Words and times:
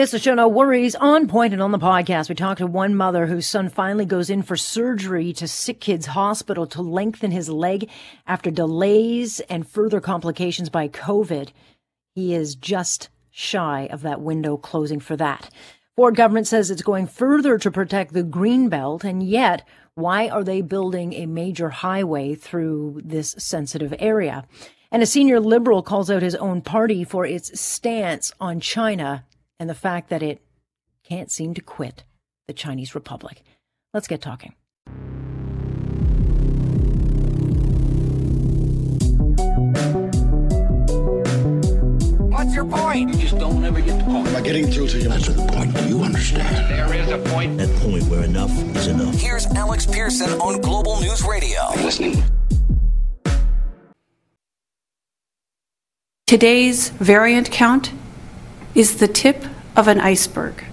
Mr. 0.00 0.18
Show 0.18 0.32
No 0.32 0.48
Worries 0.48 0.94
on 0.94 1.28
point 1.28 1.52
and 1.52 1.60
on 1.60 1.72
the 1.72 1.78
podcast. 1.78 2.30
We 2.30 2.34
talked 2.34 2.60
to 2.60 2.66
one 2.66 2.94
mother 2.94 3.26
whose 3.26 3.46
son 3.46 3.68
finally 3.68 4.06
goes 4.06 4.30
in 4.30 4.40
for 4.40 4.56
surgery 4.56 5.34
to 5.34 5.46
Sick 5.46 5.78
Kids 5.78 6.06
Hospital 6.06 6.66
to 6.68 6.80
lengthen 6.80 7.32
his 7.32 7.50
leg 7.50 7.90
after 8.26 8.50
delays 8.50 9.40
and 9.40 9.68
further 9.68 10.00
complications 10.00 10.70
by 10.70 10.88
COVID. 10.88 11.50
He 12.14 12.32
is 12.32 12.54
just 12.54 13.10
shy 13.28 13.88
of 13.92 14.00
that 14.00 14.22
window 14.22 14.56
closing 14.56 15.00
for 15.00 15.18
that. 15.18 15.50
Ford 15.96 16.16
government 16.16 16.46
says 16.46 16.70
it's 16.70 16.80
going 16.80 17.06
further 17.06 17.58
to 17.58 17.70
protect 17.70 18.14
the 18.14 18.22
green 18.22 18.70
belt, 18.70 19.04
and 19.04 19.22
yet 19.22 19.68
why 19.96 20.30
are 20.30 20.44
they 20.44 20.62
building 20.62 21.12
a 21.12 21.26
major 21.26 21.68
highway 21.68 22.34
through 22.34 23.02
this 23.04 23.34
sensitive 23.36 23.92
area? 23.98 24.46
And 24.90 25.02
a 25.02 25.06
senior 25.06 25.40
liberal 25.40 25.82
calls 25.82 26.10
out 26.10 26.22
his 26.22 26.36
own 26.36 26.62
party 26.62 27.04
for 27.04 27.26
its 27.26 27.60
stance 27.60 28.32
on 28.40 28.60
China 28.60 29.26
and 29.60 29.68
the 29.68 29.74
fact 29.74 30.08
that 30.08 30.22
it 30.22 30.42
can't 31.04 31.30
seem 31.30 31.54
to 31.54 31.60
quit 31.60 32.04
the 32.48 32.54
Chinese 32.54 32.94
Republic. 32.94 33.42
Let's 33.92 34.08
get 34.08 34.22
talking. 34.22 34.54
What's 42.30 42.54
your 42.54 42.64
point? 42.64 43.10
You 43.10 43.18
just 43.18 43.38
don't 43.38 43.62
ever 43.62 43.82
get 43.82 43.98
the 43.98 44.04
point. 44.04 44.28
Am 44.28 44.36
I 44.36 44.40
getting 44.40 44.66
through 44.66 44.88
to 44.88 44.98
you? 44.98 45.08
That's 45.10 45.26
the 45.26 45.46
point 45.52 45.76
Do 45.76 45.88
you 45.88 46.02
understand. 46.02 46.70
There 46.70 46.94
is 46.94 47.10
a 47.10 47.18
point. 47.30 47.58
That 47.58 47.68
point 47.80 48.04
where 48.04 48.24
enough 48.24 48.50
is 48.74 48.86
enough. 48.86 49.14
Here's 49.16 49.46
Alex 49.48 49.84
Pierson 49.84 50.30
on 50.40 50.62
Global 50.62 50.98
News 51.00 51.22
Radio. 51.22 51.60
I'm 51.60 51.84
listening. 51.84 52.22
Today's 56.26 56.90
variant 56.90 57.50
count 57.50 57.92
is 58.74 58.98
the 58.98 59.08
tip 59.08 59.44
of 59.76 59.88
an 59.88 60.00
iceberg. 60.00 60.64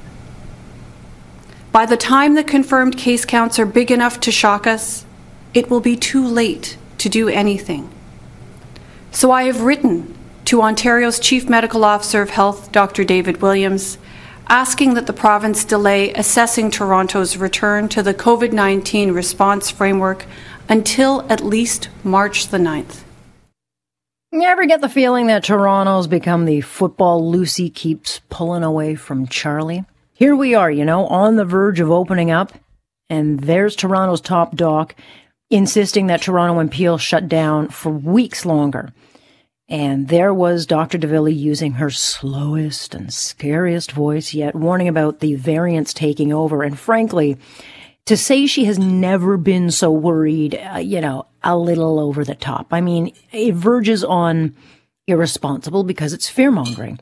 By 1.72 1.86
the 1.86 1.98
time 1.98 2.36
the 2.36 2.44
confirmed 2.44 2.98
case 2.98 3.26
counts 3.26 3.60
are 3.60 3.66
big 3.66 3.92
enough 3.92 4.20
to 4.22 4.32
shock 4.32 4.66
us, 4.66 5.06
it 5.54 5.70
will 5.70 5.80
be 5.80 5.96
too 5.96 6.26
late 6.26 6.78
to 6.98 7.10
do 7.10 7.28
anything. 7.28 7.90
So 9.12 9.32
I 9.32 9.44
have 9.44 9.62
written 9.62 10.16
to 10.46 10.62
Ontario's 10.62 11.20
Chief 11.20 11.50
Medical 11.50 11.84
Officer 11.84 12.22
of 12.22 12.30
Health, 12.32 12.72
Dr. 12.72 13.04
David 13.04 13.42
Williams, 13.42 13.98
asking 14.48 14.94
that 14.94 15.08
the 15.08 15.14
province 15.14 15.66
delay 15.66 16.14
assessing 16.14 16.72
Toronto's 16.72 17.38
return 17.38 17.90
to 17.90 18.02
the 18.02 18.14
COVID 18.14 18.54
19 18.54 19.12
response 19.12 19.70
framework 19.70 20.26
until 20.70 21.26
at 21.30 21.44
least 21.44 21.90
March 22.04 22.48
the 22.48 22.58
9th. 22.58 23.04
You 24.30 24.42
ever 24.42 24.66
get 24.66 24.82
the 24.82 24.90
feeling 24.90 25.28
that 25.28 25.46
Toronto's 25.46 26.06
become 26.06 26.44
the 26.44 26.60
football 26.60 27.32
Lucy 27.32 27.70
keeps 27.70 28.20
pulling 28.30 28.62
away 28.62 28.96
from 28.96 29.26
Charlie? 29.26 29.86
Here 30.14 30.36
we 30.36 30.54
are, 30.54 30.70
you 30.70 30.84
know, 30.84 31.08
on 31.08 31.38
the 31.38 31.46
verge 31.46 31.80
of 31.80 31.90
opening 31.90 32.30
up, 32.30 32.52
and 33.10 33.40
there's 33.40 33.74
Toronto's 33.74 34.20
top 34.20 34.54
doc 34.58 34.96
insisting 35.50 36.08
that 36.08 36.22
Toronto 36.22 36.60
and 36.60 36.70
Peel 36.70 36.98
shut 36.98 37.30
down 37.30 37.70
for 37.70 37.90
weeks 37.90 38.46
longer. 38.46 38.92
And 39.70 40.10
there 40.10 40.34
was 40.34 40.66
Dr. 40.66 40.98
de 40.98 41.08
Villa 41.08 41.30
using 41.30 41.74
her 41.74 41.90
slowest 41.90 42.94
and 42.94 43.14
scariest 43.14 43.94
voice 43.94 44.34
yet, 44.34 44.56
warning 44.56 44.90
about 44.90 45.22
the 45.22 45.36
variants 45.36 45.94
taking 45.94 46.34
over. 46.34 46.64
And 46.64 46.78
frankly, 46.78 47.38
to 48.08 48.16
say 48.18 48.48
she 48.48 48.66
has 48.66 48.80
never 48.80 49.38
been 49.38 49.70
so 49.70 49.92
worried, 49.92 50.56
uh, 50.56 50.78
you 50.78 51.02
know, 51.02 51.26
a 51.44 51.58
little 51.58 52.00
over 52.00 52.24
the 52.24 52.36
top. 52.36 52.68
I 52.72 52.82
mean, 52.82 53.14
it 53.32 53.54
verges 53.54 54.04
on 54.04 54.56
irresponsible 55.08 55.84
because 55.84 56.14
it's 56.14 56.30
fear 56.30 56.50
mongering. 56.50 57.00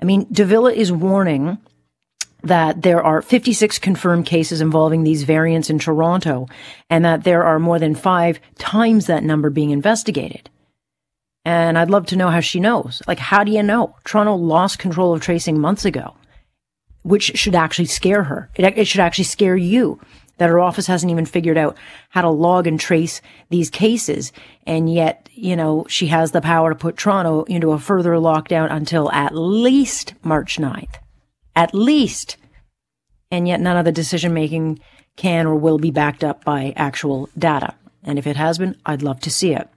I 0.00 0.04
mean, 0.04 0.26
de 0.32 0.44
Villa 0.44 0.72
is 0.72 0.90
warning 0.90 1.58
that 2.42 2.82
there 2.82 3.02
are 3.02 3.22
56 3.22 3.78
confirmed 3.78 4.26
cases 4.26 4.60
involving 4.60 5.04
these 5.04 5.22
variants 5.22 5.70
in 5.70 5.78
Toronto 5.78 6.48
and 6.90 7.04
that 7.04 7.24
there 7.24 7.44
are 7.44 7.58
more 7.58 7.78
than 7.78 7.94
five 7.94 8.40
times 8.58 9.06
that 9.06 9.22
number 9.22 9.50
being 9.50 9.70
investigated. 9.70 10.50
And 11.44 11.78
I'd 11.78 11.90
love 11.90 12.06
to 12.06 12.16
know 12.16 12.30
how 12.30 12.40
she 12.40 12.58
knows. 12.58 13.02
Like, 13.06 13.18
how 13.18 13.44
do 13.44 13.52
you 13.52 13.62
know? 13.62 13.96
Toronto 14.04 14.34
lost 14.34 14.78
control 14.78 15.12
of 15.12 15.20
tracing 15.20 15.60
months 15.60 15.84
ago, 15.84 16.16
which 17.02 17.36
should 17.36 17.54
actually 17.54 17.86
scare 17.86 18.24
her. 18.24 18.48
It, 18.54 18.78
it 18.78 18.86
should 18.86 19.00
actually 19.00 19.24
scare 19.24 19.56
you 19.56 20.00
that 20.38 20.48
her 20.48 20.58
office 20.60 20.86
hasn't 20.86 21.10
even 21.10 21.26
figured 21.26 21.58
out 21.58 21.76
how 22.08 22.22
to 22.22 22.28
log 22.28 22.66
and 22.66 22.78
trace 22.80 23.20
these 23.50 23.70
cases. 23.70 24.32
And 24.66 24.92
yet, 24.92 25.28
you 25.32 25.56
know, 25.56 25.86
she 25.88 26.08
has 26.08 26.32
the 26.32 26.40
power 26.40 26.70
to 26.70 26.76
put 26.76 26.96
Toronto 26.96 27.44
into 27.44 27.72
a 27.72 27.78
further 27.78 28.12
lockdown 28.12 28.70
until 28.70 29.10
at 29.12 29.34
least 29.34 30.14
March 30.22 30.56
9th. 30.56 30.94
At 31.54 31.74
least. 31.74 32.36
And 33.30 33.46
yet 33.46 33.60
none 33.60 33.76
of 33.76 33.84
the 33.84 33.92
decision 33.92 34.34
making 34.34 34.80
can 35.16 35.46
or 35.46 35.54
will 35.54 35.78
be 35.78 35.90
backed 35.90 36.24
up 36.24 36.44
by 36.44 36.72
actual 36.76 37.28
data. 37.38 37.74
And 38.02 38.18
if 38.18 38.26
it 38.26 38.36
has 38.36 38.58
been, 38.58 38.76
I'd 38.84 39.02
love 39.02 39.20
to 39.20 39.30
see 39.30 39.54
it. 39.54 39.68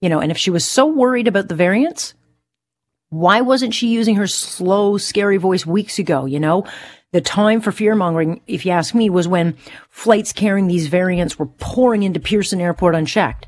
You 0.00 0.08
know, 0.08 0.20
and 0.20 0.30
if 0.30 0.38
she 0.38 0.50
was 0.50 0.64
so 0.64 0.86
worried 0.86 1.28
about 1.28 1.48
the 1.48 1.54
variants, 1.54 2.14
why 3.10 3.40
wasn't 3.42 3.74
she 3.74 3.88
using 3.88 4.16
her 4.16 4.26
slow, 4.26 4.96
scary 4.96 5.36
voice 5.36 5.66
weeks 5.66 5.98
ago? 5.98 6.24
You 6.24 6.40
know, 6.40 6.64
the 7.12 7.20
time 7.20 7.60
for 7.60 7.72
fear 7.72 7.94
mongering, 7.94 8.40
if 8.46 8.66
you 8.66 8.72
ask 8.72 8.94
me, 8.94 9.10
was 9.10 9.28
when 9.28 9.56
flights 9.90 10.32
carrying 10.32 10.66
these 10.66 10.88
variants 10.88 11.38
were 11.38 11.46
pouring 11.46 12.02
into 12.02 12.18
Pearson 12.18 12.60
Airport 12.60 12.94
unchecked. 12.94 13.46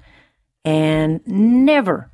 And 0.65 1.27
never 1.27 2.11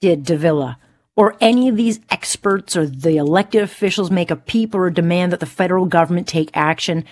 did 0.00 0.24
de 0.24 0.36
Villa 0.36 0.78
or 1.16 1.36
any 1.40 1.68
of 1.68 1.76
these 1.76 2.00
experts 2.10 2.76
or 2.76 2.86
the 2.86 3.16
elected 3.16 3.62
officials 3.62 4.10
make 4.10 4.30
a 4.30 4.36
peep 4.36 4.74
or 4.74 4.86
a 4.86 4.94
demand 4.94 5.32
that 5.32 5.40
the 5.40 5.46
federal 5.46 5.86
government 5.86 6.28
take 6.28 6.50
action. 6.54 7.04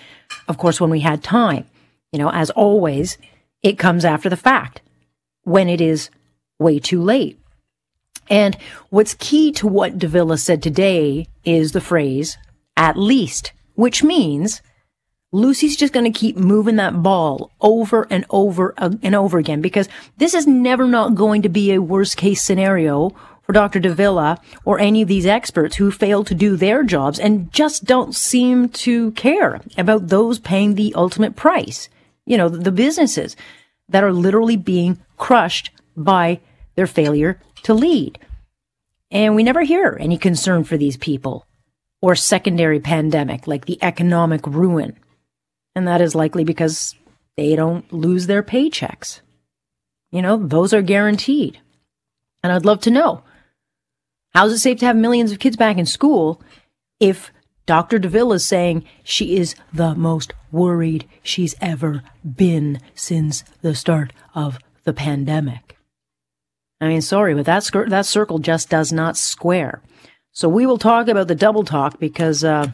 Of 0.47 0.57
course, 0.57 0.79
when 0.79 0.91
we 0.91 0.99
had 0.99 1.23
time, 1.23 1.65
you 2.11 2.19
know, 2.19 2.29
as 2.29 2.51
always, 2.51 3.17
it 3.63 3.79
comes 3.79 4.05
after 4.05 4.29
the 4.29 4.37
fact 4.37 4.81
when 5.43 5.67
it 5.67 5.81
is 5.81 6.09
way 6.59 6.79
too 6.79 7.01
late. 7.01 7.39
And 8.29 8.57
what's 8.89 9.15
key 9.15 9.51
to 9.53 9.67
what 9.67 9.99
de 9.99 10.07
Villa 10.07 10.37
said 10.37 10.61
today 10.63 11.27
is 11.43 11.71
the 11.71 11.81
phrase, 11.81 12.37
at 12.77 12.97
least, 12.97 13.51
which 13.75 14.03
means 14.03 14.61
Lucy's 15.31 15.75
just 15.75 15.93
going 15.93 16.11
to 16.11 16.17
keep 16.17 16.37
moving 16.37 16.77
that 16.77 17.03
ball 17.03 17.51
over 17.59 18.07
and 18.09 18.25
over 18.29 18.73
and 18.77 19.13
over 19.15 19.37
again 19.37 19.61
because 19.61 19.89
this 20.17 20.33
is 20.33 20.47
never 20.47 20.87
not 20.87 21.15
going 21.15 21.41
to 21.41 21.49
be 21.49 21.73
a 21.73 21.81
worst 21.81 22.15
case 22.15 22.41
scenario 22.41 23.13
for 23.41 23.53
Dr. 23.53 23.79
de 23.79 23.93
Villa 23.93 24.39
or 24.63 24.79
any 24.79 25.01
of 25.01 25.07
these 25.07 25.25
experts 25.25 25.75
who 25.75 25.91
fail 25.91 26.23
to 26.23 26.33
do 26.33 26.55
their 26.55 26.83
jobs 26.83 27.19
and 27.19 27.51
just 27.51 27.85
don't 27.85 28.15
seem 28.15 28.69
to 28.69 29.11
care 29.11 29.61
about 29.77 30.07
those 30.07 30.39
paying 30.39 30.75
the 30.75 30.93
ultimate 30.95 31.35
price. 31.35 31.89
You 32.25 32.37
know, 32.37 32.49
the 32.49 32.71
businesses 32.71 33.35
that 33.89 34.03
are 34.03 34.13
literally 34.13 34.57
being 34.57 34.99
crushed 35.17 35.69
by 35.95 36.39
their 36.75 36.87
failure 36.87 37.39
to 37.63 37.73
lead. 37.73 38.19
And 39.11 39.35
we 39.35 39.43
never 39.43 39.61
hear 39.61 39.97
any 39.99 40.17
concern 40.17 40.63
for 40.63 40.77
these 40.77 40.97
people 40.97 41.45
or 42.01 42.15
secondary 42.15 42.79
pandemic 42.79 43.47
like 43.47 43.65
the 43.65 43.79
economic 43.81 44.45
ruin. 44.45 44.97
And 45.75 45.87
that 45.87 46.01
is 46.01 46.15
likely 46.15 46.43
because 46.43 46.95
they 47.37 47.55
don't 47.55 47.91
lose 47.91 48.27
their 48.27 48.43
paychecks. 48.43 49.21
You 50.11 50.21
know, 50.21 50.37
those 50.37 50.73
are 50.73 50.81
guaranteed. 50.81 51.59
And 52.43 52.53
I'd 52.53 52.65
love 52.65 52.81
to 52.81 52.91
know 52.91 53.23
how's 54.33 54.51
it 54.51 54.59
safe 54.59 54.79
to 54.79 54.85
have 54.85 54.95
millions 54.95 55.31
of 55.31 55.39
kids 55.39 55.57
back 55.57 55.77
in 55.77 55.85
school 55.85 56.41
if 56.99 57.31
Dr. 57.65 57.97
DeVille 57.97 58.33
is 58.33 58.45
saying 58.45 58.85
she 59.03 59.37
is 59.37 59.55
the 59.73 59.95
most 59.95 60.33
worried 60.51 61.07
she's 61.23 61.55
ever 61.59 62.03
been 62.23 62.79
since 62.93 63.43
the 63.61 63.73
start 63.73 64.13
of 64.35 64.59
the 64.83 64.93
pandemic. 64.93 65.77
I 66.79 66.87
mean, 66.87 67.01
sorry, 67.01 67.33
but 67.33 67.45
that, 67.45 67.69
that 67.87 68.05
circle 68.05 68.39
just 68.39 68.69
does 68.69 68.93
not 68.93 69.17
square. 69.17 69.81
So 70.35 70.49
we 70.49 70.65
will 70.65 70.77
talk 70.77 71.07
about 71.07 71.29
the 71.29 71.33
double 71.33 71.63
talk 71.63 71.97
because 71.97 72.43
uh, 72.43 72.67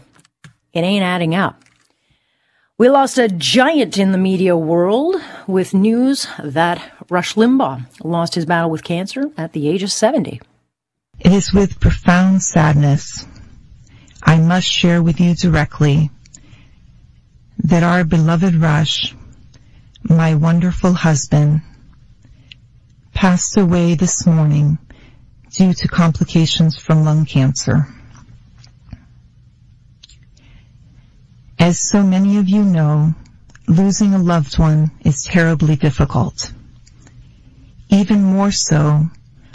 it 0.73 0.79
ain't 0.79 1.03
adding 1.03 1.35
up. 1.35 1.61
We 2.79 2.89
lost 2.89 3.19
a 3.19 3.27
giant 3.27 3.99
in 3.99 4.11
the 4.11 4.17
media 4.17 4.57
world 4.57 5.17
with 5.45 5.71
news 5.71 6.27
that 6.43 6.81
Rush 7.07 7.35
Limbaugh 7.35 7.85
lost 8.03 8.33
his 8.33 8.47
battle 8.47 8.71
with 8.71 8.83
cancer 8.83 9.29
at 9.37 9.53
the 9.53 9.69
age 9.69 9.83
of 9.83 9.91
70. 9.91 10.41
It 11.19 11.31
is 11.31 11.53
with 11.53 11.79
profound 11.79 12.41
sadness 12.41 13.27
I 14.23 14.39
must 14.39 14.65
share 14.65 15.03
with 15.03 15.19
you 15.19 15.35
directly 15.35 16.09
that 17.59 17.83
our 17.83 18.03
beloved 18.03 18.55
Rush, 18.55 19.15
my 20.01 20.33
wonderful 20.33 20.93
husband, 20.93 21.61
passed 23.13 23.55
away 23.55 23.93
this 23.93 24.25
morning 24.25 24.79
due 25.51 25.73
to 25.73 25.87
complications 25.87 26.77
from 26.77 27.03
lung 27.03 27.25
cancer. 27.25 27.87
As 31.59 31.79
so 31.79 32.01
many 32.03 32.37
of 32.37 32.49
you 32.49 32.63
know, 32.63 33.13
losing 33.67 34.13
a 34.13 34.17
loved 34.17 34.57
one 34.57 34.91
is 35.01 35.23
terribly 35.23 35.75
difficult. 35.75 36.51
Even 37.89 38.23
more 38.23 38.51
so 38.51 39.03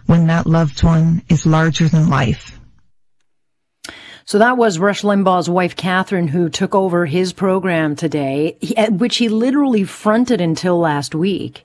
when 0.07 0.27
that 0.29 0.47
loved 0.47 0.85
one 0.85 1.23
is 1.29 1.47
larger 1.47 1.89
than 1.89 2.09
life. 2.09 2.61
So 4.25 4.39
that 4.39 4.57
was 4.57 4.79
Rush 4.79 5.03
Limbaugh's 5.03 5.49
wife, 5.49 5.77
Catherine, 5.77 6.29
who 6.29 6.49
took 6.49 6.75
over 6.75 7.07
his 7.07 7.33
program 7.33 7.95
today, 7.95 8.57
which 8.91 9.17
he 9.17 9.29
literally 9.29 9.85
fronted 9.85 10.41
until 10.41 10.79
last 10.79 11.15
week. 11.15 11.65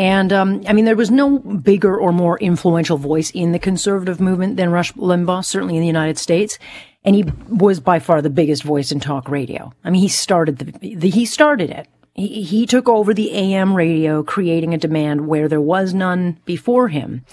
And 0.00 0.32
um, 0.32 0.62
I 0.66 0.72
mean, 0.72 0.86
there 0.86 0.96
was 0.96 1.10
no 1.10 1.38
bigger 1.38 1.94
or 1.94 2.10
more 2.10 2.38
influential 2.38 2.96
voice 2.96 3.30
in 3.32 3.52
the 3.52 3.58
conservative 3.58 4.18
movement 4.18 4.56
than 4.56 4.70
Rush 4.70 4.94
Limbaugh, 4.94 5.44
certainly 5.44 5.76
in 5.76 5.82
the 5.82 5.86
United 5.86 6.16
States. 6.16 6.58
And 7.04 7.14
he 7.14 7.24
was 7.50 7.80
by 7.80 7.98
far 7.98 8.22
the 8.22 8.30
biggest 8.30 8.62
voice 8.62 8.92
in 8.92 9.00
talk 9.00 9.28
radio. 9.28 9.74
I 9.84 9.90
mean, 9.90 10.00
he 10.00 10.08
started 10.08 10.56
the, 10.56 10.96
the 10.96 11.10
he 11.10 11.26
started 11.26 11.68
it. 11.68 11.86
He, 12.14 12.42
he 12.44 12.64
took 12.64 12.88
over 12.88 13.12
the 13.12 13.30
AM 13.32 13.76
radio, 13.76 14.22
creating 14.22 14.72
a 14.72 14.78
demand 14.78 15.26
where 15.26 15.48
there 15.48 15.60
was 15.60 15.92
none 15.92 16.38
before 16.46 16.88
him. 16.88 17.26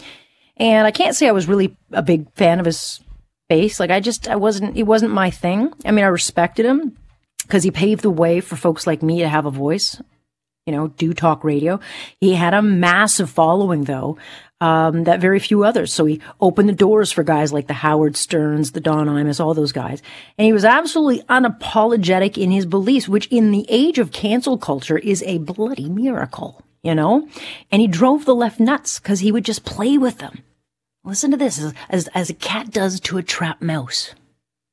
And 0.58 0.86
I 0.86 0.92
can't 0.92 1.16
say 1.16 1.30
I 1.30 1.32
was 1.32 1.48
really 1.48 1.78
a 1.94 2.02
big 2.02 2.30
fan 2.34 2.60
of 2.60 2.66
his 2.66 3.00
bass. 3.48 3.80
Like 3.80 3.92
I 3.92 4.02
just, 4.02 4.28
I 4.28 4.36
wasn't, 4.36 4.76
it 4.76 4.84
wasn't 4.84 5.14
my 5.14 5.30
thing. 5.30 5.72
I 5.86 5.92
mean, 5.92 6.04
I 6.04 6.10
respected 6.10 6.66
him 6.66 6.98
because 7.44 7.64
he 7.64 7.72
paved 7.72 8.02
the 8.02 8.10
way 8.10 8.42
for 8.42 8.58
folks 8.58 8.86
like 8.86 9.02
me 9.02 9.20
to 9.20 9.30
have 9.30 9.46
a 9.46 9.52
voice, 9.52 10.02
you 10.68 10.74
know, 10.74 10.90
do 10.90 11.14
talk 11.14 11.44
radio. 11.44 11.80
He 12.20 12.34
had 12.34 12.54
a 12.54 12.62
massive 12.62 13.30
following 13.30 13.86
though, 13.86 14.18
um, 14.60 15.06
that 15.06 15.22
very 15.22 15.40
few 15.40 15.64
others. 15.64 15.94
So 15.94 16.06
he 16.06 16.22
opened 16.42 16.68
the 16.68 16.74
doors 16.74 17.12
for 17.12 17.24
guys 17.24 17.54
like 17.54 17.68
the 17.68 17.74
Howard 17.74 18.18
Sterns, 18.18 18.74
the 18.74 18.82
Don 18.82 19.08
Imus, 19.08 19.40
all 19.40 19.54
those 19.54 19.72
guys. 19.72 20.04
And 20.38 20.46
he 20.46 20.54
was 20.54 20.66
absolutely 20.66 21.24
unapologetic 21.24 22.38
in 22.38 22.52
his 22.52 22.66
beliefs, 22.66 23.08
which 23.08 23.28
in 23.28 23.52
the 23.52 23.66
age 23.70 23.98
of 23.98 24.12
cancel 24.12 24.58
culture 24.58 24.98
is 24.98 25.24
a 25.24 25.38
bloody 25.38 25.90
miracle, 25.90 26.62
you 26.84 26.94
know? 26.94 27.28
And 27.72 27.82
he 27.82 27.88
drove 27.88 28.26
the 28.26 28.36
left 28.36 28.60
nuts 28.60 29.00
because 29.00 29.22
he 29.22 29.32
would 29.32 29.46
just 29.46 29.64
play 29.64 29.98
with 29.98 30.18
them. 30.18 30.44
Listen 31.06 31.32
to 31.32 31.38
this, 31.38 31.58
as, 31.58 31.74
as, 31.90 32.08
as 32.10 32.30
a 32.30 32.34
cat 32.34 32.72
does 32.72 33.00
to 33.00 33.18
a 33.18 33.24
trapped 33.24 33.62
mouse. 33.62 34.14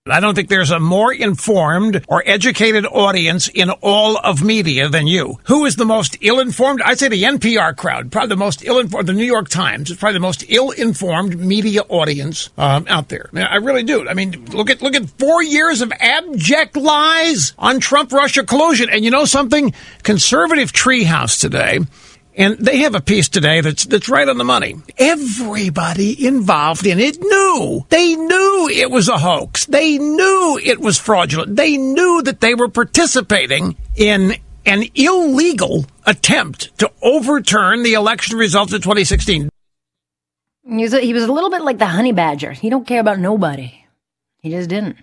I 0.06 0.20
don't 0.20 0.34
think 0.34 0.50
there's 0.50 0.70
a 0.70 0.78
more 0.78 1.14
informed 1.14 2.04
or 2.08 2.22
educated 2.26 2.84
audience 2.84 3.48
in 3.48 3.70
all 3.70 4.18
of 4.18 4.44
media 4.44 4.90
than 4.90 5.06
you. 5.06 5.38
Who 5.44 5.64
is 5.64 5.76
the 5.76 5.86
most 5.86 6.18
ill-informed? 6.20 6.82
I'd 6.82 6.98
say 6.98 7.08
the 7.08 7.22
NPR 7.22 7.74
crowd, 7.74 8.12
probably 8.12 8.28
the 8.28 8.36
most 8.36 8.62
ill-informed. 8.62 9.08
The 9.08 9.14
New 9.14 9.24
York 9.24 9.48
Times 9.48 9.90
is 9.90 9.96
probably 9.96 10.18
the 10.18 10.20
most 10.20 10.44
ill-informed 10.50 11.40
media 11.40 11.84
audience 11.88 12.50
um, 12.58 12.84
out 12.86 13.08
there. 13.08 13.30
I, 13.32 13.34
mean, 13.34 13.46
I 13.46 13.56
really 13.56 13.82
do. 13.82 14.06
I 14.06 14.12
mean, 14.12 14.44
look 14.52 14.68
at 14.68 14.82
look 14.82 14.94
at 14.94 15.08
four 15.18 15.42
years 15.42 15.80
of 15.80 15.90
abject 15.98 16.76
lies 16.76 17.54
on 17.58 17.80
Trump-Russia 17.80 18.44
collusion, 18.44 18.90
and 18.90 19.06
you 19.06 19.10
know 19.10 19.24
something? 19.24 19.72
Conservative 20.02 20.70
Treehouse 20.70 21.40
today 21.40 21.78
and 22.36 22.58
they 22.58 22.78
have 22.78 22.94
a 22.94 23.00
piece 23.00 23.28
today 23.28 23.60
that's 23.60 23.84
that's 23.84 24.08
right 24.08 24.28
on 24.28 24.38
the 24.38 24.44
money. 24.44 24.76
Everybody 24.98 26.26
involved 26.26 26.86
in 26.86 26.98
it 26.98 27.20
knew. 27.20 27.86
They 27.88 28.16
knew 28.16 28.68
it 28.72 28.90
was 28.90 29.08
a 29.08 29.18
hoax. 29.18 29.66
They 29.66 29.98
knew 29.98 30.58
it 30.62 30.80
was 30.80 30.98
fraudulent. 30.98 31.56
They 31.56 31.76
knew 31.76 32.22
that 32.22 32.40
they 32.40 32.54
were 32.54 32.68
participating 32.68 33.76
in 33.96 34.34
an 34.66 34.84
illegal 34.94 35.86
attempt 36.06 36.76
to 36.78 36.90
overturn 37.02 37.82
the 37.82 37.94
election 37.94 38.38
results 38.38 38.72
of 38.72 38.82
2016. 38.82 39.48
He 40.66 40.82
was 40.82 40.94
a, 40.94 41.00
he 41.00 41.12
was 41.12 41.24
a 41.24 41.32
little 41.32 41.50
bit 41.50 41.62
like 41.62 41.78
the 41.78 41.86
honey 41.86 42.12
badger. 42.12 42.52
He 42.52 42.70
don't 42.70 42.86
care 42.86 43.00
about 43.00 43.18
nobody. 43.18 43.84
He 44.38 44.50
just 44.50 44.70
didn't 44.70 44.96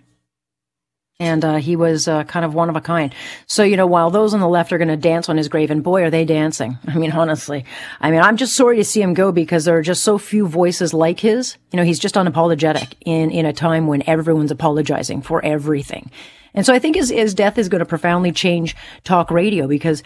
and 1.21 1.45
uh, 1.45 1.55
he 1.57 1.75
was 1.75 2.07
uh, 2.07 2.23
kind 2.23 2.43
of 2.43 2.55
one 2.55 2.67
of 2.67 2.75
a 2.75 2.81
kind. 2.81 3.13
So 3.45 3.63
you 3.63 3.77
know, 3.77 3.85
while 3.85 4.09
those 4.09 4.33
on 4.33 4.39
the 4.39 4.47
left 4.47 4.73
are 4.73 4.79
going 4.79 4.87
to 4.87 4.97
dance 4.97 5.29
on 5.29 5.37
his 5.37 5.47
grave, 5.47 5.69
and 5.69 5.83
boy, 5.83 6.01
are 6.01 6.09
they 6.09 6.25
dancing! 6.25 6.79
I 6.87 6.95
mean, 6.97 7.11
honestly, 7.11 7.63
I 8.01 8.09
mean, 8.09 8.21
I'm 8.21 8.37
just 8.37 8.55
sorry 8.55 8.77
to 8.77 8.83
see 8.83 9.01
him 9.01 9.13
go 9.13 9.31
because 9.31 9.65
there 9.65 9.77
are 9.77 9.83
just 9.83 10.03
so 10.03 10.17
few 10.17 10.47
voices 10.47 10.93
like 10.93 11.19
his. 11.19 11.57
You 11.71 11.77
know, 11.77 11.83
he's 11.83 11.99
just 11.99 12.15
unapologetic 12.15 12.95
in 13.05 13.29
in 13.29 13.45
a 13.45 13.53
time 13.53 13.85
when 13.87 14.03
everyone's 14.07 14.51
apologizing 14.51 15.21
for 15.21 15.45
everything, 15.45 16.09
and 16.55 16.65
so 16.65 16.73
I 16.73 16.79
think 16.79 16.95
his 16.95 17.09
his 17.09 17.35
death 17.35 17.59
is 17.59 17.69
going 17.69 17.79
to 17.79 17.85
profoundly 17.85 18.31
change 18.31 18.75
talk 19.03 19.29
radio 19.29 19.67
because 19.67 20.01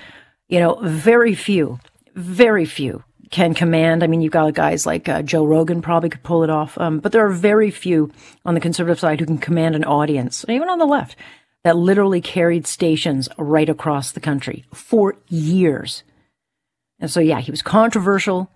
you 0.48 0.60
know, 0.60 0.76
very 0.82 1.34
few, 1.34 1.80
very 2.14 2.66
few 2.66 3.04
can 3.31 3.54
command. 3.54 4.04
I 4.04 4.07
mean, 4.07 4.22
you've 4.22 4.31
got 4.31 4.54
guys 4.54 4.86
like 4.86 5.10
uh, 5.10 5.22
Joe 5.22 5.45
Rogan 5.45 5.81
probably 5.81 6.10
could 6.10 6.24
pull 6.24 6.44
it 6.44 6.50
off, 6.50 6.77
um, 6.77 7.00
but 7.00 7.12
there 7.12 7.25
are 7.25 7.31
very 7.31 7.72
few 7.72 8.12
on 8.45 8.54
the 8.54 8.60
conservative 8.60 9.00
side 9.00 9.19
who 9.19 9.25
can 9.25 9.38
command 9.38 9.75
an 9.75 9.83
audience, 9.83 10.45
even 10.48 10.69
on 10.69 10.80
the 10.80 10.86
left, 10.86 11.16
that 11.63 11.77
literally 11.77 12.22
carried 12.22 12.68
stations 12.68 13.27
right 13.38 13.69
across 13.69 14.12
the 14.12 14.19
country 14.19 14.66
for 14.74 15.18
years. 15.27 16.04
And 17.00 17.10
so, 17.10 17.19
yeah, 17.19 17.39
he 17.39 17.51
was 17.51 17.62
controversial, 17.62 18.51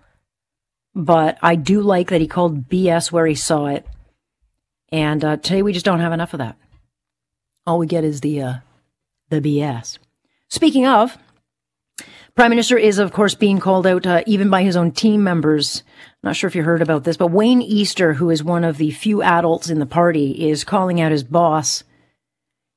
but 0.94 1.38
I 1.42 1.56
do 1.56 1.82
like 1.82 2.08
that 2.10 2.20
he 2.20 2.26
called 2.26 2.68
BS 2.68 3.12
where 3.12 3.26
he 3.26 3.34
saw 3.34 3.66
it. 3.66 3.86
And 4.92 5.24
uh, 5.24 5.36
today 5.36 5.62
we 5.62 5.72
just 5.72 5.84
don't 5.84 6.00
have 6.00 6.12
enough 6.12 6.34
of 6.34 6.38
that. 6.38 6.56
All 7.66 7.78
we 7.78 7.86
get 7.86 8.04
is 8.04 8.20
the 8.20 8.42
uh, 8.42 8.54
the 9.28 9.40
BS. 9.40 9.98
Speaking 10.48 10.86
of, 10.86 11.16
Prime 12.40 12.48
Minister 12.48 12.78
is, 12.78 12.98
of 12.98 13.12
course, 13.12 13.34
being 13.34 13.58
called 13.58 13.86
out 13.86 14.06
uh, 14.06 14.22
even 14.24 14.48
by 14.48 14.62
his 14.62 14.74
own 14.74 14.92
team 14.92 15.22
members. 15.22 15.82
Not 16.22 16.36
sure 16.36 16.48
if 16.48 16.54
you 16.54 16.62
heard 16.62 16.80
about 16.80 17.04
this, 17.04 17.18
but 17.18 17.26
Wayne 17.26 17.60
Easter, 17.60 18.14
who 18.14 18.30
is 18.30 18.42
one 18.42 18.64
of 18.64 18.78
the 18.78 18.92
few 18.92 19.22
adults 19.22 19.68
in 19.68 19.78
the 19.78 19.84
party, 19.84 20.48
is 20.48 20.64
calling 20.64 21.02
out 21.02 21.12
his 21.12 21.22
boss 21.22 21.84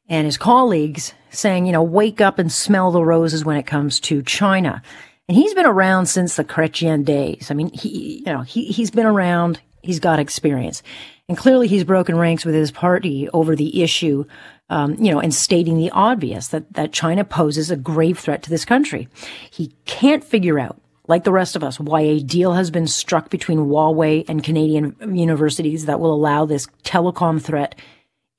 and 0.09 0.25
his 0.25 0.37
colleagues, 0.37 1.13
saying, 1.29 1.65
you 1.65 1.71
know, 1.71 1.81
wake 1.81 2.19
up 2.19 2.39
and 2.39 2.51
smell 2.51 2.91
the 2.91 3.05
roses 3.05 3.45
when 3.45 3.55
it 3.55 3.65
comes 3.65 4.01
to 4.01 4.21
China. 4.21 4.81
And 5.29 5.37
he's 5.37 5.53
been 5.53 5.65
around 5.65 6.07
since 6.07 6.35
the 6.35 6.43
Chrétien 6.43 7.05
days. 7.05 7.49
I 7.49 7.53
mean, 7.53 7.71
he, 7.71 8.17
you 8.17 8.33
know, 8.33 8.41
he, 8.41 8.65
he's 8.65 8.91
been 8.91 9.05
around. 9.05 9.61
He's 9.81 10.01
got 10.01 10.19
experience. 10.19 10.83
And 11.29 11.37
clearly 11.37 11.69
he's 11.69 11.85
broken 11.85 12.17
ranks 12.17 12.43
with 12.43 12.53
his 12.53 12.71
party 12.71 13.29
over 13.29 13.55
the 13.55 13.81
issue 13.81 14.25
um, 14.69 14.95
you 14.95 15.11
know, 15.11 15.19
and 15.19 15.33
stating 15.33 15.77
the 15.77 15.91
obvious 15.91 16.47
that, 16.49 16.73
that 16.73 16.93
China 16.93 17.23
poses 17.23 17.69
a 17.69 17.75
grave 17.75 18.17
threat 18.17 18.43
to 18.43 18.49
this 18.49 18.65
country. 18.65 19.07
He 19.51 19.73
can't 19.85 20.23
figure 20.23 20.59
out, 20.59 20.79
like 21.07 21.25
the 21.25 21.31
rest 21.31 21.55
of 21.55 21.63
us, 21.63 21.79
why 21.79 22.01
a 22.01 22.19
deal 22.19 22.53
has 22.53 22.71
been 22.71 22.87
struck 22.87 23.29
between 23.29 23.59
Huawei 23.59 24.25
and 24.27 24.43
Canadian 24.43 24.95
universities 25.15 25.85
that 25.85 25.99
will 25.99 26.13
allow 26.13 26.45
this 26.45 26.67
telecom 26.83 27.41
threat 27.41 27.75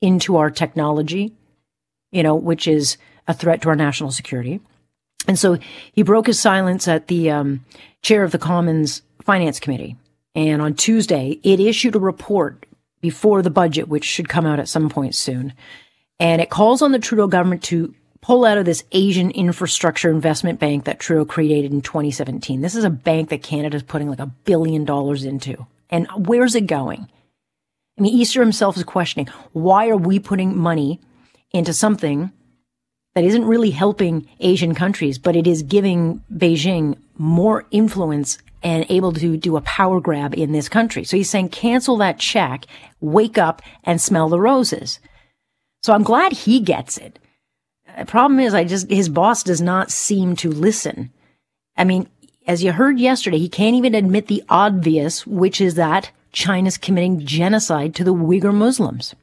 into 0.00 0.36
our 0.36 0.50
technology, 0.50 1.34
you 2.10 2.22
know, 2.22 2.34
which 2.34 2.66
is 2.66 2.96
a 3.28 3.34
threat 3.34 3.62
to 3.62 3.68
our 3.68 3.76
national 3.76 4.10
security. 4.10 4.60
And 5.26 5.38
so 5.38 5.58
he 5.92 6.02
broke 6.02 6.26
his 6.26 6.40
silence 6.40 6.88
at 6.88 7.08
the 7.08 7.30
um, 7.30 7.64
chair 8.02 8.24
of 8.24 8.32
the 8.32 8.38
Commons 8.38 9.02
Finance 9.22 9.60
Committee. 9.60 9.96
And 10.34 10.60
on 10.60 10.74
Tuesday, 10.74 11.38
it 11.42 11.60
issued 11.60 11.94
a 11.94 12.00
report 12.00 12.66
before 13.00 13.42
the 13.42 13.50
budget, 13.50 13.88
which 13.88 14.04
should 14.04 14.28
come 14.28 14.46
out 14.46 14.58
at 14.58 14.68
some 14.68 14.88
point 14.88 15.14
soon, 15.14 15.52
and 16.18 16.40
it 16.40 16.50
calls 16.50 16.82
on 16.82 16.92
the 16.92 16.98
Trudeau 16.98 17.26
government 17.26 17.62
to 17.64 17.94
pull 18.20 18.44
out 18.44 18.56
of 18.56 18.64
this 18.64 18.84
Asian 18.92 19.30
infrastructure 19.30 20.10
investment 20.10 20.58
bank 20.58 20.84
that 20.84 20.98
Trudeau 20.98 21.24
created 21.24 21.72
in 21.72 21.82
2017. 21.82 22.62
This 22.62 22.74
is 22.74 22.84
a 22.84 22.90
bank 22.90 23.28
that 23.28 23.42
Canada 23.42 23.76
is 23.76 23.82
putting 23.82 24.08
like 24.08 24.18
a 24.18 24.32
billion 24.44 24.84
dollars 24.84 25.24
into. 25.24 25.66
And 25.90 26.08
where's 26.26 26.54
it 26.54 26.66
going? 26.66 27.06
I 27.98 28.02
mean, 28.02 28.14
Easter 28.14 28.40
himself 28.40 28.76
is 28.76 28.84
questioning 28.84 29.28
why 29.52 29.88
are 29.88 29.96
we 29.96 30.18
putting 30.18 30.56
money 30.56 31.00
into 31.52 31.72
something 31.72 32.32
that 33.14 33.24
isn't 33.24 33.44
really 33.44 33.70
helping 33.70 34.28
Asian 34.40 34.74
countries, 34.74 35.18
but 35.18 35.36
it 35.36 35.46
is 35.46 35.62
giving 35.62 36.22
Beijing 36.32 36.96
more 37.16 37.66
influence 37.70 38.38
and 38.62 38.86
able 38.88 39.12
to 39.12 39.36
do 39.36 39.56
a 39.56 39.60
power 39.60 40.00
grab 40.00 40.34
in 40.34 40.52
this 40.52 40.68
country. 40.68 41.04
So 41.04 41.16
he's 41.16 41.30
saying 41.30 41.50
cancel 41.50 41.98
that 41.98 42.18
check, 42.18 42.64
wake 43.00 43.38
up 43.38 43.62
and 43.84 44.00
smell 44.00 44.28
the 44.28 44.40
roses. 44.40 44.98
So 45.84 45.92
I'm 45.92 46.02
glad 46.02 46.32
he 46.32 46.60
gets 46.60 46.96
it. 46.96 47.18
The 47.98 48.06
problem 48.06 48.40
is 48.40 48.54
I 48.54 48.64
just, 48.64 48.88
his 48.88 49.10
boss 49.10 49.42
does 49.42 49.60
not 49.60 49.90
seem 49.90 50.34
to 50.36 50.50
listen. 50.50 51.12
I 51.76 51.84
mean, 51.84 52.08
as 52.46 52.64
you 52.64 52.72
heard 52.72 52.98
yesterday, 52.98 53.36
he 53.36 53.50
can't 53.50 53.76
even 53.76 53.94
admit 53.94 54.28
the 54.28 54.42
obvious, 54.48 55.26
which 55.26 55.60
is 55.60 55.74
that 55.74 56.10
China's 56.32 56.78
committing 56.78 57.26
genocide 57.26 57.94
to 57.96 58.04
the 58.04 58.14
Uyghur 58.14 58.54
Muslims. 58.54 59.14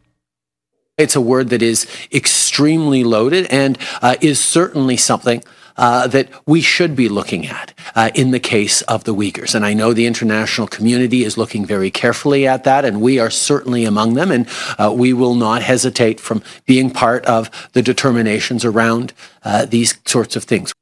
It's 1.00 1.16
a 1.16 1.22
word 1.22 1.50
that 1.50 1.64
is 1.64 1.88
extremely 2.14 2.41
loaded 2.60 3.46
and 3.48 3.78
uh, 4.02 4.16
is 4.22 4.40
certainly 4.40 4.98
something 4.98 5.44
uh, 5.78 6.08
that 6.08 6.30
we 6.46 6.62
should 6.62 6.96
be 6.96 7.10
looking 7.10 7.48
at 7.48 7.74
uh, 7.96 8.12
in 8.14 8.32
the 8.32 8.40
case 8.40 8.82
of 8.84 9.04
the 9.04 9.14
Uyghurs. 9.14 9.56
And 9.56 9.66
I 9.66 9.74
know 9.74 9.94
the 9.94 10.06
international 10.06 10.68
community 10.68 11.24
is 11.24 11.38
looking 11.38 11.66
very 11.66 11.90
carefully 11.90 12.48
at 12.48 12.64
that, 12.66 12.86
and 12.86 13.02
we 13.02 13.20
are 13.20 13.30
certainly 13.30 13.86
among 13.86 14.14
them, 14.14 14.32
and 14.32 14.48
uh, 14.78 14.94
we 14.96 15.14
will 15.14 15.36
not 15.36 15.62
hesitate 15.62 16.20
from 16.20 16.44
being 16.66 16.92
part 16.92 17.26
of 17.26 17.50
the 17.74 17.82
determinations 17.82 18.66
around 18.66 19.14
uh, 19.44 19.66
these 19.66 19.98
sorts 20.06 20.36
of 20.36 20.44
things. 20.44 20.74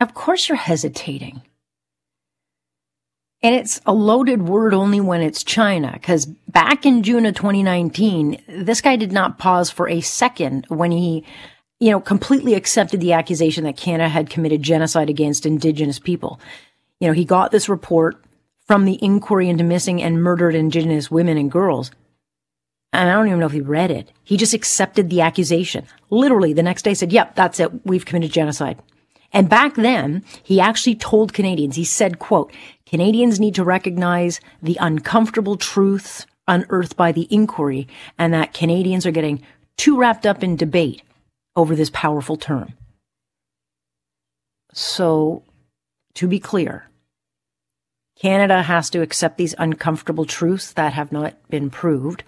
Of 0.00 0.14
course, 0.14 0.48
you're 0.48 0.56
hesitating. 0.56 1.42
And 3.42 3.54
it's 3.54 3.80
a 3.86 3.94
loaded 3.94 4.42
word 4.42 4.74
only 4.74 5.00
when 5.00 5.22
it's 5.22 5.42
China, 5.42 5.92
because 5.94 6.26
back 6.26 6.84
in 6.84 7.02
June 7.02 7.24
of 7.24 7.34
2019, 7.34 8.42
this 8.46 8.82
guy 8.82 8.96
did 8.96 9.12
not 9.12 9.38
pause 9.38 9.70
for 9.70 9.88
a 9.88 10.02
second 10.02 10.66
when 10.68 10.90
he 10.90 11.24
you 11.80 11.90
know, 11.90 12.00
completely 12.00 12.54
accepted 12.54 13.00
the 13.00 13.14
accusation 13.14 13.64
that 13.64 13.76
Canada 13.76 14.08
had 14.08 14.30
committed 14.30 14.62
genocide 14.62 15.08
against 15.08 15.46
Indigenous 15.46 15.98
people. 15.98 16.38
You 17.00 17.08
know, 17.08 17.14
he 17.14 17.24
got 17.24 17.50
this 17.50 17.70
report 17.70 18.22
from 18.66 18.84
the 18.84 18.98
inquiry 19.02 19.48
into 19.48 19.64
missing 19.64 20.02
and 20.02 20.22
murdered 20.22 20.54
Indigenous 20.54 21.10
women 21.10 21.38
and 21.38 21.50
girls. 21.50 21.90
And 22.92 23.08
I 23.08 23.14
don't 23.14 23.28
even 23.28 23.40
know 23.40 23.46
if 23.46 23.52
he 23.52 23.62
read 23.62 23.90
it. 23.90 24.12
He 24.22 24.36
just 24.36 24.52
accepted 24.52 25.08
the 25.08 25.22
accusation. 25.22 25.86
Literally 26.10 26.52
the 26.52 26.62
next 26.62 26.82
day 26.82 26.92
said, 26.92 27.12
yep, 27.12 27.34
that's 27.34 27.58
it. 27.58 27.86
We've 27.86 28.04
committed 28.04 28.32
genocide. 28.32 28.78
And 29.32 29.48
back 29.48 29.76
then, 29.76 30.24
he 30.42 30.60
actually 30.60 30.96
told 30.96 31.32
Canadians, 31.32 31.76
he 31.76 31.84
said, 31.84 32.18
quote, 32.18 32.52
Canadians 32.90 33.38
need 33.38 33.54
to 33.54 33.62
recognize 33.62 34.40
the 34.60 34.76
uncomfortable 34.80 35.56
truths 35.56 36.26
unearthed 36.48 36.96
by 36.96 37.12
the 37.12 37.28
inquiry 37.30 37.86
and 38.18 38.34
that 38.34 38.52
Canadians 38.52 39.06
are 39.06 39.12
getting 39.12 39.40
too 39.76 39.96
wrapped 39.96 40.26
up 40.26 40.42
in 40.42 40.56
debate 40.56 41.02
over 41.54 41.76
this 41.76 41.90
powerful 41.90 42.36
term. 42.36 42.72
So, 44.72 45.44
to 46.14 46.26
be 46.26 46.40
clear, 46.40 46.88
Canada 48.20 48.62
has 48.62 48.90
to 48.90 49.02
accept 49.02 49.38
these 49.38 49.54
uncomfortable 49.56 50.24
truths 50.24 50.72
that 50.72 50.92
have 50.92 51.12
not 51.12 51.34
been 51.48 51.70
proved. 51.70 52.24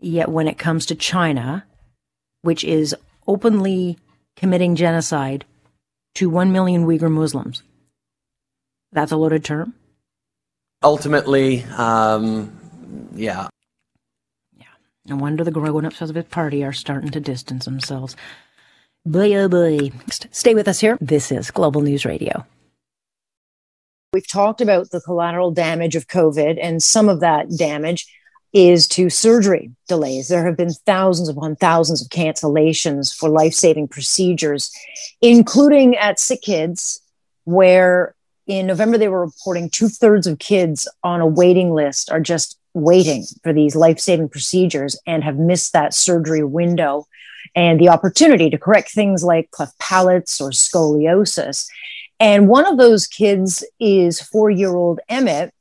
Yet, 0.00 0.28
when 0.28 0.48
it 0.48 0.58
comes 0.58 0.84
to 0.86 0.96
China, 0.96 1.64
which 2.42 2.64
is 2.64 2.96
openly 3.28 3.98
committing 4.34 4.74
genocide 4.74 5.44
to 6.16 6.28
1 6.28 6.50
million 6.50 6.86
Uyghur 6.86 7.10
Muslims, 7.10 7.62
that's 8.92 9.12
a 9.12 9.16
loaded 9.16 9.44
term? 9.44 9.74
Ultimately, 10.82 11.64
um, 11.76 12.56
yeah. 13.14 13.48
Yeah. 14.56 14.66
No 15.06 15.16
wonder 15.16 15.44
the 15.44 15.50
grown 15.50 15.84
ups 15.84 16.00
of 16.00 16.14
the 16.14 16.22
party 16.22 16.64
are 16.64 16.72
starting 16.72 17.10
to 17.10 17.20
distance 17.20 17.64
themselves. 17.64 18.16
Boy, 19.04 19.34
oh 19.36 19.48
boy. 19.48 19.92
Stay 20.32 20.54
with 20.54 20.66
us 20.66 20.80
here. 20.80 20.98
This 21.00 21.30
is 21.30 21.50
Global 21.50 21.80
News 21.80 22.04
Radio. 22.04 22.44
We've 24.12 24.26
talked 24.26 24.60
about 24.60 24.90
the 24.90 25.00
collateral 25.00 25.50
damage 25.50 25.94
of 25.94 26.08
COVID, 26.08 26.58
and 26.60 26.82
some 26.82 27.08
of 27.08 27.20
that 27.20 27.48
damage 27.56 28.06
is 28.52 28.88
to 28.88 29.10
surgery 29.10 29.70
delays. 29.86 30.28
There 30.28 30.44
have 30.44 30.56
been 30.56 30.72
thousands 30.72 31.28
upon 31.28 31.56
thousands 31.56 32.02
of 32.02 32.08
cancellations 32.08 33.14
for 33.14 33.28
life 33.28 33.52
saving 33.52 33.88
procedures, 33.88 34.72
including 35.20 35.96
at 35.96 36.18
sick 36.18 36.42
kids, 36.42 37.00
where 37.44 38.15
in 38.46 38.66
November 38.66 38.98
they 38.98 39.08
were 39.08 39.24
reporting 39.24 39.68
two 39.68 39.88
thirds 39.88 40.26
of 40.26 40.38
kids 40.38 40.88
on 41.02 41.20
a 41.20 41.26
waiting 41.26 41.72
list 41.72 42.10
are 42.10 42.20
just 42.20 42.58
waiting 42.74 43.24
for 43.42 43.52
these 43.52 43.74
life 43.74 43.98
saving 43.98 44.28
procedures 44.28 44.98
and 45.06 45.24
have 45.24 45.38
missed 45.38 45.72
that 45.72 45.94
surgery 45.94 46.44
window 46.44 47.06
and 47.54 47.80
the 47.80 47.88
opportunity 47.88 48.50
to 48.50 48.58
correct 48.58 48.90
things 48.90 49.24
like 49.24 49.50
cleft 49.50 49.78
palates 49.78 50.40
or 50.40 50.50
scoliosis. 50.50 51.66
And 52.20 52.48
one 52.48 52.66
of 52.66 52.78
those 52.78 53.06
kids 53.06 53.64
is 53.80 54.20
four 54.20 54.50
year 54.50 54.74
old 54.74 55.00
Emmett. 55.08 55.52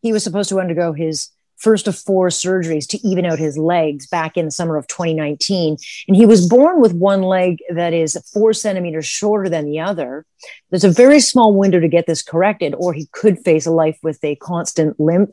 He 0.00 0.12
was 0.12 0.24
supposed 0.24 0.48
to 0.48 0.60
undergo 0.60 0.92
his 0.92 1.28
first 1.62 1.86
of 1.86 1.96
four 1.96 2.28
surgeries 2.28 2.88
to 2.88 3.06
even 3.06 3.24
out 3.24 3.38
his 3.38 3.56
legs 3.56 4.06
back 4.08 4.36
in 4.36 4.44
the 4.44 4.50
summer 4.50 4.76
of 4.76 4.86
2019. 4.88 5.76
And 6.08 6.16
he 6.16 6.26
was 6.26 6.48
born 6.48 6.80
with 6.80 6.92
one 6.92 7.22
leg 7.22 7.58
that 7.70 7.92
is 7.92 8.18
four 8.32 8.52
centimeters 8.52 9.06
shorter 9.06 9.48
than 9.48 9.66
the 9.66 9.80
other. 9.80 10.26
There's 10.70 10.84
a 10.84 10.90
very 10.90 11.20
small 11.20 11.54
window 11.54 11.78
to 11.78 11.88
get 11.88 12.06
this 12.06 12.22
corrected, 12.22 12.74
or 12.76 12.92
he 12.92 13.06
could 13.12 13.38
face 13.44 13.64
a 13.64 13.70
life 13.70 13.98
with 14.02 14.22
a 14.24 14.34
constant 14.36 14.98
limp 14.98 15.32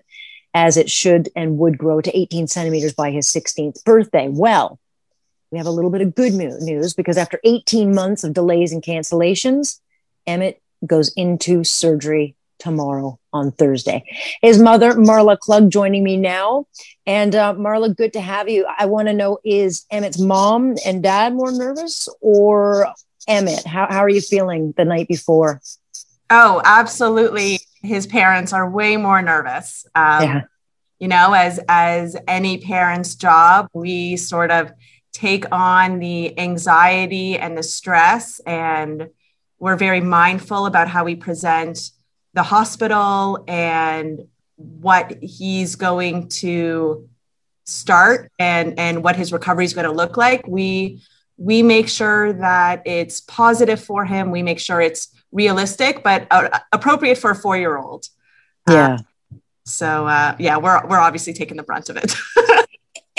as 0.54 0.78
it 0.78 0.90
should 0.90 1.30
and 1.36 1.58
would 1.58 1.78
grow 1.78 2.00
to 2.02 2.18
18 2.18 2.48
centimeters 2.48 2.94
by 2.94 3.12
his 3.12 3.28
16th 3.28 3.84
birthday. 3.84 4.28
Well, 4.30 4.80
we 5.52 5.58
have 5.58 5.68
a 5.68 5.72
little 5.72 5.92
bit 5.92 6.02
of 6.02 6.16
good 6.16 6.34
news 6.34 6.94
because 6.94 7.18
after 7.18 7.40
18 7.44 7.94
months 7.94 8.24
of 8.24 8.34
delays 8.34 8.72
and 8.72 8.84
cancellations, 8.84 9.80
Emmett 10.28 10.62
goes 10.86 11.12
into 11.14 11.64
surgery 11.64 12.36
tomorrow 12.60 13.20
on 13.34 13.52
Thursday. 13.52 14.04
His 14.42 14.60
mother, 14.60 14.94
Marla 14.94 15.38
Klug, 15.38 15.70
joining 15.70 16.04
me 16.04 16.18
now. 16.18 16.68
And 17.06 17.34
uh, 17.34 17.54
Marla, 17.56 17.96
good 17.96 18.14
to 18.14 18.22
have 18.22 18.50
you. 18.50 18.68
I 18.78 18.86
want 18.86 19.08
to 19.08 19.14
know 19.14 19.40
is 19.44 19.86
Emmett's 19.92 20.20
mom 20.20 20.76
and 20.86 21.02
dad 21.02 21.34
more 21.34 21.52
nervous 21.52 22.08
or 22.22 22.94
Emmett? 23.28 23.66
How, 23.66 23.88
how 23.90 24.00
are 24.00 24.10
you 24.10 24.22
feeling 24.22 24.74
the 24.78 24.86
night 24.86 25.08
before? 25.08 25.62
Oh, 26.30 26.62
absolutely 26.64 27.60
his 27.82 28.08
parents 28.08 28.54
are 28.54 28.70
way 28.70 28.98
more 28.98 29.22
nervous. 29.22 29.86
Um, 29.96 30.24
yeah. 30.24 30.42
You 31.00 31.08
know, 31.08 31.34
as 31.34 31.60
as 31.70 32.18
any 32.28 32.58
parent's 32.58 33.16
job, 33.16 33.70
we 33.74 34.18
sort 34.18 34.52
of 34.52 34.72
take 35.14 35.46
on 35.52 36.00
the 36.00 36.38
anxiety 36.38 37.38
and 37.38 37.58
the 37.58 37.64
stress, 37.64 38.40
and 38.40 39.10
we're 39.60 39.78
very 39.78 40.02
mindful 40.02 40.66
about 40.66 40.90
how 40.90 41.06
we 41.06 41.16
present 41.16 41.92
the 42.34 42.44
hospital 42.44 43.44
and 43.48 44.28
what 44.56 45.18
he's 45.22 45.76
going 45.76 46.28
to 46.28 47.08
start 47.66 48.32
and 48.40 48.78
and 48.80 49.04
what 49.04 49.16
his 49.16 49.32
recovery 49.32 49.66
is 49.66 49.74
going 49.74 49.86
to 49.86 49.92
look 49.92 50.18
like. 50.18 50.46
We 50.48 51.02
we 51.38 51.64
make 51.64 51.88
sure 51.88 52.34
that 52.34 52.82
it's 52.86 53.22
positive 53.22 53.82
for 53.82 54.06
him. 54.06 54.32
We 54.32 54.44
make 54.44 54.60
sure 54.60 54.82
it's 54.82 55.10
realistic 55.32 56.04
but 56.04 56.28
uh, 56.32 56.60
appropriate 56.72 57.18
for 57.18 57.32
a 57.32 57.36
four 57.36 57.58
year 57.58 57.78
old. 57.78 58.08
Yeah. 58.68 58.96
Uh, 58.96 58.98
so 59.66 60.08
uh, 60.08 60.36
yeah, 60.40 60.58
we're 60.58 60.86
we're 60.88 61.00
obviously 61.00 61.34
taking 61.34 61.58
the 61.58 61.64
brunt 61.64 61.90
of 61.90 61.98
it. 61.98 62.14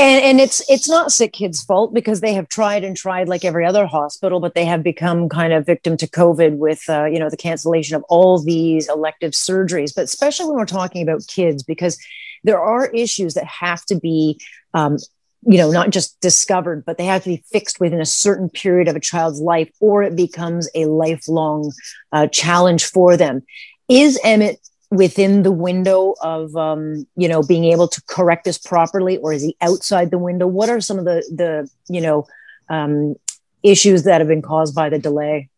and 0.00 0.25
and 0.25 0.40
it's 0.40 0.62
it's 0.71 0.88
not 0.88 1.12
sick 1.12 1.35
kids' 1.35 1.62
fault 1.62 1.92
because 1.92 2.21
they 2.21 2.33
have 2.33 2.49
tried 2.49 2.85
and 2.85 2.97
tried 2.97 3.28
like 3.28 3.45
every 3.45 3.66
other 3.66 3.87
hospital, 3.87 4.40
but 4.40 4.54
they 4.54 4.64
have 4.64 4.83
become 4.83 5.28
kind 5.28 5.52
of 5.52 5.66
victim 5.66 5.97
to 5.99 6.09
COVID 6.09 6.57
with 6.57 6.88
uh, 6.88 7.04
you 7.04 7.19
know 7.19 7.28
the 7.28 7.37
cancellation 7.37 7.97
of 7.97 8.02
all 8.09 8.38
these 8.42 8.88
elective 8.88 9.33
surgeries. 9.33 9.95
But 9.95 10.04
especially 10.04 10.47
when 10.47 10.57
we're 10.57 10.64
talking 10.64 11.02
about 11.02 11.26
kids, 11.26 11.62
because 11.62 11.99
there 12.45 12.61
are 12.61 12.87
issues 12.87 13.35
that 13.35 13.45
have 13.45 13.85
to 13.87 13.97
be 13.97 14.40
um, 14.73 14.97
you 15.42 15.59
know, 15.59 15.71
not 15.71 15.90
just 15.90 16.21
discovered, 16.21 16.85
but 16.85 16.99
they 16.99 17.07
have 17.07 17.23
to 17.23 17.30
be 17.30 17.45
fixed 17.50 17.80
within 17.80 18.00
a 18.00 18.07
certain 18.07 18.49
period 18.49 18.88
of 18.88 18.97
a 18.97 19.00
child's 19.00 19.40
life, 19.40 19.71
or 19.80 20.02
it 20.02 20.16
becomes 20.16 20.69
a 20.75 20.85
lifelong 20.87 21.73
uh, 22.12 22.26
challenge 22.26 22.85
for 22.85 23.16
them. 23.16 23.42
Is 23.88 24.21
Emmett 24.23 24.61
within 24.90 25.44
the 25.44 25.52
window 25.52 26.14
of, 26.20 26.54
um, 26.56 27.06
you 27.16 27.28
know, 27.28 27.42
being 27.42 27.64
able 27.64 27.87
to 27.88 28.02
correct 28.06 28.44
this 28.44 28.59
properly, 28.59 29.18
or 29.18 29.32
is 29.32 29.42
he 29.42 29.56
outside 29.61 30.11
the 30.11 30.18
window? 30.18 30.47
What 30.47 30.68
are 30.68 30.80
some 30.80 30.99
of 30.99 31.04
the, 31.04 31.23
the 31.35 31.70
you 31.88 32.00
know, 32.00 32.26
um, 32.68 33.14
issues 33.62 34.02
that 34.04 34.20
have 34.20 34.28
been 34.28 34.42
caused 34.42 34.75
by 34.75 34.88
the 34.88 34.99
delay? 34.99 35.49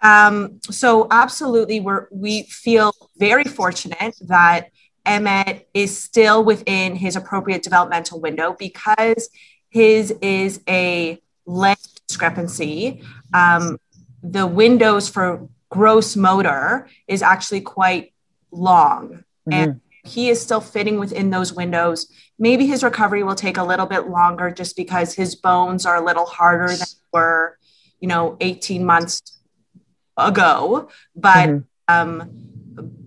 Um, 0.00 0.60
so 0.70 1.06
absolutely, 1.10 1.80
we're 1.80 2.08
we 2.10 2.42
feel 2.44 2.92
very 3.16 3.44
fortunate 3.44 4.14
that 4.22 4.68
Emmett 5.06 5.66
is 5.72 5.98
still 6.02 6.44
within 6.44 6.94
his 6.94 7.16
appropriate 7.16 7.62
developmental 7.62 8.20
window 8.20 8.54
because 8.58 9.30
his 9.70 10.10
is 10.22 10.60
a 10.68 11.20
length 11.46 12.00
discrepancy. 12.06 13.02
Um, 13.32 13.78
the 14.22 14.46
windows 14.46 15.08
for 15.08 15.48
gross 15.74 16.14
motor 16.14 16.88
is 17.08 17.20
actually 17.20 17.60
quite 17.60 18.14
long. 18.52 19.24
Mm-hmm. 19.48 19.52
And 19.52 19.80
he 20.04 20.28
is 20.28 20.40
still 20.40 20.60
fitting 20.60 21.00
within 21.00 21.30
those 21.30 21.52
windows. 21.52 22.06
Maybe 22.38 22.66
his 22.66 22.84
recovery 22.84 23.24
will 23.24 23.34
take 23.34 23.56
a 23.56 23.64
little 23.64 23.86
bit 23.86 24.08
longer 24.08 24.50
just 24.50 24.76
because 24.76 25.14
his 25.14 25.34
bones 25.34 25.84
are 25.84 25.96
a 25.96 26.04
little 26.04 26.26
harder 26.26 26.68
than 26.68 26.86
were, 27.12 27.58
you 28.00 28.08
know, 28.08 28.36
18 28.40 28.84
months 28.84 29.40
ago. 30.16 30.88
But 31.16 31.48
mm-hmm. 31.48 31.62
um, 31.88 32.30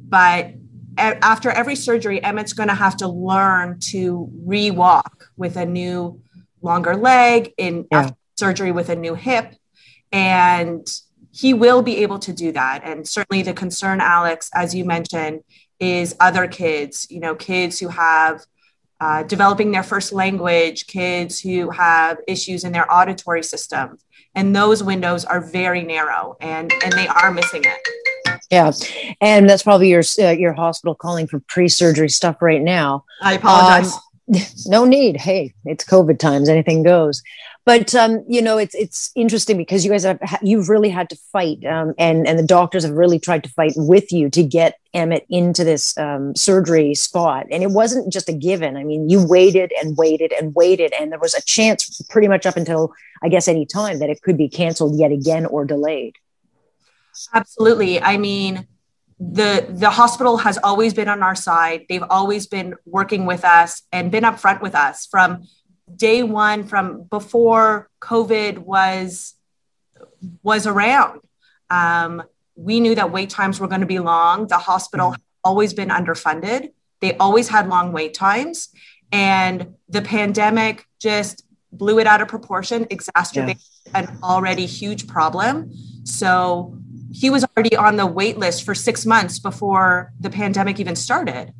but 0.09 0.53
after 0.97 1.51
every 1.51 1.75
surgery, 1.75 2.19
Emmett's 2.24 2.53
going 2.53 2.69
to 2.69 2.75
have 2.75 2.97
to 2.97 3.07
learn 3.07 3.79
to 3.91 4.29
re-walk 4.43 5.29
with 5.38 5.55
a 5.55 5.65
new 5.65 6.21
longer 6.62 6.95
leg 6.95 7.53
in 7.57 7.86
yeah. 7.91 8.09
surgery 8.36 8.71
with 8.71 8.89
a 8.89 8.95
new 8.95 9.13
hip. 9.13 9.53
And 10.12 10.88
he 11.38 11.53
will 11.53 11.84
be 11.84 11.98
able 11.98 12.17
to 12.17 12.34
do 12.34 12.51
that. 12.51 12.82
And 12.84 13.08
certainly 13.08 13.44
the 13.44 13.53
concern, 13.53 14.01
Alex, 14.01 14.50
as 14.56 14.74
you 14.74 14.84
mentioned, 14.84 15.41
is 15.79 16.15
other 16.20 16.48
kids, 16.48 17.06
you 17.12 17.20
know, 17.20 17.36
kids 17.36 17.77
who 17.79 17.89
have 17.89 18.44
uh, 19.00 19.22
developing 19.22 19.70
their 19.70 19.84
first 19.84 20.12
language, 20.12 20.88
kids 20.88 21.39
who 21.39 21.70
have 21.70 22.17
issues 22.27 22.63
in 22.63 22.72
their 22.72 22.91
auditory 22.91 23.44
system. 23.44 24.00
And 24.34 24.56
those 24.56 24.82
windows 24.82 25.25
are 25.25 25.39
very 25.39 25.84
narrow 25.84 26.38
and, 26.41 26.74
and 26.84 26.94
they 26.94 27.08
are 27.08 27.32
missing 27.32 27.63
it. 27.63 28.39
Yeah, 28.50 28.72
and 29.22 29.48
that's 29.48 29.63
probably 29.63 29.89
your 29.89 30.03
uh, 30.20 30.29
your 30.29 30.53
hospital 30.53 30.96
calling 30.96 31.27
for 31.27 31.41
pre-surgery 31.41 32.08
stuff 32.08 32.41
right 32.41 32.62
now. 32.62 33.03
I 33.22 33.34
apologize. 33.34 33.94
Um, 33.94 34.01
no 34.67 34.86
need. 34.86 35.17
Hey, 35.17 35.53
it's 35.65 35.84
COVID 35.84 36.17
times. 36.17 36.48
Anything 36.48 36.82
goes. 36.82 37.22
But 37.67 37.93
um, 37.95 38.24
you 38.29 38.41
know, 38.41 38.57
it's 38.57 38.74
it's 38.75 39.12
interesting 39.13 39.57
because 39.57 39.83
you 39.83 39.91
guys 39.91 40.05
have 40.05 40.21
you've 40.41 40.69
really 40.69 40.88
had 40.88 41.09
to 41.09 41.17
fight, 41.33 41.65
um, 41.65 41.93
and 41.97 42.25
and 42.25 42.39
the 42.39 42.45
doctors 42.45 42.86
have 42.86 42.93
really 42.93 43.19
tried 43.19 43.43
to 43.43 43.50
fight 43.50 43.74
with 43.75 44.13
you 44.13 44.29
to 44.29 44.41
get 44.41 44.79
Emmett 44.93 45.25
into 45.29 45.65
this 45.65 45.97
um, 45.97 46.33
surgery 46.33 46.95
spot, 46.95 47.45
and 47.51 47.63
it 47.63 47.71
wasn't 47.71 48.13
just 48.13 48.29
a 48.29 48.31
given. 48.31 48.77
I 48.77 48.86
mean, 48.86 49.09
you 49.09 49.21
waited 49.27 49.74
and 49.81 49.97
waited 49.97 50.31
and 50.31 50.55
waited, 50.55 50.93
and 50.97 51.12
there 51.12 51.19
was 51.19 51.33
a 51.33 51.41
chance, 51.41 52.01
pretty 52.09 52.29
much 52.29 52.45
up 52.45 52.55
until 52.55 52.93
I 53.21 53.27
guess 53.27 53.50
any 53.50 53.65
time, 53.65 54.00
that 54.00 54.09
it 54.09 54.21
could 54.21 54.38
be 54.38 54.47
canceled 54.47 54.97
yet 54.97 55.12
again 55.12 55.45
or 55.45 55.65
delayed. 55.65 56.15
Absolutely. 57.33 58.01
I 58.01 58.15
mean, 58.15 58.65
the 59.19 59.65
the 59.67 59.89
hospital 59.89 60.38
has 60.38 60.57
always 60.63 60.93
been 60.93 61.09
on 61.09 61.21
our 61.21 61.36
side. 61.36 61.86
They've 61.89 62.09
always 62.09 62.47
been 62.47 62.75
working 62.86 63.25
with 63.25 63.43
us 63.43 63.81
and 63.91 64.09
been 64.09 64.24
upfront 64.24 64.62
with 64.62 64.74
us 64.74 65.05
from 65.05 65.43
day 65.94 66.24
one, 66.24 66.65
from 66.65 67.03
before 67.03 67.89
COVID 68.01 68.60
was 68.60 69.36
was 70.44 70.65
around. 70.65 71.22
Um, 71.70 72.24
we 72.56 72.79
knew 72.79 72.96
that 72.96 73.12
wait 73.12 73.29
times 73.29 73.60
were 73.60 73.67
going 73.67 73.82
to 73.82 73.88
be 73.88 74.00
long. 74.00 74.48
The 74.48 74.58
hospital 74.58 75.12
mm-hmm. 75.12 75.22
always 75.44 75.74
been 75.74 75.89
underfunded. 75.89 76.70
They 77.00 77.15
always 77.17 77.48
had 77.48 77.70
long 77.70 77.91
wait 77.91 78.13
times, 78.13 78.70
and 79.12 79.75
the 79.88 80.01
pandemic 80.01 80.86
just 81.00 81.44
blew 81.72 82.00
it 82.00 82.08
out 82.08 82.22
of 82.22 82.27
proportion, 82.27 82.88
exacerbated 82.89 83.62
yeah. 83.86 84.00
an 84.00 84.20
already 84.24 84.65
huge 84.65 85.08
problem. 85.08 85.72
So 86.03 86.77
he 87.12 87.29
was 87.29 87.46
already 87.46 87.75
on 87.75 87.98
the 87.98 88.06
wait 88.06 88.38
list 88.38 88.63
for 88.63 88.74
six 88.74 89.06
months 89.06 89.39
before 89.39 90.12
the 90.20 90.29
pandemic 90.29 90.79
even 90.79 90.96
started. 90.96 91.53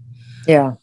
Yeah. 0.48 0.74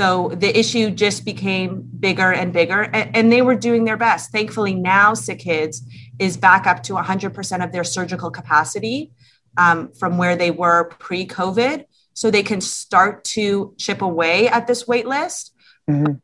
So 0.00 0.30
the 0.34 0.58
issue 0.58 0.90
just 0.90 1.26
became 1.26 1.82
bigger 1.82 2.32
and 2.32 2.54
bigger, 2.54 2.84
and, 2.84 3.14
and 3.14 3.30
they 3.30 3.42
were 3.42 3.54
doing 3.54 3.84
their 3.84 3.98
best. 3.98 4.32
Thankfully, 4.32 4.74
now 4.74 5.12
SickKids 5.12 5.82
is 6.18 6.38
back 6.38 6.66
up 6.66 6.82
to 6.84 6.94
100% 6.94 7.62
of 7.62 7.70
their 7.70 7.84
surgical 7.84 8.30
capacity 8.30 9.12
um, 9.58 9.92
from 9.92 10.16
where 10.16 10.36
they 10.36 10.50
were 10.50 10.84
pre 10.98 11.26
COVID. 11.26 11.84
So 12.14 12.30
they 12.30 12.42
can 12.42 12.62
start 12.62 13.24
to 13.36 13.74
chip 13.76 14.00
away 14.00 14.48
at 14.48 14.66
this 14.66 14.88
wait 14.88 15.06
list. 15.06 15.52
Mm-hmm. 15.86 16.14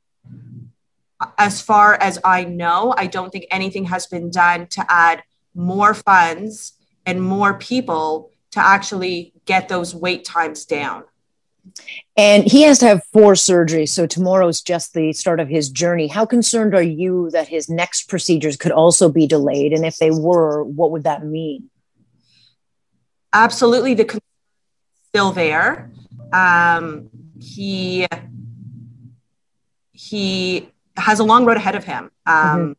As 1.37 1.61
far 1.61 1.97
as 1.97 2.19
I 2.25 2.45
know, 2.45 2.95
I 2.97 3.07
don't 3.09 3.31
think 3.31 3.45
anything 3.51 3.85
has 3.85 4.07
been 4.07 4.31
done 4.31 4.69
to 4.69 4.87
add 4.89 5.23
more 5.55 5.93
funds 5.93 6.73
and 7.05 7.21
more 7.21 7.59
people 7.59 8.31
to 8.53 8.61
actually 8.61 9.35
get 9.45 9.69
those 9.69 9.95
wait 9.95 10.25
times 10.25 10.65
down. 10.65 11.05
And 12.17 12.45
he 12.45 12.63
has 12.63 12.79
to 12.81 12.87
have 12.87 13.05
four 13.13 13.35
surgeries. 13.35 13.91
So 13.91 14.07
tomorrow's 14.07 14.63
just 14.63 14.95
the 14.95 15.13
start 15.13 15.41
of 15.41 15.49
his 15.49 15.69
journey. 15.69 16.07
How 16.07 16.25
concerned 16.25 16.75
are 16.75 16.83
you 16.83 17.31
that 17.31 17.49
his 17.49 17.69
next 17.69 18.09
procedures 18.09 18.57
could 18.57 18.73
also 18.73 19.09
be 19.09 19.27
delayed? 19.27 19.73
And 19.73 19.85
if 19.85 19.97
they 19.99 20.11
were, 20.11 20.65
what 20.65 20.91
would 20.93 21.05
that 21.05 21.25
mean? 21.25 21.71
Absolutely, 23.33 23.95
the 23.95 24.05
concern 24.05 24.23
still 25.09 25.33
there. 25.33 25.91
Um, 26.33 27.11
he 27.41 28.07
he 29.93 30.69
has 30.97 31.21
a 31.21 31.25
long 31.25 31.45
road 31.45 31.57
ahead 31.57 31.75
of 31.75 31.85
him. 31.85 32.11
Um, 32.27 32.35
mm-hmm 32.35 32.73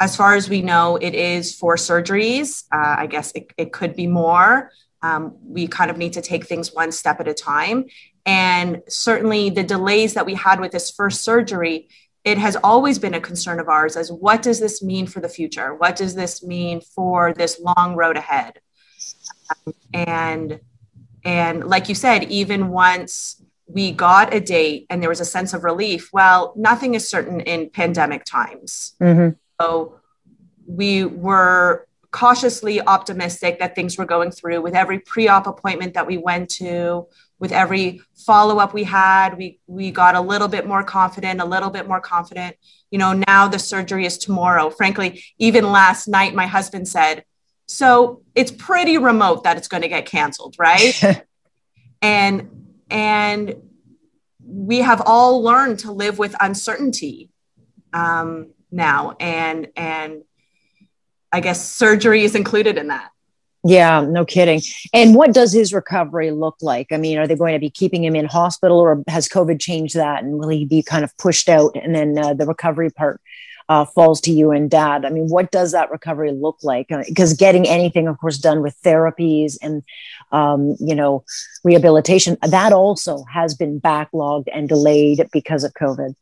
as 0.00 0.16
far 0.16 0.34
as 0.34 0.48
we 0.48 0.62
know, 0.62 0.96
it 0.96 1.14
is 1.14 1.54
for 1.54 1.76
surgeries. 1.76 2.64
Uh, 2.72 2.96
I 3.00 3.06
guess 3.06 3.32
it, 3.32 3.52
it, 3.58 3.70
could 3.70 3.94
be 3.94 4.06
more. 4.06 4.72
Um, 5.02 5.36
we 5.42 5.66
kind 5.66 5.90
of 5.90 5.96
need 5.96 6.12
to 6.14 6.22
take 6.22 6.46
things 6.46 6.72
one 6.72 6.92
step 6.92 7.20
at 7.20 7.28
a 7.28 7.34
time. 7.34 7.86
And 8.26 8.82
certainly 8.88 9.50
the 9.50 9.62
delays 9.62 10.14
that 10.14 10.26
we 10.26 10.34
had 10.34 10.60
with 10.60 10.72
this 10.72 10.90
first 10.90 11.22
surgery, 11.22 11.88
it 12.24 12.36
has 12.38 12.56
always 12.56 12.98
been 12.98 13.14
a 13.14 13.20
concern 13.20 13.60
of 13.60 13.68
ours 13.68 13.96
as 13.96 14.12
what 14.12 14.42
does 14.42 14.60
this 14.60 14.82
mean 14.82 15.06
for 15.06 15.20
the 15.20 15.28
future? 15.28 15.74
What 15.74 15.96
does 15.96 16.14
this 16.14 16.42
mean 16.42 16.80
for 16.80 17.32
this 17.32 17.58
long 17.60 17.96
road 17.96 18.16
ahead? 18.16 18.60
Um, 19.66 19.74
and 19.94 20.60
and 21.24 21.64
like 21.68 21.88
you 21.88 21.94
said, 21.94 22.24
even 22.24 22.68
once 22.68 23.42
we 23.66 23.92
got 23.92 24.34
a 24.34 24.40
date 24.40 24.86
and 24.90 25.02
there 25.02 25.08
was 25.08 25.20
a 25.20 25.24
sense 25.24 25.52
of 25.52 25.64
relief, 25.64 26.10
well, 26.12 26.52
nothing 26.56 26.94
is 26.94 27.08
certain 27.08 27.40
in 27.40 27.70
pandemic 27.70 28.24
times. 28.24 28.94
Mm-hmm. 29.00 29.36
So 29.60 30.00
we 30.66 31.04
were 31.04 31.86
cautiously 32.10 32.80
optimistic 32.80 33.58
that 33.60 33.74
things 33.74 33.96
were 33.96 34.04
going 34.04 34.30
through 34.30 34.60
with 34.60 34.74
every 34.74 34.98
pre-op 34.98 35.46
appointment 35.46 35.94
that 35.94 36.06
we 36.06 36.16
went 36.16 36.50
to 36.50 37.06
with 37.38 37.52
every 37.52 38.02
follow-up 38.26 38.74
we 38.74 38.84
had. 38.84 39.36
We 39.38 39.60
we 39.66 39.90
got 39.90 40.14
a 40.14 40.20
little 40.20 40.48
bit 40.48 40.66
more 40.66 40.82
confident 40.82 41.40
a 41.40 41.44
little 41.44 41.70
bit 41.70 41.86
more 41.86 42.00
confident. 42.00 42.56
You 42.90 42.98
know 42.98 43.12
now 43.26 43.48
the 43.48 43.58
surgery 43.58 44.06
is 44.06 44.18
tomorrow. 44.18 44.70
Frankly 44.70 45.22
even 45.38 45.70
last 45.70 46.08
night 46.08 46.34
my 46.34 46.46
husband 46.46 46.88
said 46.88 47.24
so 47.66 48.22
it's 48.34 48.50
pretty 48.50 48.98
remote 48.98 49.44
that 49.44 49.56
it's 49.56 49.68
going 49.68 49.82
to 49.82 49.88
get 49.88 50.06
canceled 50.06 50.56
right? 50.58 51.24
And 52.02 52.70
and 52.90 53.56
we 54.44 54.78
have 54.78 55.02
all 55.04 55.42
learned 55.42 55.80
to 55.80 55.92
live 55.92 56.18
with 56.18 56.34
uncertainty 56.40 57.30
um, 57.92 58.50
now. 58.70 59.16
And 59.20 59.68
and 59.76 60.22
i 61.32 61.40
guess 61.40 61.66
surgery 61.66 62.22
is 62.22 62.34
included 62.34 62.78
in 62.78 62.88
that 62.88 63.10
yeah 63.64 64.00
no 64.00 64.24
kidding 64.24 64.60
and 64.94 65.14
what 65.14 65.32
does 65.32 65.52
his 65.52 65.72
recovery 65.72 66.30
look 66.30 66.56
like 66.60 66.86
i 66.92 66.96
mean 66.96 67.18
are 67.18 67.26
they 67.26 67.36
going 67.36 67.52
to 67.52 67.58
be 67.58 67.70
keeping 67.70 68.02
him 68.02 68.16
in 68.16 68.24
hospital 68.24 68.78
or 68.78 69.02
has 69.08 69.28
covid 69.28 69.60
changed 69.60 69.94
that 69.96 70.22
and 70.22 70.38
will 70.38 70.48
he 70.48 70.64
be 70.64 70.82
kind 70.82 71.04
of 71.04 71.16
pushed 71.18 71.48
out 71.48 71.76
and 71.76 71.94
then 71.94 72.16
uh, 72.18 72.32
the 72.34 72.46
recovery 72.46 72.90
part 72.90 73.20
uh, 73.70 73.84
falls 73.84 74.20
to 74.20 74.32
you 74.32 74.50
and 74.50 74.68
dad. 74.68 75.04
I 75.04 75.10
mean, 75.10 75.28
what 75.28 75.52
does 75.52 75.70
that 75.72 75.92
recovery 75.92 76.32
look 76.32 76.58
like? 76.64 76.88
Because 76.88 77.32
uh, 77.32 77.36
getting 77.38 77.68
anything, 77.68 78.08
of 78.08 78.18
course, 78.18 78.36
done 78.36 78.62
with 78.62 78.76
therapies 78.82 79.58
and, 79.62 79.84
um, 80.32 80.76
you 80.80 80.96
know, 80.96 81.22
rehabilitation, 81.62 82.36
that 82.42 82.72
also 82.72 83.22
has 83.32 83.54
been 83.54 83.80
backlogged 83.80 84.48
and 84.52 84.68
delayed 84.68 85.24
because 85.32 85.62
of 85.62 85.72
COVID. 85.74 86.16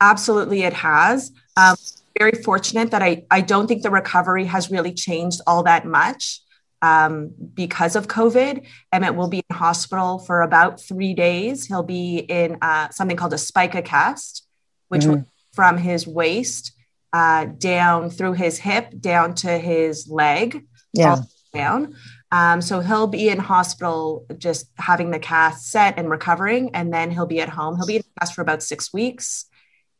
Absolutely, 0.00 0.62
it 0.62 0.72
has. 0.72 1.30
Um, 1.58 1.76
very 2.18 2.42
fortunate 2.42 2.90
that 2.90 3.02
I, 3.02 3.24
I 3.30 3.40
don't 3.40 3.66
think 3.66 3.82
the 3.82 3.90
recovery 3.90 4.44
has 4.46 4.70
really 4.70 4.92
changed 4.92 5.40
all 5.46 5.62
that 5.64 5.84
much 5.84 6.40
um, 6.82 7.30
because 7.54 7.96
of 7.96 8.08
COVID. 8.08 8.66
Emmett 8.92 9.14
will 9.14 9.28
be 9.28 9.42
in 9.48 9.56
hospital 9.56 10.18
for 10.18 10.42
about 10.42 10.80
three 10.80 11.14
days. 11.14 11.66
He'll 11.66 11.82
be 11.82 12.18
in 12.18 12.58
uh, 12.60 12.90
something 12.90 13.16
called 13.16 13.32
a 13.32 13.38
spica 13.38 13.82
cast, 13.82 14.46
which 14.88 15.02
mm-hmm. 15.02 15.22
from 15.52 15.78
his 15.78 16.06
waist 16.06 16.72
uh, 17.12 17.46
down 17.46 18.10
through 18.10 18.32
his 18.32 18.58
hip 18.58 18.92
down 19.00 19.34
to 19.36 19.58
his 19.58 20.08
leg. 20.08 20.66
Yeah. 20.92 21.22
Down. 21.54 21.94
Um, 22.30 22.62
so 22.62 22.80
he'll 22.80 23.06
be 23.06 23.28
in 23.28 23.38
hospital 23.38 24.24
just 24.38 24.70
having 24.78 25.10
the 25.10 25.18
cast 25.18 25.70
set 25.70 25.98
and 25.98 26.08
recovering, 26.08 26.74
and 26.74 26.92
then 26.92 27.10
he'll 27.10 27.26
be 27.26 27.40
at 27.40 27.50
home. 27.50 27.76
He'll 27.76 27.86
be 27.86 27.96
in 27.96 28.02
cast 28.18 28.34
for 28.34 28.40
about 28.40 28.62
six 28.62 28.90
weeks 28.92 29.46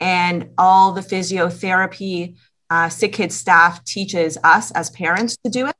and 0.02 0.50
all 0.58 0.92
the 0.92 1.00
physiotherapy 1.00 2.36
uh, 2.68 2.88
SickKids 2.88 3.32
staff 3.32 3.84
teaches 3.84 4.36
us 4.42 4.72
as 4.72 4.90
parents 4.90 5.36
to 5.44 5.50
do 5.50 5.68
it. 5.68 5.76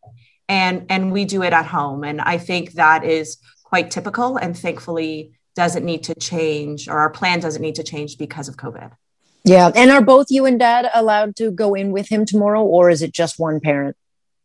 And 0.49 0.87
and 0.89 1.11
we 1.13 1.25
do 1.25 1.43
it 1.43 1.53
at 1.53 1.67
home. 1.67 2.05
And 2.05 2.21
i 2.21 2.39
think 2.39 2.73
that 2.73 3.05
is 3.05 3.39
quite 3.65 3.91
typical 3.91 4.37
and 4.37 4.57
thankfully 4.57 5.33
doesn't 5.57 5.85
need 5.85 6.05
to 6.05 6.15
change 6.15 6.89
or 6.89 6.99
our 6.99 7.11
plan 7.11 7.41
doesn't 7.41 7.63
need 7.63 7.75
to 7.77 7.83
change 7.83 8.19
because 8.19 8.49
of 8.49 8.57
covid. 8.57 8.93
Yeah. 9.45 9.71
And 9.75 9.91
are 9.91 10.03
both 10.03 10.27
you 10.31 10.47
and 10.47 10.59
dad 10.59 10.89
allowed 10.95 11.35
to 11.37 11.51
go 11.51 11.75
in 11.75 11.91
with 11.91 12.09
him 12.09 12.25
tomorrow 12.25 12.63
or 12.63 12.91
is 12.91 13.03
it 13.03 13.13
just 13.13 13.39
one 13.39 13.59
parent? 13.61 13.97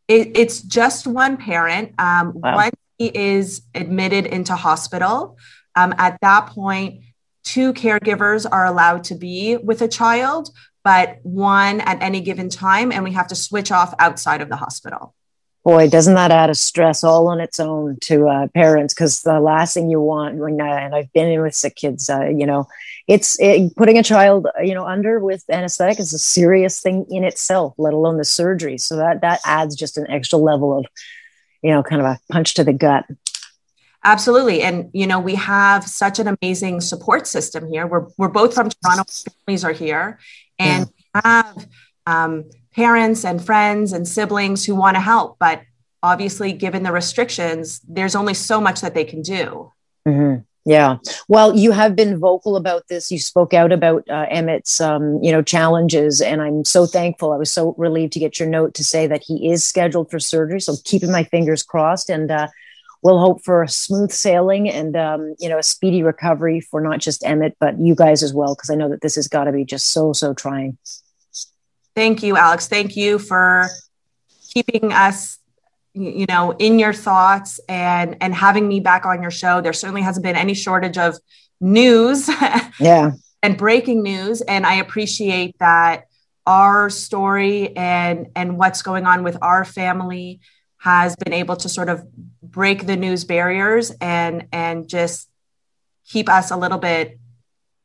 It, 0.08 0.36
it's 0.36 0.60
just 0.60 1.06
one 1.06 1.36
parent. 1.36 1.92
Um, 1.98 2.32
wow. 2.34 2.56
once 2.56 2.74
he 2.96 3.10
is 3.14 3.62
admitted 3.74 4.26
into 4.26 4.56
hospital. 4.56 5.36
Um, 5.76 5.94
at 5.98 6.18
that 6.22 6.46
point 6.46 7.02
two 7.48 7.72
caregivers 7.72 8.46
are 8.50 8.66
allowed 8.66 9.04
to 9.04 9.14
be 9.14 9.56
with 9.56 9.80
a 9.80 9.88
child, 9.88 10.50
but 10.84 11.18
one 11.22 11.80
at 11.80 12.02
any 12.02 12.20
given 12.20 12.50
time, 12.50 12.92
and 12.92 13.02
we 13.04 13.12
have 13.12 13.28
to 13.28 13.34
switch 13.34 13.72
off 13.72 13.94
outside 13.98 14.42
of 14.42 14.50
the 14.50 14.56
hospital. 14.56 15.14
Boy, 15.64 15.88
doesn't 15.88 16.14
that 16.14 16.30
add 16.30 16.50
a 16.50 16.54
stress 16.54 17.02
all 17.02 17.26
on 17.28 17.40
its 17.40 17.58
own 17.58 17.96
to 18.02 18.28
uh, 18.28 18.48
parents? 18.48 18.92
Because 18.92 19.22
the 19.22 19.40
last 19.40 19.74
thing 19.74 19.90
you 19.90 20.00
want, 20.00 20.36
when 20.36 20.60
uh, 20.60 20.64
and 20.64 20.94
I've 20.94 21.12
been 21.12 21.28
in 21.28 21.40
with 21.40 21.54
sick 21.54 21.74
kids, 21.74 22.08
uh, 22.10 22.26
you 22.26 22.46
know, 22.46 22.68
it's 23.06 23.38
it, 23.40 23.74
putting 23.76 23.98
a 23.98 24.02
child, 24.02 24.46
you 24.62 24.74
know, 24.74 24.86
under 24.86 25.18
with 25.18 25.44
anesthetic 25.50 25.98
is 25.98 26.12
a 26.12 26.18
serious 26.18 26.80
thing 26.80 27.06
in 27.10 27.24
itself, 27.24 27.74
let 27.78 27.94
alone 27.94 28.18
the 28.18 28.24
surgery. 28.24 28.78
So 28.78 28.96
that 28.96 29.22
that 29.22 29.40
adds 29.44 29.74
just 29.74 29.98
an 29.98 30.10
extra 30.10 30.38
level 30.38 30.78
of, 30.78 30.86
you 31.62 31.70
know, 31.70 31.82
kind 31.82 32.02
of 32.02 32.06
a 32.06 32.20
punch 32.30 32.54
to 32.54 32.64
the 32.64 32.72
gut. 32.74 33.04
Absolutely. 34.04 34.62
And, 34.62 34.90
you 34.92 35.06
know, 35.06 35.18
we 35.18 35.34
have 35.34 35.84
such 35.84 36.18
an 36.18 36.28
amazing 36.28 36.80
support 36.80 37.26
system 37.26 37.70
here. 37.70 37.86
We're, 37.86 38.06
we're 38.16 38.28
both 38.28 38.54
from 38.54 38.70
Toronto, 38.70 39.04
families 39.46 39.64
are 39.64 39.72
here, 39.72 40.18
and 40.58 40.88
yeah. 41.14 41.20
have 41.24 41.68
um, 42.06 42.44
parents 42.74 43.24
and 43.24 43.44
friends 43.44 43.92
and 43.92 44.06
siblings 44.06 44.64
who 44.64 44.74
want 44.76 44.94
to 44.94 45.00
help. 45.00 45.36
But 45.40 45.62
obviously, 46.02 46.52
given 46.52 46.84
the 46.84 46.92
restrictions, 46.92 47.80
there's 47.88 48.14
only 48.14 48.34
so 48.34 48.60
much 48.60 48.80
that 48.82 48.94
they 48.94 49.04
can 49.04 49.20
do. 49.20 49.72
Mm-hmm. 50.06 50.42
Yeah. 50.64 50.98
Well, 51.28 51.56
you 51.56 51.72
have 51.72 51.96
been 51.96 52.18
vocal 52.18 52.56
about 52.56 52.88
this. 52.88 53.10
You 53.10 53.18
spoke 53.18 53.54
out 53.54 53.72
about 53.72 54.08
uh, 54.10 54.26
Emmett's, 54.30 54.80
um, 54.80 55.18
you 55.22 55.32
know, 55.32 55.40
challenges, 55.42 56.20
and 56.20 56.42
I'm 56.42 56.64
so 56.64 56.84
thankful. 56.84 57.32
I 57.32 57.36
was 57.36 57.50
so 57.50 57.74
relieved 57.78 58.12
to 58.12 58.20
get 58.20 58.38
your 58.38 58.48
note 58.48 58.74
to 58.74 58.84
say 58.84 59.06
that 59.06 59.22
he 59.22 59.50
is 59.50 59.64
scheduled 59.64 60.10
for 60.10 60.20
surgery. 60.20 60.60
So 60.60 60.74
keeping 60.84 61.10
my 61.10 61.24
fingers 61.24 61.62
crossed, 61.62 62.10
and 62.10 62.30
uh, 62.30 62.48
we'll 63.02 63.18
hope 63.18 63.44
for 63.44 63.62
a 63.62 63.68
smooth 63.68 64.10
sailing 64.10 64.68
and 64.68 64.96
um, 64.96 65.34
you 65.38 65.48
know 65.48 65.58
a 65.58 65.62
speedy 65.62 66.02
recovery 66.02 66.60
for 66.60 66.80
not 66.80 67.00
just 67.00 67.24
Emmett 67.24 67.56
but 67.60 67.78
you 67.78 67.94
guys 67.94 68.22
as 68.22 68.34
well 68.34 68.54
because 68.54 68.70
I 68.70 68.74
know 68.74 68.88
that 68.88 69.00
this 69.00 69.14
has 69.14 69.28
got 69.28 69.44
to 69.44 69.52
be 69.52 69.64
just 69.64 69.90
so 69.90 70.12
so 70.12 70.34
trying. 70.34 70.78
Thank 71.94 72.22
you, 72.22 72.36
Alex. 72.36 72.68
Thank 72.68 72.96
you 72.96 73.18
for 73.18 73.68
keeping 74.50 74.92
us 74.92 75.38
you 75.94 76.26
know 76.28 76.54
in 76.58 76.78
your 76.78 76.92
thoughts 76.92 77.60
and 77.68 78.16
and 78.20 78.34
having 78.34 78.68
me 78.68 78.80
back 78.80 79.04
on 79.06 79.22
your 79.22 79.30
show 79.30 79.60
there 79.60 79.72
certainly 79.72 80.02
hasn't 80.02 80.22
been 80.22 80.36
any 80.36 80.54
shortage 80.54 80.98
of 80.98 81.16
news 81.60 82.28
yeah 82.80 83.12
and 83.42 83.56
breaking 83.56 84.02
news 84.02 84.40
and 84.42 84.66
i 84.66 84.74
appreciate 84.74 85.58
that 85.58 86.04
our 86.46 86.88
story 86.88 87.76
and 87.76 88.28
and 88.36 88.58
what's 88.58 88.82
going 88.82 89.06
on 89.06 89.22
with 89.22 89.36
our 89.42 89.64
family 89.64 90.40
has 90.78 91.16
been 91.16 91.32
able 91.32 91.56
to 91.56 91.68
sort 91.68 91.88
of 91.88 92.06
break 92.58 92.88
the 92.88 92.96
news 92.96 93.24
barriers 93.24 93.92
and 94.00 94.48
and 94.50 94.88
just 94.88 95.30
keep 96.08 96.28
us 96.28 96.50
a 96.50 96.56
little 96.56 96.78
bit 96.78 97.16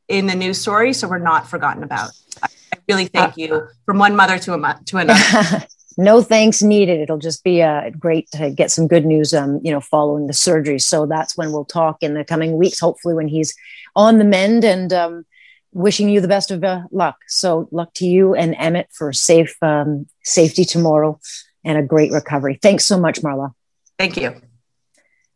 in 0.08 0.26
the 0.26 0.34
news 0.34 0.60
story 0.60 0.92
so 0.92 1.06
we're 1.06 1.18
not 1.32 1.46
forgotten 1.46 1.84
about 1.84 2.10
i, 2.42 2.48
really 2.88 3.06
thank 3.06 3.30
uh, 3.30 3.34
you 3.36 3.68
from 3.86 3.98
one 3.98 4.16
mother 4.16 4.36
to 4.36 4.52
a 4.52 4.80
to 4.84 4.96
another 4.96 5.64
no 5.96 6.22
thanks 6.22 6.60
needed. 6.60 6.98
It'll 7.00 7.18
just 7.18 7.44
be 7.44 7.62
uh, 7.62 7.90
great 7.90 8.28
to 8.32 8.50
get 8.50 8.72
some 8.72 8.88
good 8.88 9.06
news, 9.06 9.32
um, 9.32 9.60
you 9.62 9.70
know, 9.70 9.80
following 9.80 10.26
the 10.26 10.32
surgery. 10.32 10.80
So 10.80 11.06
that's 11.06 11.36
when 11.36 11.52
we'll 11.52 11.64
talk 11.64 12.02
in 12.02 12.14
the 12.14 12.24
coming 12.24 12.56
weeks, 12.56 12.80
hopefully 12.80 13.14
when 13.14 13.28
he's 13.28 13.54
on 13.94 14.18
the 14.18 14.24
mend 14.24 14.64
and 14.64 14.92
um, 14.92 15.24
wishing 15.72 16.08
you 16.08 16.20
the 16.20 16.26
best 16.26 16.50
of 16.50 16.64
uh, 16.64 16.82
luck. 16.90 17.18
So 17.28 17.68
luck 17.70 17.94
to 17.94 18.06
you 18.06 18.34
and 18.34 18.56
Emmett 18.58 18.88
for 18.92 19.12
safe 19.12 19.56
um, 19.62 20.08
safety 20.24 20.64
tomorrow 20.64 21.20
and 21.62 21.78
a 21.78 21.82
great 21.82 22.10
recovery. 22.10 22.58
Thanks 22.60 22.84
so 22.84 22.98
much, 22.98 23.22
Marla. 23.22 23.52
Thank 23.98 24.16
you. 24.16 24.40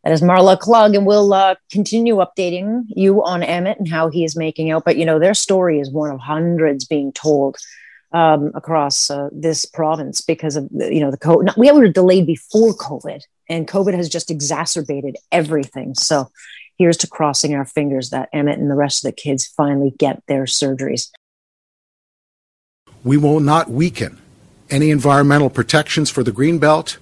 That 0.04 0.12
is 0.12 0.22
Marla 0.22 0.58
Klug, 0.58 0.94
and 0.94 1.06
we'll 1.06 1.34
uh, 1.34 1.56
continue 1.70 2.16
updating 2.16 2.84
you 2.88 3.24
on 3.24 3.42
Emmett 3.42 3.78
and 3.78 3.88
how 3.88 4.10
he 4.10 4.24
is 4.24 4.36
making 4.36 4.70
out. 4.70 4.84
But 4.84 4.96
you 4.96 5.04
know, 5.04 5.18
their 5.18 5.34
story 5.34 5.80
is 5.80 5.90
one 5.90 6.10
of 6.10 6.20
hundreds 6.20 6.84
being 6.84 7.12
told 7.12 7.56
um, 8.12 8.52
across 8.54 9.10
uh, 9.10 9.28
this 9.32 9.64
province 9.64 10.20
because 10.20 10.56
of 10.56 10.68
you 10.72 11.00
know 11.00 11.10
the 11.10 11.18
COVID. 11.18 11.56
We 11.56 11.70
were 11.72 11.88
delayed 11.88 12.26
before 12.26 12.74
COVID, 12.74 13.22
and 13.48 13.66
COVID 13.66 13.94
has 13.94 14.08
just 14.08 14.30
exacerbated 14.30 15.16
everything. 15.32 15.94
So 15.94 16.30
here's 16.78 16.96
to 16.98 17.08
crossing 17.08 17.54
our 17.54 17.64
fingers 17.64 18.10
that 18.10 18.28
Emmett 18.32 18.58
and 18.58 18.70
the 18.70 18.76
rest 18.76 19.04
of 19.04 19.10
the 19.10 19.20
kids 19.20 19.46
finally 19.46 19.92
get 19.98 20.22
their 20.28 20.44
surgeries. 20.44 21.10
We 23.02 23.16
will 23.16 23.40
not 23.40 23.70
weaken 23.70 24.20
any 24.70 24.90
environmental 24.90 25.50
protections 25.50 26.08
for 26.08 26.22
the 26.22 26.32
Greenbelt, 26.32 26.98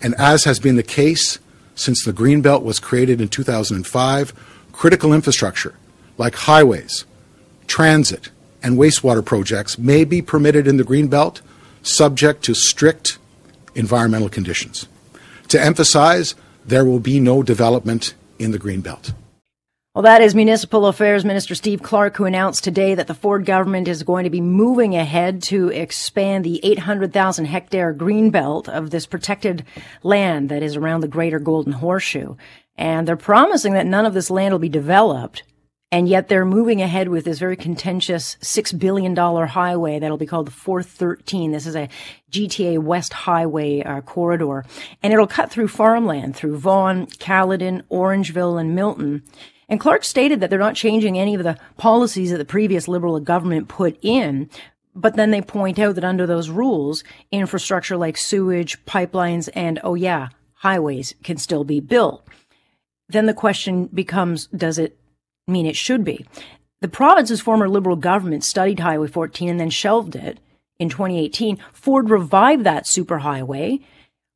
and 0.00 0.14
as 0.16 0.44
has 0.44 0.58
been 0.58 0.76
the 0.76 0.82
case 0.82 1.38
since 1.74 2.04
the 2.04 2.12
Greenbelt 2.12 2.62
was 2.62 2.78
created 2.78 3.20
in 3.20 3.28
2005, 3.28 4.32
critical 4.72 5.12
infrastructure 5.12 5.74
like 6.16 6.34
highways, 6.34 7.04
transit, 7.66 8.30
and 8.62 8.78
wastewater 8.78 9.24
projects 9.24 9.78
may 9.78 10.04
be 10.04 10.22
permitted 10.22 10.66
in 10.66 10.76
the 10.76 10.84
Greenbelt 10.84 11.40
subject 11.82 12.42
to 12.44 12.54
strict 12.54 13.18
environmental 13.74 14.28
conditions. 14.28 14.86
To 15.48 15.60
emphasize, 15.60 16.34
there 16.64 16.84
will 16.84 17.00
be 17.00 17.20
no 17.20 17.42
development 17.42 18.14
in 18.38 18.52
the 18.52 18.58
Greenbelt. 18.58 19.12
Well, 19.94 20.02
that 20.02 20.22
is 20.22 20.34
Municipal 20.34 20.88
Affairs 20.88 21.24
Minister 21.24 21.54
Steve 21.54 21.80
Clark, 21.80 22.16
who 22.16 22.24
announced 22.24 22.64
today 22.64 22.96
that 22.96 23.06
the 23.06 23.14
Ford 23.14 23.46
government 23.46 23.86
is 23.86 24.02
going 24.02 24.24
to 24.24 24.30
be 24.30 24.40
moving 24.40 24.96
ahead 24.96 25.40
to 25.44 25.68
expand 25.68 26.44
the 26.44 26.58
800,000 26.64 27.44
hectare 27.44 27.94
greenbelt 27.94 28.68
of 28.68 28.90
this 28.90 29.06
protected 29.06 29.64
land 30.02 30.48
that 30.48 30.64
is 30.64 30.74
around 30.74 31.02
the 31.02 31.06
greater 31.06 31.38
Golden 31.38 31.74
Horseshoe. 31.74 32.34
And 32.76 33.06
they're 33.06 33.16
promising 33.16 33.74
that 33.74 33.86
none 33.86 34.04
of 34.04 34.14
this 34.14 34.30
land 34.30 34.52
will 34.52 34.58
be 34.58 34.68
developed 34.68 35.44
and 35.94 36.08
yet 36.08 36.26
they're 36.26 36.44
moving 36.44 36.82
ahead 36.82 37.08
with 37.08 37.24
this 37.24 37.38
very 37.38 37.54
contentious 37.54 38.36
$6 38.40 38.76
billion 38.80 39.14
highway 39.14 40.00
that'll 40.00 40.16
be 40.16 40.26
called 40.26 40.48
the 40.48 40.50
413. 40.50 41.52
This 41.52 41.68
is 41.68 41.76
a 41.76 41.88
GTA 42.32 42.80
West 42.80 43.12
Highway 43.12 43.80
uh, 43.80 44.00
corridor. 44.00 44.64
And 45.04 45.12
it'll 45.12 45.28
cut 45.28 45.52
through 45.52 45.68
farmland, 45.68 46.34
through 46.34 46.58
Vaughan, 46.58 47.06
Caledon, 47.06 47.84
Orangeville, 47.92 48.60
and 48.60 48.74
Milton. 48.74 49.22
And 49.68 49.80
Clark 49.80 50.04
stated 50.04 50.40
that 50.40 50.50
they're 50.50 50.58
not 50.58 50.76
changing 50.76 51.18
any 51.18 51.34
of 51.34 51.42
the 51.42 51.58
policies 51.76 52.30
that 52.30 52.38
the 52.38 52.44
previous 52.44 52.88
Liberal 52.88 53.18
government 53.20 53.68
put 53.68 53.98
in. 54.02 54.50
But 54.94 55.16
then 55.16 55.30
they 55.30 55.42
point 55.42 55.78
out 55.78 55.96
that 55.96 56.04
under 56.04 56.26
those 56.26 56.50
rules, 56.50 57.02
infrastructure 57.32 57.96
like 57.96 58.16
sewage, 58.16 58.84
pipelines, 58.84 59.48
and, 59.54 59.80
oh 59.82 59.94
yeah, 59.94 60.28
highways 60.54 61.14
can 61.24 61.36
still 61.36 61.64
be 61.64 61.80
built. 61.80 62.26
Then 63.08 63.26
the 63.26 63.34
question 63.34 63.86
becomes, 63.86 64.46
does 64.46 64.78
it 64.78 64.96
mean, 65.46 65.66
it 65.66 65.76
should 65.76 66.04
be. 66.04 66.24
The 66.80 66.88
province's 66.88 67.40
former 67.40 67.68
Liberal 67.68 67.96
government 67.96 68.44
studied 68.44 68.80
Highway 68.80 69.08
14 69.08 69.48
and 69.48 69.60
then 69.60 69.70
shelved 69.70 70.16
it 70.16 70.38
in 70.78 70.88
2018. 70.88 71.58
Ford 71.72 72.10
revived 72.10 72.64
that 72.64 72.84
superhighway, 72.84 73.82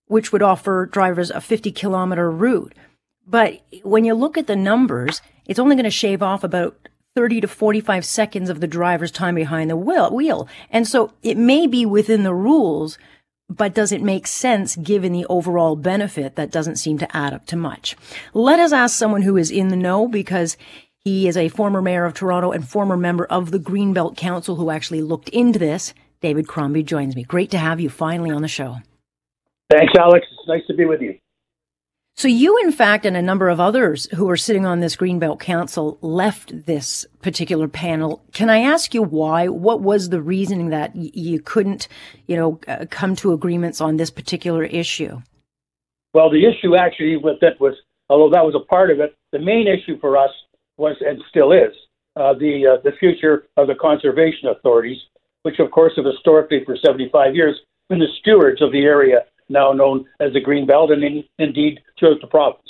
which 0.07 0.33
would 0.33 0.43
offer 0.43 0.87
drivers 0.87 1.31
a 1.31 1.41
50 1.41 1.71
kilometer 1.73 2.31
route. 2.31 2.75
But 3.29 3.61
when 3.83 4.05
you 4.05 4.15
look 4.15 4.39
at 4.39 4.47
the 4.47 4.57
numbers, 4.57 5.21
it's 5.47 5.59
only 5.59 5.77
going 5.77 5.85
to 5.85 5.91
shave 5.91 6.23
off 6.23 6.45
about 6.45 6.89
30 7.15 7.43
to 7.43 7.49
45 7.49 8.05
seconds 8.05 8.49
of 8.49 8.61
the 8.61 8.67
driver's 8.67 9.11
time 9.11 9.35
behind 9.35 9.69
the 9.69 9.77
wheel. 9.77 10.49
And 10.71 10.87
so 10.87 11.13
it 11.23 11.37
may 11.37 11.67
be 11.67 11.85
within 11.85 12.23
the 12.23 12.35
rules, 12.35 12.97
but 13.51 13.75
does 13.75 13.93
it 13.93 14.03
make 14.03 14.27
sense 14.27 14.77
given 14.77 15.13
the 15.13 15.27
overall 15.27 15.77
benefit 15.77 16.37
that 16.37 16.51
doesn't 16.51 16.77
seem 16.77 16.97
to 16.99 17.17
add 17.17 17.35
up 17.35 17.45
to 17.47 17.57
much? 17.57 17.97
Let 18.35 18.61
us 18.61 18.73
ask 18.73 18.97
someone 18.97 19.23
who 19.23 19.37
is 19.37 19.51
in 19.51 19.69
the 19.69 19.77
know 19.77 20.09
because 20.09 20.57
he 21.01 21.29
is 21.29 21.37
a 21.37 21.49
former 21.49 21.83
mayor 21.83 22.05
of 22.05 22.15
Toronto 22.15 22.53
and 22.53 22.67
former 22.67 22.97
member 22.97 23.27
of 23.27 23.51
the 23.51 23.59
Greenbelt 23.59 24.17
Council 24.17 24.57
who 24.57 24.71
actually 24.71 25.03
looked 25.03 25.29
into 25.31 25.59
this. 25.59 25.93
David 26.21 26.49
Crombie 26.49 26.83
joins 26.83 27.15
me. 27.15 27.25
Great 27.25 27.51
to 27.51 27.59
have 27.59 27.79
you 27.81 27.91
finally 27.91 28.31
on 28.31 28.43
the 28.43 28.49
show. 28.49 28.79
Thanks, 29.71 29.93
Alex. 29.99 30.27
It's 30.31 30.49
nice 30.49 30.67
to 30.69 30.75
be 30.75 30.85
with 30.85 31.01
you. 31.01 31.19
So, 32.19 32.27
you, 32.27 32.59
in 32.65 32.73
fact, 32.73 33.07
and 33.07 33.17
a 33.17 33.23
number 33.23 33.49
of 33.49 33.61
others 33.61 34.09
who 34.17 34.29
are 34.29 34.37
sitting 34.37 34.67
on 34.67 34.81
this 34.81 34.97
Greenbelt 34.97 35.39
Council 35.39 35.99
left 36.01 36.67
this 36.67 37.07
particular 37.23 37.69
panel. 37.69 38.25
Can 38.33 38.51
I 38.51 38.59
ask 38.59 38.93
you 38.93 39.05
why? 39.05 39.47
What 39.47 39.83
was 39.83 40.09
the 40.09 40.21
reasoning 40.21 40.71
that 40.71 40.97
y- 40.97 41.13
you 41.15 41.39
couldn't, 41.39 41.87
you 42.27 42.35
know, 42.35 42.59
uh, 42.67 42.87
come 42.91 43.15
to 43.15 43.33
agreements 43.33 43.81
on 43.81 43.99
this 43.99 44.11
particular 44.11 44.65
issue? 44.65 45.23
Well, 46.13 46.29
the 46.29 46.45
issue 46.45 46.75
actually 46.75 47.19
with 47.19 47.41
it 47.41 47.61
was, 47.61 47.75
although 48.11 48.35
that 48.35 48.45
was 48.45 48.57
a 48.57 48.67
part 48.67 48.91
of 48.91 48.99
it, 48.99 49.15
the 49.31 49.39
main 49.39 49.69
issue 49.69 49.97
for 50.01 50.17
us 50.17 50.33
was 50.77 50.97
and 51.01 51.23
still 51.31 51.53
is 51.53 51.71
uh, 52.17 52.35
the 52.35 52.67
uh, 52.67 52.83
the 52.83 52.97
future 52.99 53.47
of 53.57 53.69
the 53.69 53.77
conservation 53.77 54.49
authorities, 54.49 54.99
which 55.45 55.61
of 55.61 55.71
course 55.71 55.93
have 55.95 56.05
historically 56.05 56.65
for 56.65 56.77
75 56.85 57.37
years 57.37 57.61
been 57.89 58.01
the 58.01 58.09
stewards 58.19 58.61
of 58.61 58.73
the 58.73 58.83
area 58.83 59.21
now 59.49 59.73
known 59.73 60.07
as 60.21 60.33
the 60.33 60.41
Green 60.41 60.67
Belt, 60.67 60.91
and 60.91 61.03
in, 61.03 61.25
indeed 61.39 61.81
throughout 61.99 62.21
the 62.21 62.27
province. 62.27 62.63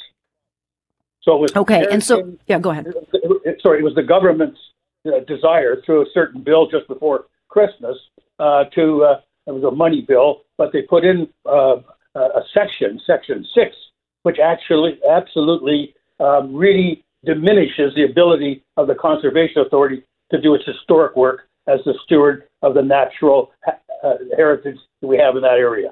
So 1.22 1.36
it 1.36 1.40
was 1.40 1.56
okay, 1.56 1.86
and 1.90 2.02
so 2.02 2.36
yeah, 2.46 2.58
go 2.58 2.70
ahead. 2.70 2.86
Sorry, 3.62 3.80
it 3.80 3.84
was 3.84 3.94
the 3.94 4.02
government's 4.02 4.58
uh, 5.06 5.20
desire 5.26 5.82
through 5.84 6.02
a 6.02 6.06
certain 6.14 6.42
bill 6.42 6.68
just 6.70 6.88
before 6.88 7.26
Christmas 7.48 7.96
uh, 8.38 8.64
to 8.74 9.04
uh, 9.04 9.20
it 9.46 9.52
was 9.52 9.64
a 9.64 9.70
money 9.70 10.04
bill, 10.06 10.42
but 10.56 10.72
they 10.72 10.82
put 10.82 11.04
in 11.04 11.28
uh, 11.46 11.76
a 12.14 12.42
section, 12.52 13.00
section 13.06 13.46
six, 13.54 13.74
which 14.22 14.36
actually 14.42 14.98
absolutely 15.10 15.94
um, 16.20 16.54
really 16.54 17.04
diminishes 17.24 17.94
the 17.94 18.04
ability 18.04 18.64
of 18.76 18.86
the 18.86 18.94
Conservation 18.94 19.62
Authority 19.62 20.02
to 20.30 20.40
do 20.40 20.54
its 20.54 20.64
historic 20.66 21.16
work 21.16 21.48
as 21.66 21.80
the 21.84 21.94
steward 22.04 22.44
of 22.62 22.74
the 22.74 22.82
natural 22.82 23.52
uh, 23.66 24.14
heritage 24.36 24.76
that 25.00 25.06
we 25.06 25.16
have 25.18 25.36
in 25.36 25.42
that 25.42 25.58
area. 25.58 25.90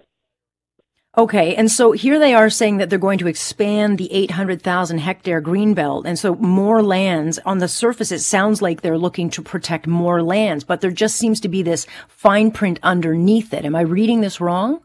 Okay, 1.19 1.55
and 1.57 1.71
so 1.71 1.93
here 1.93 2.19
they 2.19 2.35
are 2.35 2.51
saying 2.51 2.77
that 2.77 2.91
they're 2.91 2.99
going 2.99 3.19
to 3.21 3.27
expand 3.27 3.97
the 3.97 4.13
800,000 4.13 4.99
hectare 4.99 5.41
greenbelt, 5.41 6.05
and 6.05 6.19
so 6.19 6.35
more 6.35 6.83
lands. 6.83 7.39
On 7.47 7.59
the 7.59 7.69
surface, 7.69 8.13
it 8.13 8.21
sounds 8.21 8.61
like 8.61 8.83
they're 8.83 8.99
looking 8.99 9.31
to 9.31 9.41
protect 9.41 9.87
more 9.87 10.23
lands, 10.23 10.63
but 10.63 10.83
there 10.83 10.91
just 10.91 11.17
seems 11.17 11.41
to 11.41 11.49
be 11.49 11.63
this 11.63 11.87
fine 12.09 12.51
print 12.51 12.79
underneath 12.83 13.55
it. 13.55 13.65
Am 13.65 13.75
I 13.75 13.81
reading 13.81 14.21
this 14.21 14.43
wrong? 14.43 14.83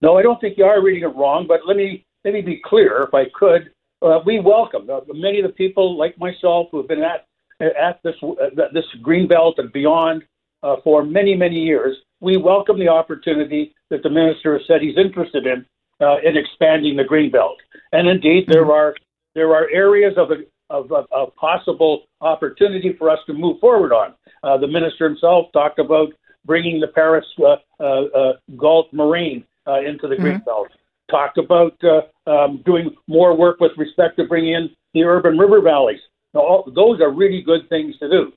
No, 0.00 0.16
I 0.16 0.22
don't 0.22 0.40
think 0.40 0.56
you 0.56 0.64
are 0.64 0.80
reading 0.80 1.02
it 1.02 1.16
wrong. 1.16 1.46
But 1.48 1.60
let 1.66 1.76
me 1.76 2.04
let 2.24 2.34
me 2.34 2.40
be 2.40 2.60
clear, 2.64 3.02
if 3.02 3.14
I 3.14 3.24
could 3.34 3.72
uh, 4.02 4.20
we 4.24 4.40
welcome 4.40 4.88
uh, 4.90 5.00
many 5.12 5.40
of 5.40 5.46
the 5.46 5.52
people 5.52 5.96
like 5.96 6.16
myself 6.18 6.68
who 6.70 6.78
have 6.78 6.88
been 6.88 7.02
at 7.02 7.26
at 7.60 8.00
this 8.04 8.14
uh, 8.22 8.66
this 8.72 8.84
green 9.02 9.26
belt 9.26 9.56
and 9.58 9.72
beyond 9.72 10.22
uh, 10.62 10.76
for 10.84 11.04
many 11.04 11.34
many 11.34 11.56
years. 11.56 11.96
We 12.20 12.36
welcome 12.36 12.78
the 12.78 12.88
opportunity 12.88 13.74
that 13.90 14.02
the 14.02 14.10
minister 14.10 14.58
has 14.58 14.66
said 14.66 14.82
he's 14.82 14.98
interested 14.98 15.46
in 15.46 15.64
uh, 16.00 16.18
in 16.24 16.36
expanding 16.36 16.96
the 16.96 17.04
green 17.04 17.30
belt, 17.30 17.56
and 17.92 18.08
indeed 18.08 18.44
there 18.46 18.62
mm-hmm. 18.62 18.70
are 18.70 18.94
there 19.34 19.54
are 19.54 19.68
areas 19.70 20.14
of 20.16 20.30
a 20.30 20.36
of, 20.70 20.92
of, 20.92 21.06
of 21.10 21.34
possible 21.36 22.04
opportunity 22.20 22.94
for 22.98 23.10
us 23.10 23.18
to 23.26 23.32
move 23.32 23.58
forward 23.60 23.92
on. 23.92 24.14
Uh, 24.42 24.58
the 24.58 24.66
minister 24.66 25.08
himself 25.08 25.46
talked 25.52 25.78
about 25.78 26.08
bringing 26.44 26.80
the 26.80 26.88
Paris 26.88 27.24
uh, 27.40 27.56
uh, 27.80 27.84
uh, 27.84 28.32
Galt 28.56 28.92
Moraine 28.92 29.44
uh, 29.66 29.80
into 29.80 30.08
the 30.08 30.14
mm-hmm. 30.14 30.22
Green 30.22 30.42
Belt 30.44 30.68
talked 31.10 31.38
about 31.38 31.74
uh, 31.82 32.30
um, 32.30 32.62
doing 32.66 32.94
more 33.06 33.36
work 33.36 33.60
with 33.60 33.72
respect 33.76 34.16
to 34.16 34.24
bringing 34.24 34.54
in 34.54 34.70
the 34.94 35.04
urban 35.04 35.38
river 35.38 35.60
valleys. 35.62 36.00
Now, 36.34 36.40
all, 36.40 36.72
those 36.74 37.00
are 37.00 37.10
really 37.10 37.42
good 37.42 37.68
things 37.68 37.98
to 37.98 38.08
do. 38.08 38.32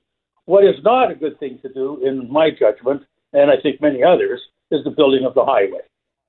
What 0.46 0.64
is 0.64 0.76
not 0.82 1.10
a 1.10 1.14
good 1.14 1.38
thing 1.38 1.58
to 1.62 1.72
do, 1.72 2.04
in 2.04 2.30
my 2.32 2.50
judgment, 2.50 3.02
and 3.32 3.50
I 3.50 3.54
think 3.62 3.80
many 3.80 4.02
others, 4.02 4.40
is 4.72 4.82
the 4.84 4.90
building 4.90 5.24
of 5.24 5.34
the 5.34 5.44
highway. 5.44 5.80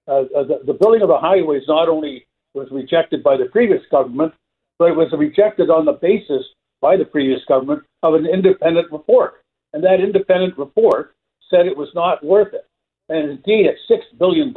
uh, 0.08 0.44
the, 0.44 0.60
the 0.66 0.74
building 0.74 1.02
of 1.02 1.08
the 1.08 1.18
highways 1.18 1.64
not 1.68 1.90
only 1.90 2.26
was 2.54 2.68
rejected 2.72 3.24
by 3.24 3.38
the 3.38 3.46
previous 3.46 3.82
government, 3.90 4.34
but 4.78 4.90
it 4.90 4.96
was 4.96 5.12
rejected 5.18 5.70
on 5.70 5.86
the 5.86 5.94
basis 5.94 6.44
by 6.82 6.98
the 6.98 7.06
previous 7.06 7.40
government 7.48 7.84
of 8.04 8.14
an 8.14 8.26
independent 8.26 8.92
report. 8.92 9.44
And 9.72 9.84
that 9.84 10.02
independent 10.02 10.58
report 10.58 11.16
said 11.50 11.66
it 11.66 11.78
was 11.78 11.90
not 11.96 12.24
worth 12.24 12.54
it. 12.54 12.68
And 13.10 13.32
indeed, 13.32 13.68
at 13.68 13.76
$6 13.90 14.20
billion, 14.20 14.54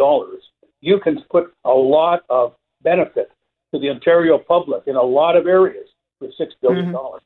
you 0.80 1.00
can 1.00 1.22
put 1.30 1.52
a 1.64 1.70
lot 1.70 2.24
of 2.28 2.54
benefit 2.82 3.30
to 3.72 3.80
the 3.80 3.90
Ontario 3.90 4.38
public 4.38 4.82
in 4.86 4.96
a 4.96 5.02
lot 5.02 5.36
of 5.36 5.46
areas 5.46 5.88
with 6.20 6.30
$6 6.40 6.46
billion. 6.62 6.86
Mm-hmm. 6.86 7.16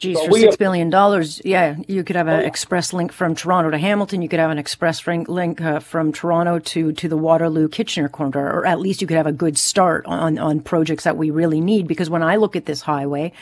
Geez, 0.00 0.16
so 0.16 0.28
for 0.28 0.38
six 0.38 0.54
have, 0.54 0.58
billion 0.58 0.88
dollars, 0.88 1.42
yeah, 1.44 1.76
you 1.86 2.02
could 2.04 2.16
have 2.16 2.26
an 2.26 2.40
oh, 2.40 2.46
express 2.46 2.94
link 2.94 3.12
from 3.12 3.34
Toronto 3.34 3.70
to 3.70 3.76
Hamilton. 3.76 4.22
You 4.22 4.30
could 4.30 4.40
have 4.40 4.50
an 4.50 4.56
express 4.56 5.06
link 5.06 5.60
uh, 5.60 5.80
from 5.80 6.10
Toronto 6.10 6.58
to 6.58 6.92
to 6.92 7.06
the 7.06 7.18
Waterloo 7.18 7.68
Kitchener 7.68 8.08
corridor, 8.08 8.50
or 8.50 8.64
at 8.64 8.80
least 8.80 9.02
you 9.02 9.06
could 9.06 9.18
have 9.18 9.26
a 9.26 9.32
good 9.32 9.58
start 9.58 10.06
on 10.06 10.38
on 10.38 10.60
projects 10.60 11.04
that 11.04 11.18
we 11.18 11.30
really 11.30 11.60
need. 11.60 11.86
Because 11.86 12.08
when 12.08 12.22
I 12.22 12.36
look 12.36 12.56
at 12.56 12.64
this 12.64 12.80
highway, 12.80 13.32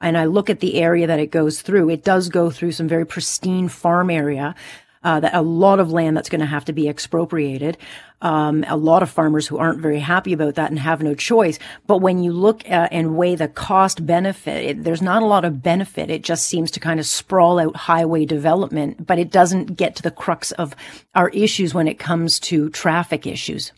and 0.00 0.18
I 0.18 0.24
look 0.24 0.50
at 0.50 0.58
the 0.58 0.80
area 0.80 1.06
that 1.06 1.20
it 1.20 1.30
goes 1.30 1.62
through, 1.62 1.90
it 1.90 2.02
does 2.02 2.28
go 2.28 2.50
through 2.50 2.72
some 2.72 2.88
very 2.88 3.06
pristine 3.06 3.68
farm 3.68 4.10
area 4.10 4.56
uh, 5.02 5.20
that 5.20 5.34
a 5.34 5.42
lot 5.42 5.80
of 5.80 5.92
land 5.92 6.16
that's 6.16 6.28
going 6.28 6.40
to 6.40 6.46
have 6.46 6.64
to 6.66 6.72
be 6.72 6.88
expropriated. 6.88 7.76
Um, 8.20 8.64
a 8.66 8.76
lot 8.76 9.02
of 9.02 9.10
farmers 9.10 9.46
who 9.46 9.58
aren't 9.58 9.80
very 9.80 10.00
happy 10.00 10.32
about 10.32 10.56
that 10.56 10.70
and 10.70 10.78
have 10.78 11.02
no 11.02 11.14
choice. 11.14 11.58
But 11.86 11.98
when 11.98 12.22
you 12.22 12.32
look 12.32 12.68
at 12.68 12.92
and 12.92 13.16
weigh 13.16 13.36
the 13.36 13.46
cost 13.46 14.04
benefit, 14.04 14.64
it, 14.64 14.84
there's 14.84 15.02
not 15.02 15.22
a 15.22 15.26
lot 15.26 15.44
of 15.44 15.62
benefit. 15.62 16.10
It 16.10 16.22
just 16.22 16.46
seems 16.46 16.70
to 16.72 16.80
kind 16.80 16.98
of 16.98 17.06
sprawl 17.06 17.60
out 17.60 17.76
highway 17.76 18.24
development, 18.24 19.06
but 19.06 19.18
it 19.18 19.30
doesn't 19.30 19.76
get 19.76 19.94
to 19.96 20.02
the 20.02 20.10
crux 20.10 20.50
of 20.52 20.74
our 21.14 21.28
issues 21.30 21.74
when 21.74 21.86
it 21.86 21.98
comes 21.98 22.40
to 22.40 22.70
traffic 22.70 23.26
issues. 23.26 23.72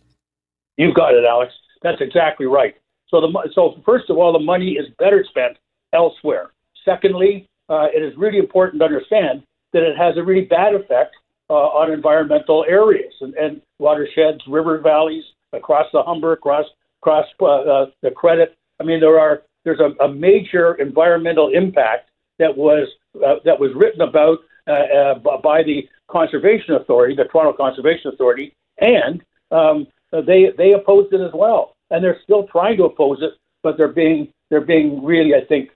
You've 0.77 0.95
got 0.95 1.15
it, 1.15 1.25
Alex. 1.25 1.53
That's 1.83 2.01
exactly 2.01 2.47
right. 2.47 2.75
So 3.09 3.21
the 3.21 3.51
so 3.55 3.81
first 3.85 4.09
of 4.09 4.17
all, 4.17 4.33
the 4.33 4.39
money 4.39 4.73
is 4.73 4.87
better 4.99 5.25
spent 5.29 5.59
elsewhere. 5.93 6.53
Secondly, 6.85 7.49
uh, 7.69 7.89
it 7.95 8.03
is 8.03 8.17
really 8.17 8.39
important 8.39 8.81
to 8.81 8.87
understand 8.87 9.43
that 9.73 9.83
it 9.83 9.97
has 9.97 10.17
a 10.17 10.23
really 10.23 10.45
bad 10.45 10.75
effect 10.75 11.15
uh, 11.49 11.55
on 11.55 11.93
environmental 11.93 12.65
areas 12.69 13.13
and, 13.21 13.35
and, 13.35 13.61
watersheds, 13.79 14.41
river 14.47 14.79
valleys, 14.79 15.25
across 15.53 15.87
the 15.93 16.03
Humber, 16.03 16.33
across 16.33 16.67
across 17.03 17.27
uh, 17.41 17.47
uh, 17.47 17.87
the 18.03 18.11
Credit. 18.11 18.57
I 18.79 18.85
mean, 18.85 19.01
there 19.01 19.19
are 19.19 19.43
there's 19.65 19.81
a, 19.81 20.05
a 20.05 20.09
major 20.13 20.75
environmental 20.75 21.51
impact 21.55 22.11
that 22.39 22.57
was 22.57 22.89
uh, 23.17 23.37
that 23.45 23.59
was 23.59 23.71
written 23.75 24.03
about 24.03 24.39
uh, 24.67 24.73
uh, 24.73 25.39
by 25.43 25.63
the 25.63 25.89
Conservation 26.11 26.75
Authority, 26.75 27.15
the 27.15 27.25
Toronto 27.25 27.57
Conservation 27.57 28.13
Authority, 28.13 28.55
and 28.79 29.23
um, 29.51 29.87
they 30.13 30.53
they 30.57 30.73
opposed 30.73 31.13
it 31.13 31.21
as 31.21 31.33
well, 31.35 31.77
and 31.91 32.05
they're 32.05 32.21
still 32.23 32.47
trying 32.49 32.77
to 32.77 32.85
oppose 32.85 33.19
it, 33.23 33.33
but 33.63 33.77
they're 33.77 33.89
being 33.89 34.33
they're 34.51 34.61
being 34.61 35.05
really, 35.05 35.35
I 35.35 35.45
think, 35.47 35.71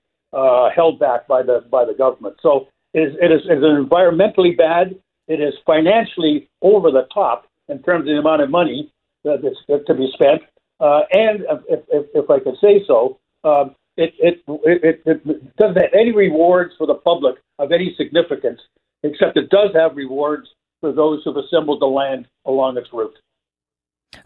held 0.74 0.98
back 0.98 1.26
by 1.26 1.42
the 1.42 1.64
by 1.70 1.85
the 1.85 1.94
government. 1.94 2.37
So 2.42 2.68
it 2.94 3.00
is, 3.00 3.14
it 3.20 3.33
is, 3.33 3.40
it 3.50 3.59
is 3.59 3.64
environmentally 3.64 4.57
bad. 4.57 4.94
It 5.26 5.40
is 5.40 5.54
financially 5.66 6.48
over 6.62 6.90
the 6.90 7.07
top 7.12 7.46
in 7.68 7.83
terms 7.83 8.02
of 8.02 8.07
the 8.07 8.18
amount 8.18 8.42
of 8.42 8.50
money 8.50 8.92
that 9.24 9.44
is 9.44 9.57
to 9.87 9.94
be 9.94 10.09
spent. 10.12 10.42
Uh, 10.80 11.00
and 11.12 11.44
if, 11.68 11.80
if, 11.88 12.07
if, 12.14 12.30
I 12.30 12.38
could 12.40 12.57
say 12.61 12.85
so, 12.87 13.18
um, 13.42 13.74
it, 13.96 14.12
it, 14.18 14.42
it, 14.46 15.02
it, 15.07 15.57
doesn't 15.57 15.76
have 15.76 15.90
any 15.98 16.12
rewards 16.12 16.74
for 16.76 16.87
the 16.87 16.94
public 16.94 17.37
of 17.59 17.72
any 17.72 17.94
significance, 17.96 18.61
except 19.02 19.37
it 19.37 19.50
does 19.50 19.70
have 19.74 19.96
rewards 19.96 20.48
for 20.80 20.92
those 20.92 21.22
who've 21.24 21.37
assembled 21.37 21.80
the 21.80 21.87
land 21.87 22.26
along 22.44 22.76
its 22.76 22.88
route. 22.92 23.14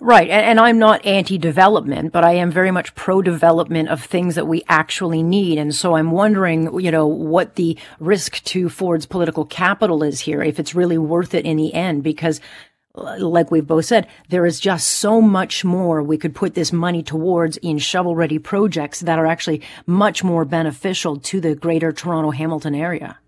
Right. 0.01 0.29
And, 0.29 0.45
and, 0.45 0.61
I'm 0.61 0.79
not 0.79 1.05
anti-development, 1.05 2.13
but 2.13 2.25
I 2.25 2.33
am 2.33 2.51
very 2.51 2.71
much 2.71 2.95
pro-development 2.95 3.89
of 3.89 4.03
things 4.03 4.35
that 4.35 4.47
we 4.47 4.63
actually 4.69 5.23
need. 5.23 5.59
And 5.59 5.75
so 5.75 5.97
I'm 5.97 6.11
wondering, 6.11 6.81
you 6.81 6.91
know, 6.91 7.07
what 7.07 7.55
the 7.55 7.77
risk 8.01 8.43
to 8.45 8.69
Ford's 8.69 9.07
political 9.07 9.45
capital 9.45 10.03
is 10.03 10.21
here, 10.21 10.43
if 10.43 10.59
it's 10.59 10.75
really 10.75 10.99
worth 10.99 11.35
it 11.35 11.45
in 11.45 11.57
the 11.57 11.75
end, 11.75 12.03
because 12.03 12.41
uh, 12.95 13.17
like 13.19 13.51
we've 13.51 13.67
both 13.67 13.85
said, 13.85 14.07
there 14.29 14.47
is 14.47 14.61
just 14.61 14.87
so 14.87 15.21
much 15.21 15.65
more 15.65 16.03
we 16.03 16.19
could 16.19 16.35
put 16.35 16.55
this 16.55 16.73
money 16.73 17.03
towards 17.03 17.57
in 17.59 17.79
shovel 17.79 18.17
ready 18.17 18.39
projects 18.39 19.01
that 19.01 19.19
are 19.19 19.27
actually 19.27 19.63
much 19.87 20.25
more 20.25 20.45
beneficial 20.45 21.17
to 21.19 21.41
the 21.41 21.55
greater 21.55 21.93
Toronto 21.93 22.31
Hamilton 22.31 22.75
area. 22.75 23.19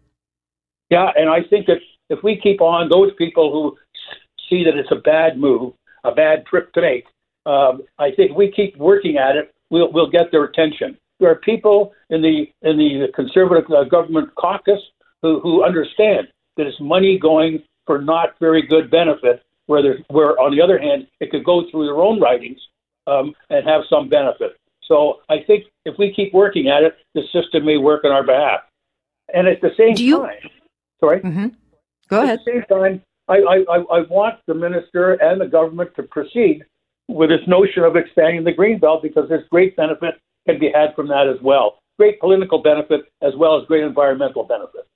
Yeah. 0.90 1.10
And 1.14 1.28
I 1.28 1.42
think 1.48 1.66
that 1.66 1.78
if 2.08 2.18
we 2.22 2.38
keep 2.42 2.60
on 2.60 2.88
those 2.88 3.12
people 3.16 3.52
who 3.52 3.76
see 4.48 4.64
that 4.64 4.76
it's 4.76 4.90
a 4.90 4.96
bad 4.96 5.38
move, 5.38 5.72
a 6.04 6.12
bad 6.12 6.46
trip 6.46 6.72
to 6.74 6.80
make. 6.80 7.06
Um, 7.46 7.82
I 7.98 8.10
think 8.12 8.36
we 8.36 8.50
keep 8.50 8.76
working 8.76 9.16
at 9.16 9.36
it, 9.36 9.54
we'll 9.70 9.90
we'll 9.92 10.10
get 10.10 10.30
their 10.30 10.44
attention. 10.44 10.98
There 11.18 11.30
are 11.30 11.36
people 11.36 11.92
in 12.10 12.22
the 12.22 12.50
in 12.62 12.76
the 12.76 13.08
conservative 13.14 13.70
uh, 13.70 13.84
government 13.84 14.34
caucus 14.34 14.80
who 15.22 15.40
who 15.40 15.64
understand 15.64 16.28
that 16.56 16.66
it's 16.66 16.80
money 16.80 17.18
going 17.18 17.62
for 17.86 18.00
not 18.00 18.38
very 18.40 18.62
good 18.62 18.90
benefit, 18.90 19.42
where 19.66 19.82
there, 19.82 19.98
where 20.08 20.38
on 20.38 20.54
the 20.54 20.62
other 20.62 20.78
hand 20.78 21.06
it 21.20 21.30
could 21.30 21.44
go 21.44 21.68
through 21.70 21.86
their 21.86 21.96
own 21.96 22.20
writings 22.20 22.60
um, 23.06 23.34
and 23.48 23.66
have 23.66 23.82
some 23.88 24.08
benefit. 24.08 24.56
So 24.84 25.20
I 25.28 25.38
think 25.46 25.64
if 25.84 25.94
we 25.98 26.12
keep 26.12 26.34
working 26.34 26.68
at 26.68 26.82
it, 26.82 26.96
the 27.14 27.22
system 27.32 27.64
may 27.64 27.76
work 27.76 28.04
on 28.04 28.10
our 28.10 28.24
behalf. 28.24 28.60
And 29.32 29.46
at 29.46 29.60
the 29.60 29.70
same 29.78 29.94
you... 29.96 30.18
time, 30.18 30.50
sorry, 30.98 31.20
mm-hmm. 31.20 31.46
go 32.08 32.22
ahead. 32.22 32.40
At 32.40 32.44
the 32.44 32.52
same 32.52 32.62
time, 32.64 33.02
I, 33.30 33.64
I, 33.70 33.76
I 33.76 34.00
want 34.10 34.40
the 34.46 34.54
minister 34.54 35.12
and 35.12 35.40
the 35.40 35.46
government 35.46 35.90
to 35.96 36.02
proceed 36.02 36.64
with 37.08 37.30
this 37.30 37.46
notion 37.46 37.84
of 37.84 37.96
expanding 37.96 38.44
the 38.44 38.52
green 38.52 38.78
belt 38.78 39.02
because 39.02 39.28
there's 39.28 39.48
great 39.50 39.76
benefit 39.76 40.14
can 40.48 40.58
be 40.58 40.70
had 40.74 40.94
from 40.94 41.08
that 41.08 41.28
as 41.28 41.40
well. 41.42 41.78
Great 41.98 42.18
political 42.18 42.62
benefit 42.62 43.02
as 43.22 43.32
well 43.36 43.60
as 43.60 43.66
great 43.66 43.84
environmental 43.84 44.42
benefit. 44.42 44.86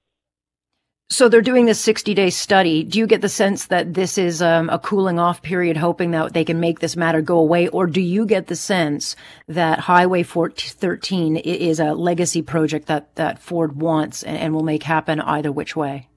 So 1.10 1.28
they're 1.28 1.42
doing 1.42 1.66
this 1.66 1.78
60 1.80 2.14
day 2.14 2.30
study. 2.30 2.82
Do 2.82 2.98
you 2.98 3.06
get 3.06 3.20
the 3.20 3.28
sense 3.28 3.66
that 3.66 3.94
this 3.94 4.18
is 4.18 4.42
um, 4.42 4.68
a 4.70 4.78
cooling 4.78 5.18
off 5.18 5.42
period, 5.42 5.76
hoping 5.76 6.10
that 6.12 6.32
they 6.32 6.44
can 6.44 6.58
make 6.58 6.80
this 6.80 6.96
matter 6.96 7.20
go 7.20 7.38
away? 7.38 7.68
Or 7.68 7.86
do 7.86 8.00
you 8.00 8.26
get 8.26 8.46
the 8.46 8.56
sense 8.56 9.14
that 9.46 9.80
Highway 9.80 10.22
13 10.24 11.36
is 11.36 11.78
a 11.78 11.92
legacy 11.92 12.42
project 12.42 12.86
that, 12.86 13.14
that 13.14 13.38
Ford 13.38 13.80
wants 13.80 14.22
and, 14.22 14.36
and 14.36 14.54
will 14.54 14.64
make 14.64 14.82
happen 14.82 15.20
either 15.20 15.52
which 15.52 15.76
way? 15.76 16.08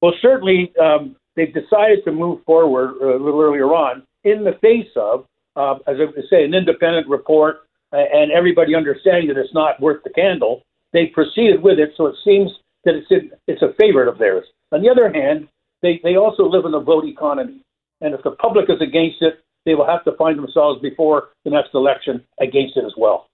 Well, 0.00 0.14
certainly 0.22 0.72
um, 0.80 1.16
they've 1.36 1.52
decided 1.52 2.04
to 2.04 2.12
move 2.12 2.42
forward 2.44 2.94
uh, 3.00 3.16
a 3.16 3.20
little 3.22 3.40
earlier 3.40 3.66
on 3.66 4.02
in 4.24 4.44
the 4.44 4.58
face 4.60 4.90
of, 4.96 5.26
uh, 5.56 5.74
as 5.86 5.96
I 6.00 6.20
say, 6.30 6.44
an 6.44 6.54
independent 6.54 7.08
report 7.08 7.68
uh, 7.92 7.96
and 8.12 8.30
everybody 8.32 8.74
understanding 8.74 9.28
that 9.28 9.36
it's 9.36 9.54
not 9.54 9.80
worth 9.80 10.02
the 10.04 10.10
candle. 10.10 10.62
They 10.92 11.06
proceeded 11.06 11.62
with 11.62 11.78
it, 11.78 11.90
so 11.96 12.06
it 12.06 12.16
seems 12.24 12.50
that 12.84 12.94
it's 12.94 13.26
it's 13.46 13.62
a 13.62 13.74
favorite 13.80 14.08
of 14.08 14.18
theirs. 14.18 14.44
On 14.72 14.82
the 14.82 14.90
other 14.90 15.12
hand, 15.12 15.48
they, 15.82 16.00
they 16.02 16.16
also 16.16 16.44
live 16.44 16.64
in 16.64 16.74
a 16.74 16.80
vote 16.80 17.04
economy, 17.04 17.62
and 18.00 18.14
if 18.14 18.22
the 18.22 18.32
public 18.32 18.68
is 18.68 18.80
against 18.80 19.22
it, 19.22 19.40
they 19.64 19.74
will 19.74 19.86
have 19.86 20.04
to 20.04 20.12
find 20.16 20.38
themselves 20.38 20.80
before 20.80 21.28
the 21.44 21.50
next 21.50 21.74
election 21.74 22.24
against 22.40 22.76
it 22.76 22.84
as 22.84 22.94
well. 22.96 23.28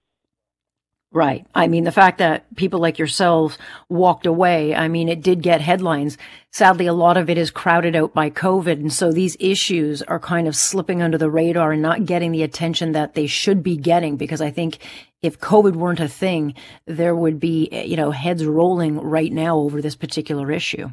Right. 1.11 1.47
I 1.55 1.69
mean, 1.69 1.85
the 1.85 1.93
fact 1.93 2.19
that 2.19 2.55
people 2.57 2.81
like 2.81 2.99
yourselves 2.99 3.57
walked 3.89 4.27
away, 4.27 4.75
I 4.75 4.89
mean, 4.89 5.09
it 5.09 5.23
did 5.23 5.43
get 5.43 5.63
headlines. 5.63 6.19
Sadly, 6.53 6.87
a 6.87 6.93
lot 6.93 7.17
of 7.17 7.31
it 7.31 7.39
is 7.39 7.51
crowded 7.51 7.97
out 7.97 8.13
by 8.13 8.29
COVID. 8.29 8.73
And 8.73 8.93
so 8.93 9.11
these 9.11 9.35
issues 9.41 10.03
are 10.03 10.21
kind 10.21 10.47
of 10.47 10.55
slipping 10.55 11.01
under 11.01 11.17
the 11.17 11.31
radar 11.31 11.73
and 11.73 11.81
not 11.81 12.05
getting 12.05 12.31
the 12.31 12.43
attention 12.43 12.93
that 12.93 13.15
they 13.15 13.27
should 13.27 13.63
be 13.63 13.75
getting. 13.75 14.19
Because 14.19 14.43
I 14.43 14.51
think 14.51 14.81
if 15.23 15.41
COVID 15.41 15.77
weren't 15.77 16.01
a 16.01 16.09
thing, 16.09 16.53
there 16.87 17.17
would 17.17 17.41
be, 17.41 17.71
you 17.73 17.97
know, 17.97 18.11
heads 18.11 18.45
rolling 18.45 19.01
right 19.01 19.33
now 19.33 19.57
over 19.57 19.81
this 19.81 19.97
particular 19.97 20.53
issue. 20.53 20.91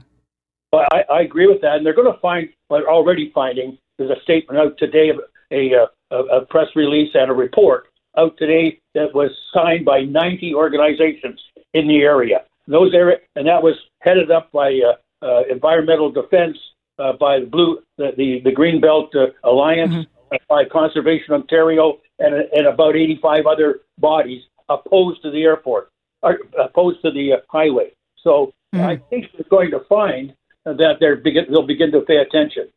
Well, 0.72 0.88
I, 0.94 1.04
I 1.12 1.22
agree 1.24 1.48
with 1.48 1.60
that. 1.60 1.76
And 1.76 1.86
they're 1.86 1.94
going 1.94 2.12
to 2.12 2.20
find, 2.22 2.48
well, 2.70 2.84
already 2.88 3.32
finding, 3.36 3.78
there's 3.98 4.12
a 4.12 4.22
statement 4.22 4.60
out 4.60 4.78
today, 4.78 5.12
a, 5.52 5.72
uh, 5.76 5.88
a, 6.12 6.38
a 6.38 6.46
press 6.46 6.68
release 6.74 7.12
and 7.16 7.30
a 7.30 7.34
report 7.34 7.88
out 8.18 8.38
today 8.38 8.80
that 8.96 9.14
was 9.14 9.30
signed 9.54 9.86
by 9.86 10.02
90 10.02 10.56
organizations 10.56 11.40
in 11.74 11.88
the 11.88 12.02
area. 12.02 12.44
Those 12.68 12.94
area, 12.96 13.18
and 13.36 13.48
that 13.48 13.62
was 13.62 13.76
headed 14.00 14.32
up 14.32 14.52
by 14.52 14.80
uh, 14.80 15.26
uh, 15.26 15.44
Environmental 15.52 16.12
Defense, 16.12 16.58
uh, 16.98 17.14
by 17.14 17.42
the 17.42 17.46
Blue, 17.46 17.80
the 17.98 18.14
the, 18.18 18.42
the 18.44 18.52
Greenbelt 18.52 19.16
uh, 19.16 19.28
Alliance, 19.44 19.94
mm-hmm. 19.94 20.36
by 20.50 20.66
Conservation 20.66 21.36
Ontario, 21.36 22.00
and 22.18 22.34
and 22.34 22.66
about 22.66 22.96
85 22.96 23.46
other 23.46 23.82
bodies 24.00 24.42
opposed 24.68 25.22
to 25.22 25.30
the 25.30 25.44
airport, 25.44 25.92
or 26.24 26.40
opposed 26.60 27.04
to 27.04 27.12
the 27.12 27.34
uh, 27.34 27.38
highway. 27.50 27.92
So 28.24 28.54
mm-hmm. 28.74 28.86
I 28.86 28.98
think 29.10 29.28
we're 29.38 29.50
going 29.50 29.72
to 29.72 29.82
find 29.88 30.34
that 30.66 30.98
they're 31.00 31.18
begin, 31.18 31.46
they'll 31.50 31.68
begin 31.68 31.92
to 31.92 32.02
pay 32.02 32.18
attention. 32.18 32.70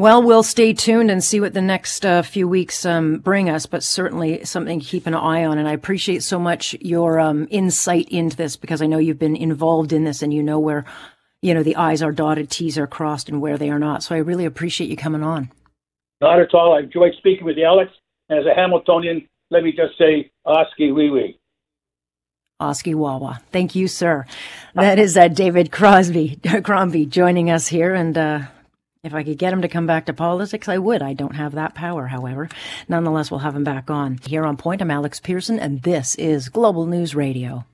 Well, 0.00 0.22
we'll 0.22 0.42
stay 0.42 0.72
tuned 0.72 1.10
and 1.10 1.22
see 1.22 1.40
what 1.40 1.52
the 1.52 1.60
next 1.60 2.06
uh, 2.06 2.22
few 2.22 2.48
weeks 2.48 2.86
um, 2.86 3.18
bring 3.18 3.50
us, 3.50 3.66
but 3.66 3.82
certainly 3.82 4.42
something 4.46 4.80
to 4.80 4.86
keep 4.86 5.06
an 5.06 5.12
eye 5.12 5.44
on. 5.44 5.58
And 5.58 5.68
I 5.68 5.74
appreciate 5.74 6.22
so 6.22 6.38
much 6.38 6.74
your 6.80 7.20
um, 7.20 7.46
insight 7.50 8.08
into 8.08 8.34
this 8.34 8.56
because 8.56 8.80
I 8.80 8.86
know 8.86 8.96
you've 8.96 9.18
been 9.18 9.36
involved 9.36 9.92
in 9.92 10.04
this 10.04 10.22
and 10.22 10.32
you 10.32 10.42
know 10.42 10.58
where, 10.58 10.86
you 11.42 11.52
know, 11.52 11.62
the 11.62 11.76
I's 11.76 12.02
are 12.02 12.12
dotted, 12.12 12.48
T's 12.48 12.78
are 12.78 12.86
crossed, 12.86 13.28
and 13.28 13.42
where 13.42 13.58
they 13.58 13.68
are 13.68 13.78
not. 13.78 14.02
So 14.02 14.14
I 14.14 14.20
really 14.20 14.46
appreciate 14.46 14.88
you 14.88 14.96
coming 14.96 15.22
on. 15.22 15.50
Not 16.22 16.40
at 16.40 16.54
all. 16.54 16.72
I 16.72 16.78
enjoyed 16.78 17.12
speaking 17.18 17.44
with 17.44 17.58
you, 17.58 17.66
Alex. 17.66 17.92
And 18.30 18.38
as 18.38 18.46
a 18.46 18.58
Hamiltonian, 18.58 19.28
let 19.50 19.62
me 19.62 19.70
just 19.70 19.98
say, 19.98 20.30
Oski 20.46 20.92
wee 20.92 21.10
wee. 21.10 21.38
Oski 22.58 22.94
Wawa. 22.94 23.42
Thank 23.52 23.74
you, 23.74 23.86
sir. 23.86 24.24
That 24.74 24.98
is 24.98 25.18
uh, 25.18 25.28
David 25.28 25.70
Crosby, 25.70 26.40
Crombie 26.64 27.04
joining 27.04 27.50
us 27.50 27.68
here. 27.68 27.94
And 27.94 28.16
uh, 28.16 28.40
if 29.02 29.14
I 29.14 29.22
could 29.22 29.38
get 29.38 29.52
him 29.52 29.62
to 29.62 29.68
come 29.68 29.86
back 29.86 30.06
to 30.06 30.12
politics, 30.12 30.68
I 30.68 30.78
would. 30.78 31.02
I 31.02 31.14
don't 31.14 31.36
have 31.36 31.52
that 31.52 31.74
power, 31.74 32.06
however. 32.06 32.48
Nonetheless, 32.88 33.30
we'll 33.30 33.40
have 33.40 33.56
him 33.56 33.64
back 33.64 33.90
on. 33.90 34.18
Here 34.26 34.44
on 34.44 34.56
Point, 34.56 34.82
I'm 34.82 34.90
Alex 34.90 35.20
Pierson, 35.20 35.58
and 35.58 35.82
this 35.82 36.14
is 36.16 36.48
Global 36.48 36.86
News 36.86 37.14
Radio. 37.14 37.64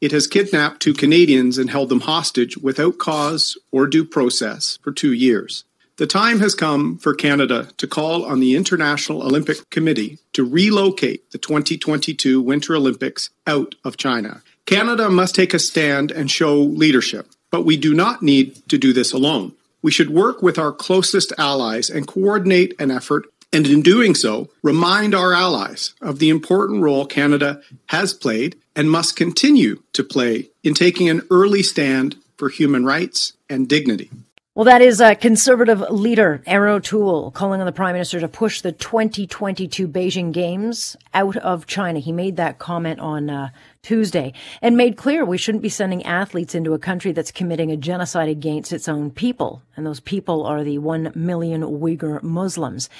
It 0.00 0.12
has 0.12 0.26
kidnapped 0.26 0.80
two 0.80 0.94
Canadians 0.94 1.58
and 1.58 1.68
held 1.68 1.88
them 1.88 2.00
hostage 2.00 2.56
without 2.56 2.98
cause 2.98 3.58
or 3.70 3.86
due 3.86 4.04
process 4.04 4.78
for 4.82 4.92
two 4.92 5.12
years. 5.12 5.64
The 5.96 6.06
time 6.06 6.38
has 6.40 6.54
come 6.54 6.96
for 6.96 7.12
Canada 7.12 7.68
to 7.76 7.86
call 7.86 8.24
on 8.24 8.40
the 8.40 8.56
International 8.56 9.22
Olympic 9.22 9.68
Committee 9.68 10.18
to 10.32 10.48
relocate 10.48 11.30
the 11.32 11.38
2022 11.38 12.40
Winter 12.40 12.74
Olympics 12.74 13.28
out 13.46 13.74
of 13.84 13.98
China. 13.98 14.42
Canada 14.64 15.10
must 15.10 15.34
take 15.34 15.52
a 15.52 15.58
stand 15.58 16.10
and 16.10 16.30
show 16.30 16.58
leadership, 16.58 17.26
but 17.50 17.64
we 17.64 17.76
do 17.76 17.94
not 17.94 18.22
need 18.22 18.56
to 18.68 18.78
do 18.78 18.92
this 18.92 19.12
alone. 19.12 19.52
We 19.82 19.90
should 19.90 20.10
work 20.10 20.42
with 20.42 20.58
our 20.58 20.72
closest 20.72 21.32
allies 21.38 21.90
and 21.90 22.06
coordinate 22.06 22.74
an 22.78 22.90
effort, 22.90 23.26
and 23.52 23.66
in 23.66 23.82
doing 23.82 24.14
so, 24.14 24.50
remind 24.62 25.14
our 25.14 25.32
allies 25.32 25.94
of 26.00 26.18
the 26.18 26.28
important 26.28 26.82
role 26.82 27.06
Canada 27.06 27.62
has 27.86 28.14
played 28.14 28.56
and 28.76 28.90
must 28.90 29.16
continue 29.16 29.82
to 29.94 30.04
play 30.04 30.50
in 30.62 30.74
taking 30.74 31.08
an 31.08 31.26
early 31.30 31.62
stand 31.62 32.16
for 32.36 32.48
human 32.48 32.84
rights 32.84 33.32
and 33.48 33.68
dignity. 33.68 34.10
Well, 34.52 34.64
that 34.64 34.82
is 34.82 35.00
a 35.00 35.14
conservative 35.14 35.78
leader, 35.90 36.42
Erin 36.44 36.72
O'Toole, 36.72 37.30
calling 37.30 37.60
on 37.60 37.66
the 37.66 37.72
prime 37.72 37.92
minister 37.92 38.18
to 38.18 38.26
push 38.26 38.62
the 38.62 38.72
2022 38.72 39.86
Beijing 39.86 40.32
Games 40.32 40.96
out 41.14 41.36
of 41.36 41.68
China. 41.68 42.00
He 42.00 42.10
made 42.10 42.34
that 42.34 42.58
comment 42.58 42.98
on 42.98 43.30
uh, 43.30 43.50
Tuesday 43.82 44.32
and 44.60 44.76
made 44.76 44.96
clear 44.96 45.24
we 45.24 45.38
shouldn't 45.38 45.62
be 45.62 45.68
sending 45.68 46.02
athletes 46.02 46.56
into 46.56 46.74
a 46.74 46.80
country 46.80 47.12
that's 47.12 47.30
committing 47.30 47.70
a 47.70 47.76
genocide 47.76 48.28
against 48.28 48.72
its 48.72 48.88
own 48.88 49.12
people. 49.12 49.62
And 49.76 49.86
those 49.86 50.00
people 50.00 50.44
are 50.44 50.64
the 50.64 50.78
1 50.78 51.12
million 51.14 51.62
Uyghur 51.62 52.20
Muslims. 52.20 52.90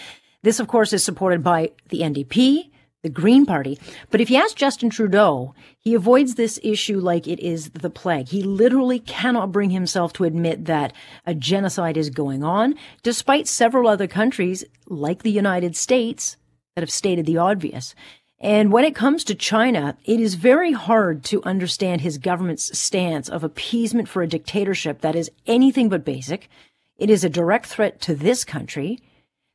This, 0.43 0.61
of 0.61 0.69
course, 0.69 0.93
is 0.93 1.03
supported 1.03 1.43
by 1.43 1.73
the 1.89 2.03
NDP, 2.03 2.71
the 3.03 3.09
Green 3.09 3.47
Party. 3.47 3.79
But 4.11 4.21
if 4.21 4.31
you 4.31 4.37
ask 4.37 4.57
Justin 4.57 4.91
Trudeau, 4.91 5.55
he 5.79 5.95
avoids 5.95 6.35
this 6.35 6.61
issue 6.63 6.99
like 6.99 7.27
it 7.27 7.41
is 7.41 7.71
the 7.71 7.91
plague. 7.91 8.29
He 8.29 8.43
literally 8.43 8.99
cannot 8.99 9.53
bring 9.53 9.71
himself 9.71 10.13
to 10.15 10.25
admit 10.25 10.67
that 10.67 10.93
a 11.27 11.35
genocide 11.35 11.97
is 11.97 12.11
going 12.11 12.45
on, 12.45 12.75
despite 13.03 13.49
several 13.49 13.89
other 13.89 14.07
countries, 14.07 14.65
like 14.87 15.23
the 15.23 15.31
United 15.31 15.77
States, 15.77 16.37
that 16.75 16.83
have 16.83 16.91
stated 16.91 17.27
the 17.27 17.39
obvious. 17.39 17.95
And 18.39 18.73
when 18.73 18.85
it 18.85 18.95
comes 18.95 19.25
to 19.25 19.35
China, 19.35 19.97
it 20.05 20.19
is 20.19 20.35
very 20.35 20.73
hard 20.73 21.25
to 21.25 21.43
understand 21.45 22.01
his 22.01 22.17
government's 22.17 22.79
stance 22.79 23.29
of 23.29 23.45
appeasement 23.45 24.09
for 24.09 24.23
a 24.23 24.29
dictatorship 24.29 25.03
that 25.03 25.15
is 25.15 25.31
anything 25.47 25.91
but 25.91 26.07
basic. 26.07 26.49
It 26.97 27.11
is 27.11 27.23
a 27.23 27.29
direct 27.29 27.67
threat 27.67 28.01
to 28.03 28.15
this 28.15 28.45
country. 28.45 28.99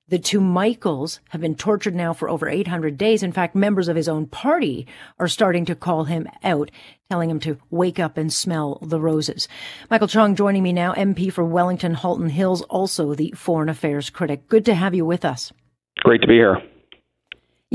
The 0.08 0.20
two 0.20 0.40
Michaels 0.40 1.20
have 1.30 1.42
been 1.42 1.56
tortured 1.56 1.96
now 1.96 2.14
for 2.14 2.30
over 2.30 2.48
800 2.48 2.96
days. 2.96 3.24
In 3.24 3.32
fact, 3.32 3.56
members 3.56 3.88
of 3.88 3.96
his 3.96 4.08
own 4.08 4.28
party 4.28 4.86
are 5.18 5.28
starting 5.28 5.66
to 5.66 5.74
call 5.74 6.04
him 6.04 6.28
out, 6.44 6.70
telling 7.10 7.28
him 7.28 7.40
to 7.40 7.58
wake 7.72 7.98
up 8.00 8.16
and 8.16 8.32
smell 8.32 8.78
the 8.84 9.00
roses. 9.00 9.48
Michael 9.90 10.08
Chong 10.08 10.36
joining 10.36 10.62
me 10.62 10.74
now, 10.74 10.94
MP 10.94 11.34
for 11.34 11.44
Wellington 11.44 11.96
Halton 11.96 12.30
Hills, 12.30 12.62
also 12.64 13.16
the 13.16 13.34
foreign 13.36 13.68
affairs 13.68 14.12
critic. 14.12 14.48
Good 14.48 14.66
to 14.66 14.76
have 14.76 14.94
you 14.94 15.06
with 15.06 15.26
us. 15.26 15.52
Great 16.02 16.22
to 16.22 16.28
be 16.28 16.36
here. 16.36 16.62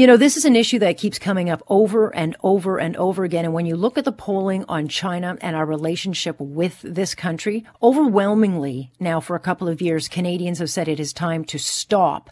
You 0.00 0.06
know, 0.06 0.16
this 0.16 0.38
is 0.38 0.46
an 0.46 0.56
issue 0.56 0.78
that 0.78 0.96
keeps 0.96 1.18
coming 1.18 1.50
up 1.50 1.62
over 1.68 2.08
and 2.16 2.34
over 2.42 2.78
and 2.78 2.96
over 2.96 3.22
again. 3.22 3.44
And 3.44 3.52
when 3.52 3.66
you 3.66 3.76
look 3.76 3.98
at 3.98 4.06
the 4.06 4.12
polling 4.12 4.64
on 4.66 4.88
China 4.88 5.36
and 5.42 5.54
our 5.54 5.66
relationship 5.66 6.40
with 6.40 6.80
this 6.80 7.14
country, 7.14 7.66
overwhelmingly 7.82 8.92
now 8.98 9.20
for 9.20 9.36
a 9.36 9.40
couple 9.40 9.68
of 9.68 9.82
years, 9.82 10.08
Canadians 10.08 10.58
have 10.58 10.70
said 10.70 10.88
it 10.88 11.00
is 11.00 11.12
time 11.12 11.44
to 11.44 11.58
stop, 11.58 12.30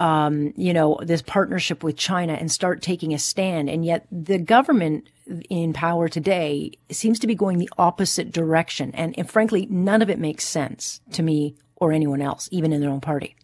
um, 0.00 0.52
you 0.56 0.74
know, 0.74 0.98
this 1.00 1.22
partnership 1.22 1.84
with 1.84 1.96
China 1.96 2.32
and 2.32 2.50
start 2.50 2.82
taking 2.82 3.14
a 3.14 3.20
stand. 3.20 3.70
And 3.70 3.84
yet 3.84 4.08
the 4.10 4.38
government 4.38 5.08
in 5.48 5.72
power 5.74 6.08
today 6.08 6.72
seems 6.90 7.20
to 7.20 7.28
be 7.28 7.36
going 7.36 7.58
the 7.58 7.70
opposite 7.78 8.32
direction. 8.32 8.90
And, 8.94 9.16
and 9.16 9.30
frankly, 9.30 9.68
none 9.70 10.02
of 10.02 10.10
it 10.10 10.18
makes 10.18 10.42
sense 10.44 11.00
to 11.12 11.22
me 11.22 11.54
or 11.76 11.92
anyone 11.92 12.20
else, 12.20 12.48
even 12.50 12.72
in 12.72 12.80
their 12.80 12.90
own 12.90 13.00
party. 13.00 13.36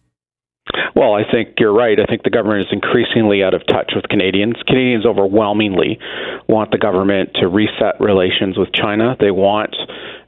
Well, 1.03 1.15
I 1.15 1.29
think 1.29 1.59
you're 1.59 1.75
right. 1.75 1.99
I 1.99 2.05
think 2.05 2.23
the 2.23 2.29
government 2.29 2.61
is 2.61 2.71
increasingly 2.71 3.43
out 3.43 3.53
of 3.53 3.67
touch 3.67 3.91
with 3.93 4.07
Canadians. 4.07 4.55
Canadians 4.65 5.05
overwhelmingly 5.05 5.99
want 6.47 6.71
the 6.71 6.77
government 6.77 7.31
to 7.41 7.49
reset 7.49 7.99
relations 7.99 8.57
with 8.57 8.71
China. 8.71 9.17
They 9.19 9.29
want 9.29 9.75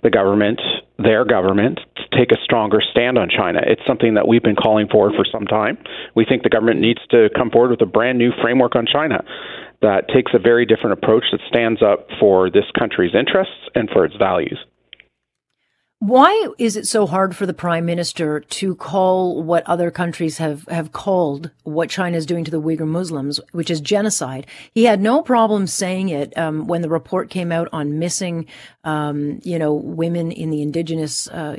the 0.03 0.09
government, 0.09 0.59
their 0.99 1.23
government, 1.23 1.79
to 1.95 2.03
take 2.19 2.33
a 2.33 2.43
stronger 2.43 2.81
stand 2.91 3.17
on 3.17 3.29
China. 3.29 3.61
It's 3.65 3.87
something 3.87 4.15
that 4.15 4.27
we've 4.27 4.43
been 4.43 4.57
calling 4.57 4.89
for 4.91 5.11
for 5.15 5.23
some 5.31 5.47
time. 5.47 5.77
We 6.13 6.25
think 6.25 6.43
the 6.43 6.49
government 6.49 6.81
needs 6.81 6.99
to 7.11 7.29
come 7.33 7.51
forward 7.51 7.71
with 7.71 7.81
a 7.81 7.89
brand 7.89 8.17
new 8.17 8.31
framework 8.41 8.75
on 8.75 8.85
China 8.85 9.23
that 9.81 10.09
takes 10.13 10.33
a 10.35 10.39
very 10.39 10.65
different 10.65 10.99
approach 10.99 11.23
that 11.31 11.39
stands 11.47 11.81
up 11.81 12.09
for 12.19 12.49
this 12.49 12.65
country's 12.77 13.15
interests 13.15 13.71
and 13.75 13.89
for 13.89 14.03
its 14.03 14.17
values. 14.17 14.59
Why 15.99 16.49
is 16.57 16.75
it 16.75 16.85
so 16.85 17.07
hard 17.07 17.35
for 17.35 17.45
the 17.45 17.53
prime 17.53 17.85
minister 17.85 18.41
to 18.41 18.75
call 18.75 19.41
what 19.41 19.65
other 19.65 19.89
countries 19.91 20.39
have, 20.39 20.67
have 20.67 20.91
called 20.91 21.51
what 21.63 21.89
China 21.89 22.17
is 22.17 22.25
doing 22.25 22.43
to 22.43 22.51
the 22.51 22.61
Uyghur 22.61 22.85
Muslims, 22.85 23.39
which 23.53 23.71
is 23.71 23.79
genocide? 23.79 24.45
He 24.73 24.83
had 24.83 24.99
no 24.99 25.21
problem 25.21 25.67
saying 25.67 26.09
it 26.09 26.37
um, 26.37 26.67
when 26.67 26.81
the 26.81 26.89
report 26.89 27.29
came 27.29 27.51
out 27.51 27.69
on 27.71 27.97
missing, 27.97 28.45
um, 28.83 29.39
you 29.43 29.57
know, 29.57 29.73
women 29.73 30.31
in 30.33 30.49
the 30.49 30.61
indigenous 30.61 31.29
uh, 31.29 31.55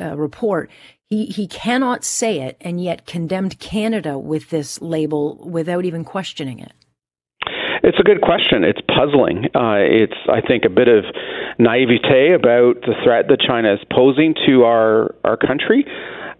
uh, 0.00 0.16
report. 0.16 0.70
He 1.10 1.26
he 1.26 1.46
cannot 1.46 2.04
say 2.04 2.40
it, 2.40 2.56
and 2.60 2.82
yet 2.82 3.04
condemned 3.04 3.58
Canada 3.58 4.16
with 4.16 4.50
this 4.50 4.80
label 4.80 5.36
without 5.44 5.84
even 5.84 6.04
questioning 6.04 6.60
it. 6.60 6.72
It's 7.82 7.98
a 7.98 8.02
good 8.02 8.20
question. 8.20 8.64
It's 8.64 8.80
puzzling. 8.86 9.46
Uh, 9.54 9.80
it's, 9.80 10.16
I 10.28 10.40
think, 10.40 10.64
a 10.64 10.70
bit 10.70 10.88
of 10.88 11.04
naivete 11.58 12.32
about 12.32 12.82
the 12.82 12.94
threat 13.04 13.26
that 13.28 13.40
China 13.40 13.72
is 13.74 13.80
posing 13.90 14.34
to 14.46 14.64
our 14.64 15.14
our 15.24 15.36
country. 15.36 15.86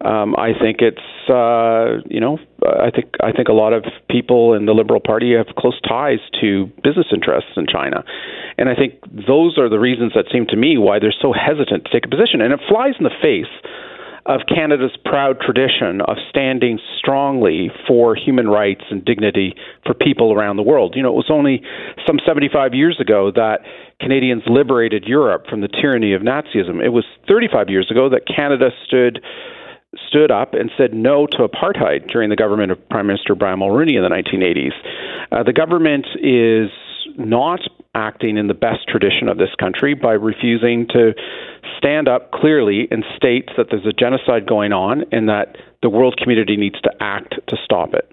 Um, 0.03 0.35
I 0.37 0.53
think 0.59 0.81
it's, 0.81 1.29
uh, 1.29 2.00
you 2.09 2.20
know, 2.20 2.38
I 2.64 2.90
think 2.90 3.12
I 3.22 3.33
think 3.33 3.48
a 3.48 3.53
lot 3.53 3.74
of 3.74 3.85
people 4.09 4.55
in 4.55 4.64
the 4.64 4.72
Liberal 4.72 5.00
Party 5.00 5.35
have 5.37 5.55
close 5.57 5.79
ties 5.87 6.20
to 6.40 6.66
business 6.83 7.07
interests 7.12 7.53
in 7.57 7.66
China, 7.66 8.03
and 8.57 8.68
I 8.68 8.74
think 8.74 8.94
those 9.05 9.59
are 9.59 9.68
the 9.68 9.79
reasons 9.79 10.12
that 10.14 10.24
seem 10.33 10.46
to 10.46 10.57
me 10.57 10.79
why 10.79 10.98
they're 11.00 11.14
so 11.20 11.33
hesitant 11.33 11.85
to 11.85 11.92
take 11.92 12.07
a 12.07 12.09
position. 12.09 12.40
And 12.40 12.53
it 12.53 12.61
flies 12.68 12.94
in 12.98 13.05
the 13.05 13.16
face 13.20 13.53
of 14.26 14.40
Canada's 14.48 14.96
proud 15.04 15.40
tradition 15.40 16.00
of 16.02 16.16
standing 16.28 16.78
strongly 16.98 17.70
for 17.87 18.14
human 18.14 18.48
rights 18.48 18.83
and 18.90 19.04
dignity 19.04 19.54
for 19.87 19.94
people 19.94 20.33
around 20.33 20.56
the 20.56 20.62
world. 20.62 20.94
You 20.96 21.02
know, 21.02 21.11
it 21.11 21.16
was 21.16 21.30
only 21.30 21.62
some 22.06 22.18
75 22.26 22.74
years 22.74 22.98
ago 23.00 23.30
that 23.35 23.61
Canadians 24.00 24.42
liberated 24.46 25.04
Europe 25.04 25.46
from 25.48 25.61
the 25.61 25.68
tyranny 25.68 26.14
of 26.14 26.22
Nazism. 26.22 26.85
It 26.85 26.90
was 26.90 27.04
35 27.28 27.68
years 27.68 27.90
ago 27.90 28.09
that 28.11 28.22
Canada 28.26 28.70
stood 28.87 29.22
stood 30.06 30.30
up 30.30 30.54
and 30.54 30.70
said 30.78 30.94
no 30.94 31.26
to 31.26 31.38
apartheid 31.38 32.11
during 32.12 32.30
the 32.30 32.37
government 32.37 32.70
of 32.70 32.88
Prime 32.90 33.09
Minister 33.09 33.35
Brian 33.35 33.59
Mulroney 33.59 33.96
in 33.96 34.02
the 34.02 34.09
1980s. 34.09 34.70
Uh, 35.33 35.42
the 35.42 35.52
government 35.52 36.06
is 36.22 36.70
not 37.18 37.61
acting 37.94 38.37
in 38.37 38.46
the 38.46 38.55
best 38.55 38.87
tradition 38.88 39.29
of 39.29 39.38
this 39.38 39.55
country 39.59 39.94
by 39.94 40.12
refusing 40.12 40.87
to 40.88 41.12
stand 41.76 42.09
up 42.09 42.31
clearly 42.33 42.87
and 42.90 43.05
state 43.16 43.48
that 43.57 43.66
there's 43.70 43.87
a 43.87 43.92
genocide 43.92 44.46
going 44.46 44.72
on 44.72 45.05
and 45.12 45.29
that 45.29 45.57
the 45.83 45.88
world 45.88 46.16
community 46.16 46.57
needs 46.57 46.81
to 46.81 46.90
act 47.00 47.35
to 47.48 47.57
stop 47.64 47.94
it. 47.94 48.11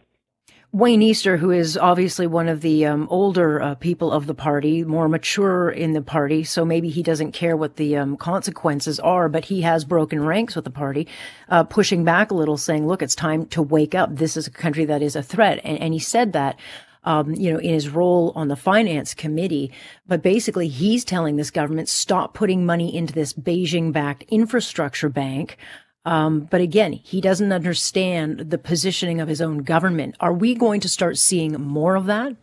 Wayne 0.73 1.01
Easter, 1.01 1.37
who 1.37 1.49
is 1.49 1.77
obviously 1.77 2.27
one 2.27 2.49
of 2.49 2.59
the 2.59 2.85
um, 2.85 3.07
older 3.09 3.61
uh, 3.61 3.75
people 3.75 4.11
of 4.11 4.27
the 4.27 4.35
party, 4.35 4.83
more 4.83 5.07
mature 5.07 5.69
in 5.69 5.93
the 5.93 6.01
party, 6.01 6.43
so 6.43 6.65
maybe 6.65 6.89
he 6.89 7.01
doesn't 7.01 7.31
care 7.31 7.55
what 7.55 7.77
the 7.77 7.95
um, 7.95 8.17
consequences 8.17 8.99
are, 8.99 9.29
but 9.29 9.45
he 9.45 9.61
has 9.61 9.85
broken 9.85 10.21
ranks 10.21 10.55
with 10.55 10.65
the 10.65 10.71
party, 10.71 11.07
uh, 11.47 11.63
pushing 11.63 12.03
back 12.03 12.31
a 12.31 12.35
little, 12.35 12.57
saying, 12.57 12.85
look, 12.85 13.01
it's 13.01 13.15
time 13.15 13.45
to 13.47 13.61
wake 13.61 13.95
up. 13.95 14.13
This 14.13 14.35
is 14.35 14.45
a 14.45 14.51
country 14.51 14.83
that 14.85 15.01
is 15.01 15.15
a 15.15 15.23
threat. 15.23 15.61
And, 15.63 15.79
and 15.79 15.93
he 15.93 15.99
said 15.99 16.33
that 16.33 16.59
um, 17.07 17.33
you 17.33 17.53
know, 17.53 17.59
in 17.59 17.73
his 17.73 17.87
role 17.87 18.33
on 18.35 18.49
the 18.49 18.57
finance 18.57 19.13
committee. 19.13 19.71
But 20.05 20.21
basically, 20.21 20.67
he's 20.67 21.05
telling 21.05 21.37
this 21.37 21.51
government, 21.51 21.87
stop 21.87 22.33
putting 22.33 22.65
money 22.65 22.93
into 22.93 23.13
this 23.13 23.31
Beijing 23.31 23.93
backed 23.93 24.25
infrastructure 24.27 25.07
bank. 25.07 25.57
Um, 26.03 26.41
but 26.51 26.59
again, 26.59 26.91
he 26.91 27.21
doesn't 27.21 27.53
understand 27.53 28.51
the 28.51 28.57
positioning 28.57 29.21
of 29.21 29.29
his 29.29 29.41
own 29.41 29.59
government. 29.59 30.15
Are 30.19 30.33
we 30.33 30.53
going 30.53 30.81
to 30.81 30.89
start 30.89 31.17
seeing 31.17 31.53
more 31.53 31.95
of 31.95 32.07
that? 32.07 32.35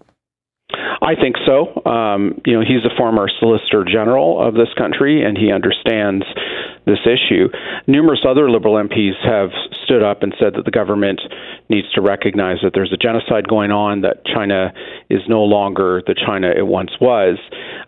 I 1.03 1.15
think 1.15 1.37
so. 1.45 1.85
Um, 1.85 2.41
you 2.47 2.55
know, 2.55 2.61
he's 2.61 2.85
a 2.91 2.97
former 2.97 3.29
Solicitor 3.41 3.85
General 3.85 4.41
of 4.47 4.55
this 4.55 4.73
country, 4.79 5.23
and 5.23 5.37
he 5.37 5.53
understands 5.53 6.25
this 6.87 7.01
issue. 7.07 7.49
Numerous 7.87 8.21
other 8.29 8.51
Liberal 8.51 8.75
MPs 8.75 9.15
have 9.25 9.51
stood 9.85 10.03
up 10.03 10.23
and 10.23 10.35
said 10.39 10.55
that 10.55 10.65
the 10.65 10.71
government 10.71 11.21
needs 11.69 11.91
to 11.93 12.01
recognize 12.01 12.59
that 12.63 12.73
there's 12.75 12.93
a 12.93 12.97
genocide 12.97 13.49
going 13.49 13.71
on, 13.71 14.03
that 14.03 14.25
China 14.27 14.73
is 15.09 15.23
no 15.29 15.43
longer 15.43 16.03
the 16.07 16.15
China 16.15 16.49
it 16.49 16.67
once 16.67 16.93
was. 17.01 17.39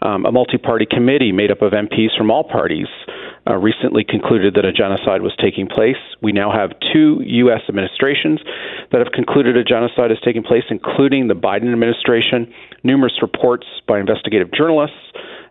Um, 0.03 0.25
a 0.27 0.33
multi 0.33 0.59
party 0.59 0.87
committee 0.89 1.33
made 1.33 1.51
up 1.51 1.63
of 1.63 1.73
MPs 1.73 2.17
from 2.17 2.31
all 2.31 2.45
parties 2.45 2.89
uh, 3.49 3.57
recently 3.57 4.05
concluded 4.05 4.55
that 4.55 4.65
a 4.65 4.73
genocide 4.73 5.23
was 5.23 5.33
taking 5.41 5.67
place. 5.67 5.97
We 6.21 6.33
now 6.33 6.51
have 6.51 6.73
two 6.93 7.21
U.S. 7.25 7.61
administrations 7.69 8.41
that 8.91 8.99
have 8.99 9.13
concluded 9.13 9.57
a 9.57 9.65
genocide 9.65 10.11
is 10.11 10.19
taking 10.25 10.43
place, 10.43 10.65
including 10.71 11.29
the 11.29 11.35
Biden 11.35 11.73
administration, 11.73 12.53
numerous 12.83 13.23
reports 13.23 13.67
by 13.87 14.01
investigative 14.01 14.53
journalists 14.53 14.97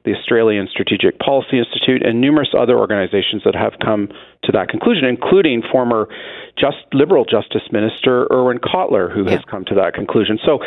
the 0.06 0.14
Australian 0.16 0.68
Strategic 0.70 1.20
Policy 1.20 1.60
Institute, 1.60 2.06
and 2.06 2.22
numerous 2.22 2.49
other 2.58 2.78
organizations 2.78 3.43
that 3.43 3.56
have 3.56 3.74
come 3.84 4.10
to 4.43 4.51
that 4.51 4.70
conclusion, 4.70 5.06
including 5.06 5.62
former 5.72 6.08
just 6.58 6.78
Liberal 6.93 7.26
Justice 7.26 7.64
Minister 7.72 8.28
Irwin 8.32 8.60
Cotler, 8.60 9.14
who 9.14 9.26
yeah. 9.26 9.32
has 9.32 9.41
come 9.49 9.66
to 9.66 9.76
that 9.76 9.93
conclusion. 9.93 10.39
So 10.45 10.60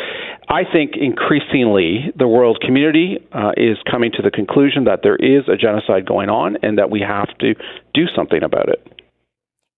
I 0.47 0.63
think 0.71 0.93
increasingly 0.95 2.11
the 2.15 2.27
world 2.27 2.59
community 2.61 3.17
uh, 3.31 3.51
is 3.57 3.77
coming 3.89 4.11
to 4.13 4.21
the 4.21 4.31
conclusion 4.31 4.83
that 4.85 4.99
there 5.01 5.15
is 5.15 5.47
a 5.47 5.55
genocide 5.55 6.05
going 6.05 6.29
on 6.29 6.57
and 6.61 6.77
that 6.77 6.89
we 6.89 7.01
have 7.01 7.35
to 7.39 7.55
do 7.93 8.05
something 8.15 8.43
about 8.43 8.69
it. 8.69 8.98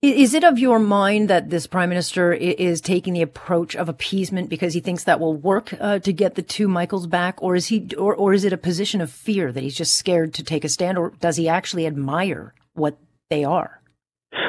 Is 0.04 0.34
it 0.34 0.43
of 0.43 0.58
your 0.58 0.80
mind 0.80 1.30
that 1.30 1.52
this 1.52 1.68
prime 1.68 1.89
minister 1.89 2.34
is 2.34 2.82
taking 2.82 3.14
the 3.14 3.22
approach 3.22 3.76
of 3.76 3.88
appeasement 3.88 4.49
because 4.49 4.74
he 4.74 4.80
thinks 4.80 5.04
that 5.04 5.20
will 5.20 5.36
work 5.36 5.76
uh, 5.80 5.99
to 5.99 6.12
get 6.12 6.34
the 6.34 6.41
two 6.41 6.68
Michaels 6.68 7.06
back, 7.06 7.39
or 7.39 7.56
is 7.56 7.68
he, 7.68 7.88
or, 7.95 8.16
or 8.16 8.34
is 8.34 8.43
it 8.43 8.52
a 8.52 8.58
position 8.58 8.99
of 8.99 9.12
fear 9.12 9.52
that 9.52 9.62
he's 9.62 9.78
just 9.78 9.93
scared 9.93 10.34
to 10.34 10.43
take 10.43 10.64
a 10.64 10.70
stand, 10.70 10.97
or 10.97 11.12
does 11.20 11.38
he 11.38 11.47
actually 11.47 11.86
admire 11.86 12.56
what 12.74 12.97
they 13.30 13.43
are? 13.43 13.80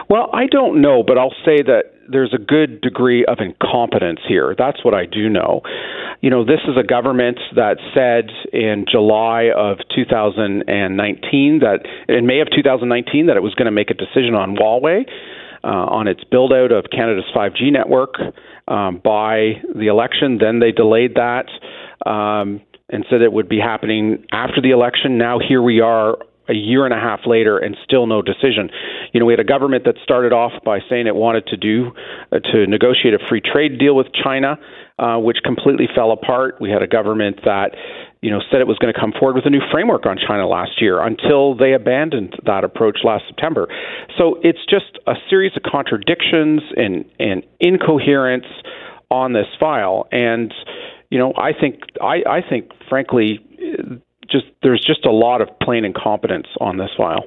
Well, 0.08 0.30
I 0.32 0.46
don't 0.46 0.80
know, 0.80 1.02
but 1.06 1.18
I'll 1.18 1.34
say 1.44 1.60
that 1.60 1.82
there's 2.10 2.32
a 2.32 2.42
good 2.42 2.80
degree 2.80 3.26
of 3.26 3.36
incompetence 3.40 4.20
here. 4.26 4.54
That's 4.56 4.82
what 4.82 4.94
I 4.94 5.04
do 5.04 5.28
know. 5.28 5.60
You 6.22 6.30
know, 6.30 6.46
this 6.46 6.60
is 6.66 6.78
a 6.78 6.86
government 6.86 7.38
that 7.56 7.76
said 7.92 8.30
in 8.54 8.86
July 8.90 9.50
of 9.54 9.78
2019 9.94 11.58
that 11.60 11.80
in 12.08 12.26
May 12.26 12.40
of 12.40 12.48
2019 12.54 13.26
that 13.26 13.36
it 13.36 13.42
was 13.42 13.54
going 13.54 13.66
to 13.66 13.72
make 13.72 13.90
a 13.90 13.94
decision 13.94 14.34
on 14.34 14.56
Huawei 14.56 15.04
uh, 15.64 15.68
on 15.68 16.08
its 16.08 16.22
build 16.24 16.52
out 16.52 16.72
of 16.72 16.86
Canada's 16.90 17.24
5G 17.34 17.72
network 17.72 18.14
um, 18.68 19.00
by 19.02 19.62
the 19.74 19.86
election. 19.88 20.38
Then 20.38 20.58
they 20.58 20.72
delayed 20.72 21.14
that 21.14 21.46
um, 22.08 22.60
and 22.88 23.04
said 23.08 23.22
it 23.22 23.32
would 23.32 23.48
be 23.48 23.58
happening 23.58 24.24
after 24.32 24.60
the 24.60 24.70
election. 24.70 25.18
Now 25.18 25.38
here 25.38 25.62
we 25.62 25.80
are 25.80 26.16
a 26.48 26.54
year 26.54 26.84
and 26.84 26.92
a 26.92 26.98
half 26.98 27.20
later 27.26 27.58
and 27.58 27.76
still 27.84 28.06
no 28.06 28.20
decision. 28.20 28.70
You 29.12 29.20
know, 29.20 29.26
we 29.26 29.32
had 29.32 29.40
a 29.40 29.44
government 29.44 29.84
that 29.84 29.94
started 30.02 30.32
off 30.32 30.52
by 30.64 30.80
saying 30.90 31.06
it 31.06 31.14
wanted 31.14 31.46
to 31.48 31.56
do 31.56 31.92
uh, 32.32 32.40
to 32.52 32.66
negotiate 32.66 33.14
a 33.14 33.18
free 33.28 33.40
trade 33.40 33.78
deal 33.78 33.94
with 33.94 34.08
China, 34.12 34.58
uh, 34.98 35.18
which 35.18 35.38
completely 35.44 35.88
fell 35.94 36.12
apart. 36.12 36.60
We 36.60 36.70
had 36.70 36.82
a 36.82 36.86
government 36.86 37.40
that 37.44 37.74
you 38.22 38.30
know, 38.30 38.40
said 38.50 38.60
it 38.60 38.68
was 38.68 38.78
going 38.78 38.94
to 38.94 38.98
come 38.98 39.12
forward 39.18 39.34
with 39.34 39.46
a 39.46 39.50
new 39.50 39.60
framework 39.70 40.06
on 40.06 40.16
China 40.16 40.46
last 40.46 40.80
year 40.80 41.04
until 41.04 41.56
they 41.56 41.72
abandoned 41.72 42.38
that 42.46 42.62
approach 42.62 42.98
last 43.02 43.24
September. 43.26 43.66
So 44.16 44.38
it's 44.42 44.64
just 44.70 44.98
a 45.08 45.14
series 45.28 45.52
of 45.56 45.64
contradictions 45.64 46.62
and, 46.76 47.04
and 47.18 47.42
incoherence 47.58 48.46
on 49.10 49.32
this 49.32 49.46
file. 49.58 50.06
And, 50.12 50.54
you 51.10 51.18
know, 51.18 51.34
I 51.36 51.52
think, 51.52 51.80
I, 52.00 52.22
I 52.28 52.40
think, 52.48 52.70
frankly, 52.88 53.40
just 54.30 54.46
there's 54.62 54.82
just 54.86 55.04
a 55.04 55.10
lot 55.10 55.40
of 55.40 55.48
plain 55.60 55.84
incompetence 55.84 56.46
on 56.60 56.78
this 56.78 56.90
file. 56.96 57.24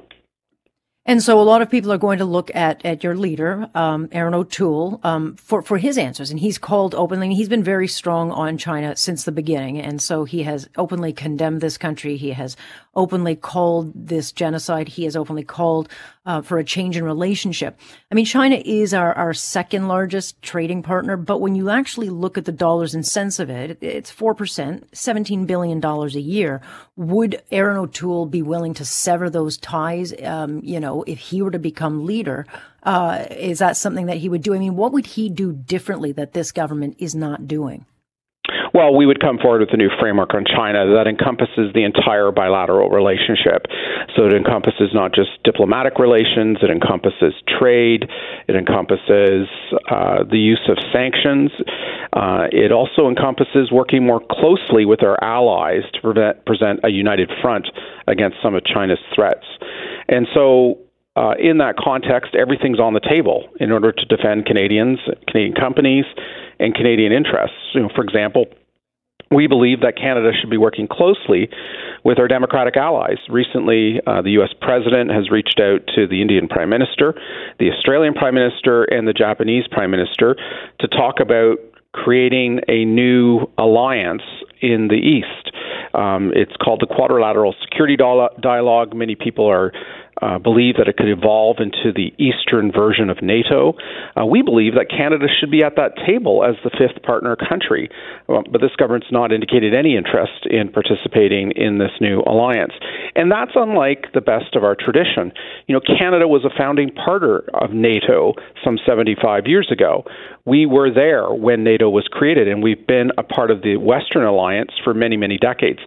And 1.08 1.22
so 1.22 1.40
a 1.40 1.42
lot 1.42 1.62
of 1.62 1.70
people 1.70 1.92
are 1.92 1.98
going 1.98 2.18
to 2.18 2.24
look 2.24 2.50
at, 2.52 2.84
at 2.84 3.04
your 3.04 3.14
leader, 3.14 3.70
um, 3.76 4.08
Erin 4.10 4.34
O'Toole, 4.34 4.98
um, 5.04 5.36
for, 5.36 5.62
for 5.62 5.78
his 5.78 5.98
answers. 5.98 6.32
And 6.32 6.40
he's 6.40 6.58
called 6.58 6.96
openly, 6.96 7.32
he's 7.32 7.48
been 7.48 7.62
very 7.62 7.86
strong 7.86 8.32
on 8.32 8.58
China 8.58 8.96
since 8.96 9.22
the 9.22 9.30
beginning. 9.30 9.80
And 9.80 10.02
so 10.02 10.24
he 10.24 10.42
has 10.42 10.68
openly 10.76 11.12
condemned 11.12 11.60
this 11.60 11.78
country. 11.78 12.16
He 12.16 12.32
has 12.32 12.56
openly 12.96 13.36
called 13.36 13.92
this 13.94 14.32
genocide. 14.32 14.88
He 14.88 15.04
has 15.04 15.14
openly 15.14 15.44
called 15.44 15.88
uh, 16.26 16.42
for 16.42 16.58
a 16.58 16.64
change 16.64 16.96
in 16.96 17.04
relationship. 17.04 17.78
I 18.10 18.14
mean, 18.14 18.24
China 18.24 18.60
is 18.64 18.92
our, 18.92 19.14
our 19.14 19.32
second 19.32 19.88
largest 19.88 20.42
trading 20.42 20.82
partner, 20.82 21.16
but 21.16 21.40
when 21.40 21.54
you 21.54 21.70
actually 21.70 22.10
look 22.10 22.36
at 22.36 22.44
the 22.44 22.52
dollars 22.52 22.94
and 22.94 23.06
cents 23.06 23.38
of 23.38 23.48
it, 23.48 23.78
it's 23.80 24.12
4%, 24.12 24.84
$17 24.90 25.46
billion 25.46 25.82
a 25.84 26.06
year. 26.18 26.60
Would 26.96 27.40
Erin 27.50 27.76
O'Toole 27.76 28.26
be 28.26 28.42
willing 28.42 28.74
to 28.74 28.84
sever 28.84 29.30
those 29.30 29.56
ties, 29.56 30.12
um, 30.22 30.60
you 30.64 30.80
know, 30.80 31.04
if 31.06 31.18
he 31.18 31.40
were 31.40 31.52
to 31.52 31.58
become 31.58 32.04
leader? 32.04 32.46
Uh, 32.82 33.26
is 33.30 33.60
that 33.60 33.76
something 33.76 34.06
that 34.06 34.18
he 34.18 34.28
would 34.28 34.42
do? 34.42 34.54
I 34.54 34.58
mean, 34.58 34.76
what 34.76 34.92
would 34.92 35.06
he 35.06 35.28
do 35.28 35.52
differently 35.52 36.12
that 36.12 36.32
this 36.32 36.52
government 36.52 36.96
is 36.98 37.14
not 37.14 37.46
doing? 37.46 37.86
Well, 38.76 38.94
we 38.94 39.06
would 39.06 39.20
come 39.20 39.38
forward 39.38 39.60
with 39.60 39.72
a 39.72 39.78
new 39.78 39.88
framework 39.98 40.34
on 40.34 40.44
China 40.44 40.84
that 41.00 41.06
encompasses 41.08 41.72
the 41.72 41.82
entire 41.82 42.30
bilateral 42.30 42.90
relationship. 42.90 43.64
So 44.14 44.26
it 44.26 44.34
encompasses 44.34 44.92
not 44.92 45.14
just 45.14 45.30
diplomatic 45.44 45.98
relations, 45.98 46.58
it 46.60 46.68
encompasses 46.68 47.32
trade, 47.48 48.04
it 48.46 48.54
encompasses 48.54 49.48
uh, 49.88 50.28
the 50.28 50.36
use 50.36 50.60
of 50.68 50.76
sanctions. 50.92 51.52
Uh, 52.12 52.52
it 52.52 52.70
also 52.70 53.08
encompasses 53.08 53.72
working 53.72 54.04
more 54.04 54.20
closely 54.20 54.84
with 54.84 55.02
our 55.02 55.16
allies 55.24 55.88
to 55.94 56.00
prevent, 56.02 56.44
present 56.44 56.80
a 56.84 56.90
united 56.90 57.32
front 57.40 57.68
against 58.06 58.36
some 58.42 58.54
of 58.54 58.62
China's 58.66 59.00
threats. 59.14 59.46
And 60.06 60.28
so 60.34 60.76
uh, 61.16 61.32
in 61.40 61.56
that 61.64 61.76
context, 61.78 62.34
everything's 62.34 62.78
on 62.78 62.92
the 62.92 63.00
table 63.00 63.48
in 63.58 63.72
order 63.72 63.90
to 63.90 64.04
defend 64.04 64.44
Canadians, 64.44 64.98
Canadian 65.28 65.54
companies, 65.54 66.04
and 66.60 66.74
Canadian 66.74 67.12
interests. 67.12 67.56
You 67.72 67.80
know, 67.80 67.90
for 67.94 68.04
example, 68.04 68.44
we 69.30 69.46
believe 69.46 69.80
that 69.80 69.96
Canada 69.96 70.30
should 70.38 70.50
be 70.50 70.56
working 70.56 70.86
closely 70.86 71.48
with 72.04 72.18
our 72.18 72.28
democratic 72.28 72.76
allies. 72.76 73.18
Recently, 73.28 74.00
uh, 74.06 74.22
the 74.22 74.30
U.S. 74.32 74.50
president 74.60 75.10
has 75.10 75.30
reached 75.30 75.60
out 75.60 75.80
to 75.96 76.06
the 76.06 76.22
Indian 76.22 76.46
prime 76.48 76.68
minister, 76.68 77.14
the 77.58 77.70
Australian 77.72 78.14
prime 78.14 78.34
minister, 78.34 78.84
and 78.84 79.08
the 79.08 79.12
Japanese 79.12 79.64
prime 79.70 79.90
minister 79.90 80.36
to 80.80 80.88
talk 80.88 81.16
about 81.20 81.56
creating 81.92 82.60
a 82.68 82.84
new 82.84 83.46
alliance 83.58 84.22
in 84.60 84.88
the 84.88 84.94
East. 84.94 85.50
Um, 85.94 86.30
it's 86.34 86.52
called 86.62 86.80
the 86.80 86.86
Quadrilateral 86.86 87.54
Security 87.62 87.96
Dialogue. 87.96 88.94
Many 88.94 89.14
people 89.14 89.46
are 89.46 89.72
uh, 90.22 90.38
believe 90.38 90.76
that 90.76 90.88
it 90.88 90.96
could 90.96 91.08
evolve 91.08 91.58
into 91.58 91.92
the 91.92 92.12
eastern 92.16 92.72
version 92.72 93.10
of 93.10 93.22
NATO. 93.22 93.74
Uh, 94.16 94.24
we 94.24 94.42
believe 94.42 94.74
that 94.74 94.88
Canada 94.88 95.26
should 95.28 95.50
be 95.50 95.62
at 95.62 95.76
that 95.76 95.92
table 96.06 96.44
as 96.44 96.56
the 96.64 96.70
fifth 96.70 97.02
partner 97.02 97.36
country, 97.36 97.90
well, 98.26 98.42
but 98.50 98.60
this 98.60 98.74
government's 98.78 99.12
not 99.12 99.32
indicated 99.32 99.74
any 99.74 99.96
interest 99.96 100.46
in 100.48 100.72
participating 100.72 101.52
in 101.52 101.78
this 101.78 101.92
new 102.00 102.20
alliance. 102.26 102.72
And 103.14 103.30
that's 103.30 103.52
unlike 103.54 104.06
the 104.14 104.20
best 104.20 104.56
of 104.56 104.64
our 104.64 104.74
tradition. 104.74 105.32
You 105.66 105.74
know, 105.74 105.80
Canada 105.80 106.26
was 106.28 106.44
a 106.44 106.56
founding 106.56 106.90
partner 106.90 107.44
of 107.54 107.70
NATO 107.72 108.34
some 108.64 108.78
75 108.86 109.46
years 109.46 109.68
ago. 109.70 110.04
We 110.44 110.64
were 110.64 110.90
there 110.92 111.28
when 111.28 111.64
NATO 111.64 111.90
was 111.90 112.08
created, 112.10 112.48
and 112.48 112.62
we've 112.62 112.86
been 112.86 113.10
a 113.18 113.22
part 113.22 113.50
of 113.50 113.62
the 113.62 113.76
Western 113.76 114.24
Alliance 114.24 114.72
for 114.82 114.94
many, 114.94 115.16
many 115.16 115.38
decades 115.38 115.80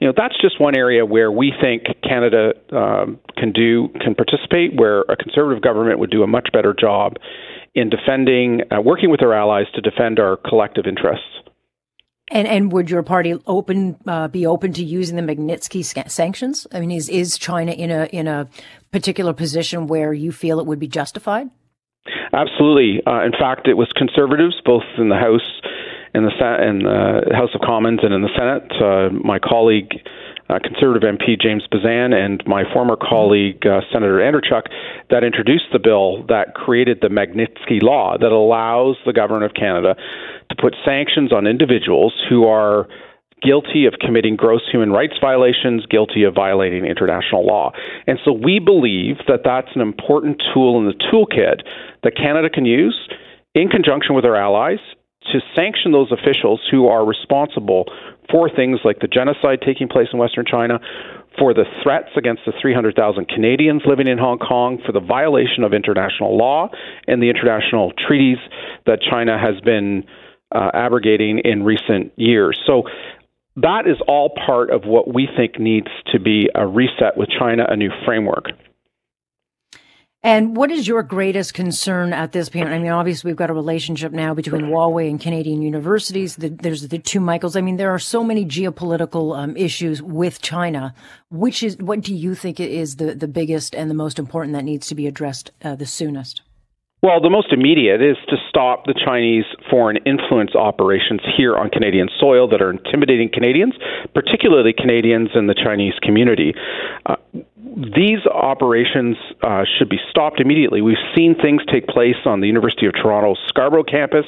you 0.00 0.08
know 0.08 0.14
that's 0.16 0.34
just 0.40 0.60
one 0.60 0.76
area 0.76 1.04
where 1.04 1.30
we 1.30 1.52
think 1.60 1.84
Canada 2.02 2.52
um, 2.72 3.18
can 3.36 3.52
do 3.52 3.88
can 4.00 4.14
participate, 4.14 4.74
where 4.74 5.02
a 5.02 5.16
conservative 5.16 5.62
government 5.62 5.98
would 5.98 6.10
do 6.10 6.22
a 6.22 6.26
much 6.26 6.48
better 6.52 6.74
job 6.78 7.16
in 7.74 7.90
defending, 7.90 8.62
uh, 8.70 8.80
working 8.80 9.10
with 9.10 9.22
our 9.22 9.32
allies 9.32 9.66
to 9.74 9.80
defend 9.80 10.18
our 10.18 10.36
collective 10.36 10.86
interests. 10.86 11.26
And 12.30 12.48
and 12.48 12.72
would 12.72 12.90
your 12.90 13.02
party 13.02 13.34
open 13.46 13.96
uh, 14.06 14.28
be 14.28 14.46
open 14.46 14.72
to 14.74 14.84
using 14.84 15.16
the 15.16 15.22
Magnitsky 15.22 15.84
sanctions? 16.10 16.66
I 16.72 16.80
mean, 16.80 16.92
is 16.92 17.08
is 17.08 17.36
China 17.36 17.72
in 17.72 17.90
a 17.90 18.04
in 18.06 18.26
a 18.26 18.48
particular 18.92 19.34
position 19.34 19.86
where 19.86 20.12
you 20.12 20.32
feel 20.32 20.60
it 20.60 20.66
would 20.66 20.78
be 20.78 20.88
justified? 20.88 21.50
Absolutely. 22.32 23.02
Uh, 23.06 23.24
in 23.24 23.32
fact, 23.32 23.68
it 23.68 23.74
was 23.74 23.88
conservatives, 23.94 24.60
both 24.64 24.84
in 24.96 25.08
the 25.08 25.16
House 25.16 25.59
in 26.14 26.24
the 26.24 26.32
in 26.62 26.82
the 26.82 27.34
House 27.34 27.50
of 27.54 27.60
Commons 27.60 28.00
and 28.02 28.12
in 28.12 28.22
the 28.22 28.34
Senate. 28.36 28.66
Uh, 28.82 29.10
my 29.24 29.38
colleague, 29.38 29.94
uh, 30.48 30.58
Conservative 30.62 31.06
MP 31.06 31.40
James 31.40 31.62
Bezan, 31.72 32.12
and 32.12 32.42
my 32.46 32.64
former 32.72 32.96
colleague 32.96 33.64
uh, 33.66 33.80
Senator 33.92 34.18
Andreychuk, 34.18 34.66
that 35.10 35.22
introduced 35.22 35.70
the 35.72 35.78
bill 35.78 36.24
that 36.26 36.54
created 36.54 36.98
the 37.00 37.08
Magnitsky 37.08 37.82
Law 37.82 38.16
that 38.18 38.32
allows 38.32 38.96
the 39.06 39.12
government 39.12 39.44
of 39.44 39.54
Canada 39.54 39.94
to 40.50 40.56
put 40.60 40.74
sanctions 40.84 41.32
on 41.32 41.46
individuals 41.46 42.14
who 42.28 42.46
are 42.46 42.88
guilty 43.42 43.86
of 43.86 43.94
committing 44.00 44.36
gross 44.36 44.60
human 44.70 44.90
rights 44.90 45.14
violations, 45.20 45.86
guilty 45.86 46.24
of 46.24 46.34
violating 46.34 46.84
international 46.84 47.46
law. 47.46 47.72
And 48.06 48.18
so 48.24 48.32
we 48.32 48.58
believe 48.58 49.16
that 49.28 49.40
that's 49.44 49.70
an 49.74 49.80
important 49.80 50.42
tool 50.52 50.78
in 50.78 50.86
the 50.86 50.92
toolkit 50.92 51.62
that 52.02 52.16
Canada 52.16 52.50
can 52.50 52.66
use 52.66 53.08
in 53.54 53.68
conjunction 53.68 54.14
with 54.14 54.24
our 54.24 54.36
allies 54.36 54.78
to 55.32 55.40
sanction 55.54 55.92
those 55.92 56.12
officials 56.12 56.60
who 56.70 56.86
are 56.86 57.04
responsible 57.04 57.84
for 58.30 58.48
things 58.48 58.80
like 58.84 59.00
the 59.00 59.08
genocide 59.08 59.60
taking 59.64 59.88
place 59.88 60.08
in 60.12 60.18
Western 60.18 60.44
China, 60.46 60.78
for 61.38 61.54
the 61.54 61.64
threats 61.82 62.10
against 62.16 62.42
the 62.46 62.52
300,000 62.60 63.28
Canadians 63.28 63.82
living 63.86 64.06
in 64.06 64.18
Hong 64.18 64.38
Kong, 64.38 64.78
for 64.84 64.92
the 64.92 65.00
violation 65.00 65.64
of 65.64 65.72
international 65.72 66.36
law 66.36 66.68
and 67.06 67.22
the 67.22 67.30
international 67.30 67.92
treaties 68.06 68.38
that 68.86 69.00
China 69.00 69.38
has 69.38 69.60
been 69.60 70.04
uh, 70.52 70.70
abrogating 70.74 71.40
in 71.44 71.62
recent 71.62 72.12
years. 72.16 72.60
So 72.66 72.82
that 73.56 73.86
is 73.86 73.96
all 74.06 74.30
part 74.46 74.70
of 74.70 74.84
what 74.84 75.12
we 75.12 75.28
think 75.36 75.58
needs 75.58 75.88
to 76.12 76.20
be 76.20 76.48
a 76.54 76.66
reset 76.66 77.16
with 77.16 77.28
China, 77.38 77.64
a 77.68 77.76
new 77.76 77.90
framework. 78.04 78.46
And 80.22 80.54
what 80.54 80.70
is 80.70 80.86
your 80.86 81.02
greatest 81.02 81.54
concern 81.54 82.12
at 82.12 82.32
this 82.32 82.50
point? 82.50 82.68
I 82.68 82.78
mean, 82.78 82.90
obviously, 82.90 83.30
we've 83.30 83.38
got 83.38 83.48
a 83.48 83.54
relationship 83.54 84.12
now 84.12 84.34
between 84.34 84.66
Huawei 84.66 85.08
and 85.08 85.18
Canadian 85.18 85.62
universities. 85.62 86.36
The, 86.36 86.50
there's 86.50 86.88
the 86.88 86.98
two 86.98 87.20
Michaels. 87.20 87.56
I 87.56 87.62
mean, 87.62 87.78
there 87.78 87.90
are 87.90 87.98
so 87.98 88.22
many 88.22 88.44
geopolitical 88.44 89.34
um, 89.34 89.56
issues 89.56 90.02
with 90.02 90.42
China. 90.42 90.94
Which 91.30 91.62
is 91.62 91.78
what 91.78 92.02
do 92.02 92.14
you 92.14 92.34
think 92.34 92.60
is 92.60 92.96
the 92.96 93.14
the 93.14 93.28
biggest 93.28 93.74
and 93.74 93.88
the 93.88 93.94
most 93.94 94.18
important 94.18 94.52
that 94.52 94.64
needs 94.64 94.88
to 94.88 94.94
be 94.94 95.06
addressed 95.06 95.52
uh, 95.62 95.74
the 95.74 95.86
soonest? 95.86 96.42
Well, 97.02 97.20
the 97.20 97.30
most 97.30 97.50
immediate 97.50 98.02
is 98.02 98.18
to 98.28 98.36
stop 98.50 98.84
the 98.84 98.92
Chinese 98.92 99.44
foreign 99.70 99.96
influence 100.04 100.54
operations 100.54 101.20
here 101.36 101.56
on 101.56 101.70
Canadian 101.70 102.08
soil 102.18 102.46
that 102.48 102.60
are 102.60 102.70
intimidating 102.70 103.30
Canadians, 103.32 103.74
particularly 104.14 104.74
Canadians 104.76 105.30
in 105.34 105.46
the 105.46 105.54
Chinese 105.54 105.94
community. 106.02 106.52
Uh, 107.06 107.16
these 107.96 108.26
operations 108.26 109.16
uh, 109.42 109.64
should 109.78 109.88
be 109.88 109.98
stopped 110.10 110.40
immediately. 110.40 110.82
We've 110.82 111.00
seen 111.16 111.36
things 111.40 111.62
take 111.72 111.86
place 111.86 112.16
on 112.26 112.40
the 112.40 112.46
University 112.46 112.86
of 112.86 112.92
Toronto's 112.94 113.38
Scarborough 113.48 113.84
campus. 113.84 114.26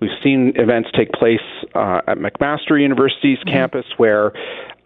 We've 0.00 0.10
seen 0.22 0.52
events 0.56 0.90
take 0.94 1.12
place 1.12 1.40
uh, 1.74 2.00
at 2.06 2.18
McMaster 2.18 2.80
University's 2.80 3.38
mm-hmm. 3.38 3.48
campus 3.48 3.86
where 3.96 4.32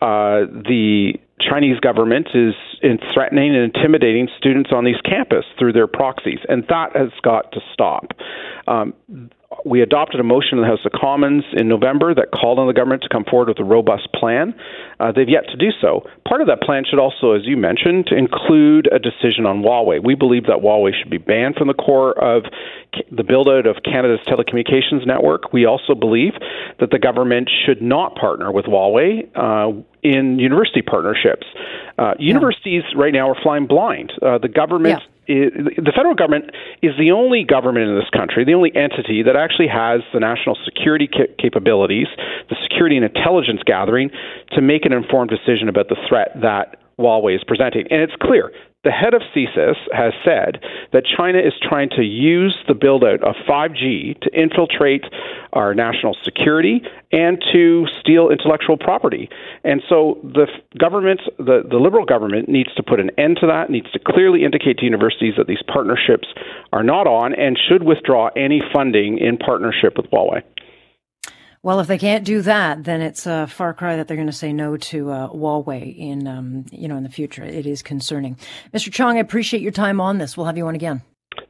uh, 0.01 0.47
the 0.51 1.15
Chinese 1.41 1.81
government 1.81 2.29
is 2.35 2.55
in 2.83 2.99
threatening 3.13 3.55
and 3.55 3.75
intimidating 3.75 4.29
students 4.39 4.71
on 4.73 4.85
these 4.85 5.01
campus 5.05 5.45
through 5.59 5.73
their 5.73 5.87
proxies, 5.87 6.39
and 6.49 6.65
that 6.69 6.95
has 6.95 7.11
got 7.23 7.53
to 7.53 7.61
stop. 7.73 8.13
Um, 8.67 8.95
we 9.65 9.83
adopted 9.83 10.21
a 10.21 10.23
motion 10.23 10.59
in 10.59 10.63
the 10.63 10.67
House 10.67 10.85
of 10.85 10.93
Commons 10.93 11.45
in 11.53 11.69
November 11.69 12.15
that 12.15 12.31
called 12.31 12.59
on 12.59 12.67
the 12.67 12.73
government 12.73 13.03
to 13.03 13.09
come 13.09 13.25
forward 13.25 13.49
with 13.49 13.59
a 13.59 13.65
robust 13.65 14.09
plan. 14.13 14.55
Uh, 15.01 15.13
they've 15.13 15.29
yet 15.29 15.45
to 15.49 15.57
do 15.57 15.71
so. 15.81 16.09
Part 16.27 16.41
of 16.41 16.47
that 16.49 16.61
plan 16.61 16.85
should 16.89 16.99
also, 16.99 17.33
as 17.33 17.43
you 17.45 17.57
mentioned, 17.57 18.09
include 18.11 18.89
a 18.93 18.99
decision 18.99 19.47
on 19.47 19.63
Huawei. 19.63 20.03
We 20.03 20.15
believe 20.15 20.45
that 20.47 20.59
Huawei 20.59 20.93
should 20.99 21.11
be 21.11 21.19
banned 21.19 21.57
from 21.57 21.69
the 21.69 21.75
core 21.75 22.13
of 22.13 22.45
the 23.11 23.25
build 23.25 23.49
out 23.49 23.67
of 23.67 23.77
Canada's 23.85 24.21
telecommunications 24.27 25.07
network. 25.07 25.53
We 25.53 25.67
also 25.67 25.95
believe 25.95 26.33
that 26.81 26.91
the 26.91 26.99
government 26.99 27.51
should 27.67 27.83
not 27.83 28.15
partner 28.17 28.53
with 28.53 28.67
Huawei 28.67 29.29
uh, 29.35 29.83
in 30.03 30.39
university 30.39 30.83
partnerships. 30.83 31.47
Uh, 31.99 32.15
universities 32.19 32.83
yeah. 32.93 33.01
right 33.01 33.13
now 33.13 33.31
are 33.31 33.37
flying 33.43 33.67
blind. 33.67 34.13
Uh, 34.21 34.39
the 34.39 34.49
government 34.49 35.01
yeah 35.01 35.11
the 35.27 35.93
federal 35.95 36.15
government 36.15 36.51
is 36.83 36.93
the 36.99 37.11
only 37.13 37.45
government 37.45 37.89
in 37.89 37.95
this 37.97 38.11
country, 38.11 38.45
the 38.45 38.55
only 38.55 38.75
entity 38.75 39.23
that 39.23 39.37
actually 39.37 39.69
has 39.69 40.01
the 40.13 40.21
national 40.21 40.57
security 40.65 41.09
ca- 41.09 41.33
capabilities, 41.39 42.09
the 42.51 42.57
security 42.63 42.97
and 42.97 43.05
intelligence 43.05 43.61
gathering 43.65 44.11
to 44.53 44.61
make 44.61 44.85
an 44.85 44.93
informed 44.93 45.31
decision 45.31 45.69
about 45.69 45.89
the 45.89 45.97
threat 46.09 46.33
that 46.43 46.79
Huawei 46.99 47.37
is 47.37 47.45
presenting. 47.45 47.87
And 47.91 48.03
it's 48.03 48.15
clear 48.21 48.53
the 48.85 48.91
head 48.91 49.15
of 49.15 49.23
CSIS 49.35 49.77
has 49.93 50.13
said 50.25 50.63
that 50.93 51.05
China 51.17 51.39
is 51.39 51.55
trying 51.61 51.89
to 51.91 52.03
use 52.03 52.57
the 52.69 52.75
build 52.75 53.03
out 53.03 53.23
of 53.25 53.35
5G 53.49 54.21
to 54.21 54.31
infiltrate 54.39 55.05
our 55.53 55.75
national 55.75 56.17
security 56.23 56.83
and 57.11 57.43
to 57.53 57.87
steal 58.01 58.31
intellectual 58.31 58.77
property. 58.77 59.29
And 59.65 59.83
so 59.89 60.19
the 60.23 60.47
government, 60.79 61.21
the, 61.39 61.63
the 61.69 61.79
liberal 61.79 62.05
government, 62.05 62.49
needs 62.49 62.75
to 62.75 62.83
put 62.83 63.01
an 63.01 63.11
end 63.17 63.39
to 63.41 63.47
that, 63.47 63.71
needs 63.71 63.91
to 63.93 63.99
clearly 63.99 64.45
indicate 64.45 64.79
to 64.79 64.85
universities 64.85 65.35
that 65.39 65.47
these 65.47 65.63
partnerships 65.67 66.29
are 66.73 66.83
not 66.83 67.07
on 67.07 67.35
and 67.35 67.59
should 67.69 67.85
withdraw 67.85 68.29
any 68.37 68.63
funding 68.73 69.19
in 69.19 69.39
partnership 69.39 69.97
with 69.97 70.11
Huawei. 70.11 70.43
Well, 71.65 71.81
if 71.81 71.87
they 71.87 71.97
can't 71.97 72.27
do 72.27 72.43
that, 72.43 72.85
then 72.85 73.01
it's 73.01 73.27
a 73.27 73.47
far 73.47 73.73
cry 73.73 73.97
that 73.97 74.07
they're 74.07 74.19
going 74.19 74.27
to 74.27 74.35
say 74.35 74.53
no 74.53 74.77
to 74.77 75.11
uh, 75.11 75.29
Huawei 75.31 75.97
in, 75.97 76.29
um, 76.29 76.67
you 76.71 76.89
know, 76.89 76.97
in 76.99 77.05
the 77.05 77.09
future. 77.09 77.43
It 77.43 77.65
is 77.65 77.81
concerning. 77.81 78.37
Mr. 78.75 78.93
Chong, 78.93 79.17
I 79.17 79.21
appreciate 79.21 79.63
your 79.63 79.73
time 79.73 79.99
on 79.99 80.19
this. 80.19 80.37
We'll 80.37 80.45
have 80.45 80.59
you 80.59 80.67
on 80.67 80.75
again. 80.75 81.01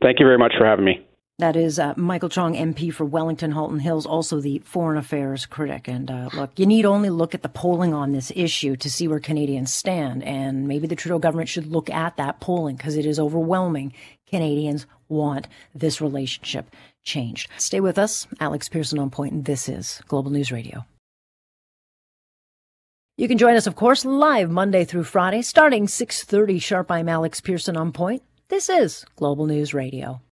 Thank 0.00 0.20
you 0.20 0.24
very 0.24 0.38
much 0.38 0.52
for 0.56 0.64
having 0.64 0.84
me. 0.84 1.04
That 1.40 1.56
is 1.56 1.80
uh, 1.80 1.94
Michael 1.96 2.28
Chong, 2.28 2.54
MP 2.54 2.94
for 2.94 3.04
Wellington 3.04 3.50
Halton 3.50 3.80
Hills, 3.80 4.06
also 4.06 4.40
the 4.40 4.60
foreign 4.60 4.98
affairs 4.98 5.46
critic. 5.46 5.88
And 5.88 6.08
uh, 6.08 6.30
look, 6.32 6.56
you 6.60 6.66
need 6.66 6.84
only 6.84 7.10
look 7.10 7.34
at 7.34 7.42
the 7.42 7.48
polling 7.48 7.92
on 7.92 8.12
this 8.12 8.30
issue 8.36 8.76
to 8.76 8.88
see 8.88 9.08
where 9.08 9.18
Canadians 9.18 9.74
stand. 9.74 10.22
And 10.22 10.68
maybe 10.68 10.86
the 10.86 10.94
Trudeau 10.94 11.18
government 11.18 11.48
should 11.48 11.66
look 11.66 11.90
at 11.90 12.18
that 12.18 12.38
polling 12.38 12.76
because 12.76 12.96
it 12.96 13.04
is 13.04 13.18
overwhelming. 13.18 13.92
Canadians 14.28 14.86
want 15.08 15.48
this 15.74 16.00
relationship 16.00 16.70
changed. 17.04 17.50
Stay 17.58 17.80
with 17.80 17.98
us. 17.98 18.26
Alex 18.40 18.68
Pierson 18.68 18.98
on 18.98 19.10
point, 19.10 19.32
and 19.32 19.44
this 19.44 19.68
is 19.68 20.02
Global 20.08 20.30
News 20.30 20.50
Radio. 20.50 20.84
You 23.16 23.28
can 23.28 23.38
join 23.38 23.54
us, 23.54 23.68
of 23.68 23.76
course, 23.76 24.04
live 24.04 24.50
Monday 24.50 24.84
through 24.84 25.04
Friday, 25.04 25.42
starting 25.42 25.86
6.30 25.86 26.60
sharp. 26.60 26.90
I'm 26.90 27.08
Alex 27.08 27.40
Pierson 27.40 27.76
on 27.76 27.92
point. 27.92 28.24
This 28.48 28.68
is 28.68 29.04
Global 29.14 29.46
News 29.46 29.72
Radio. 29.72 30.20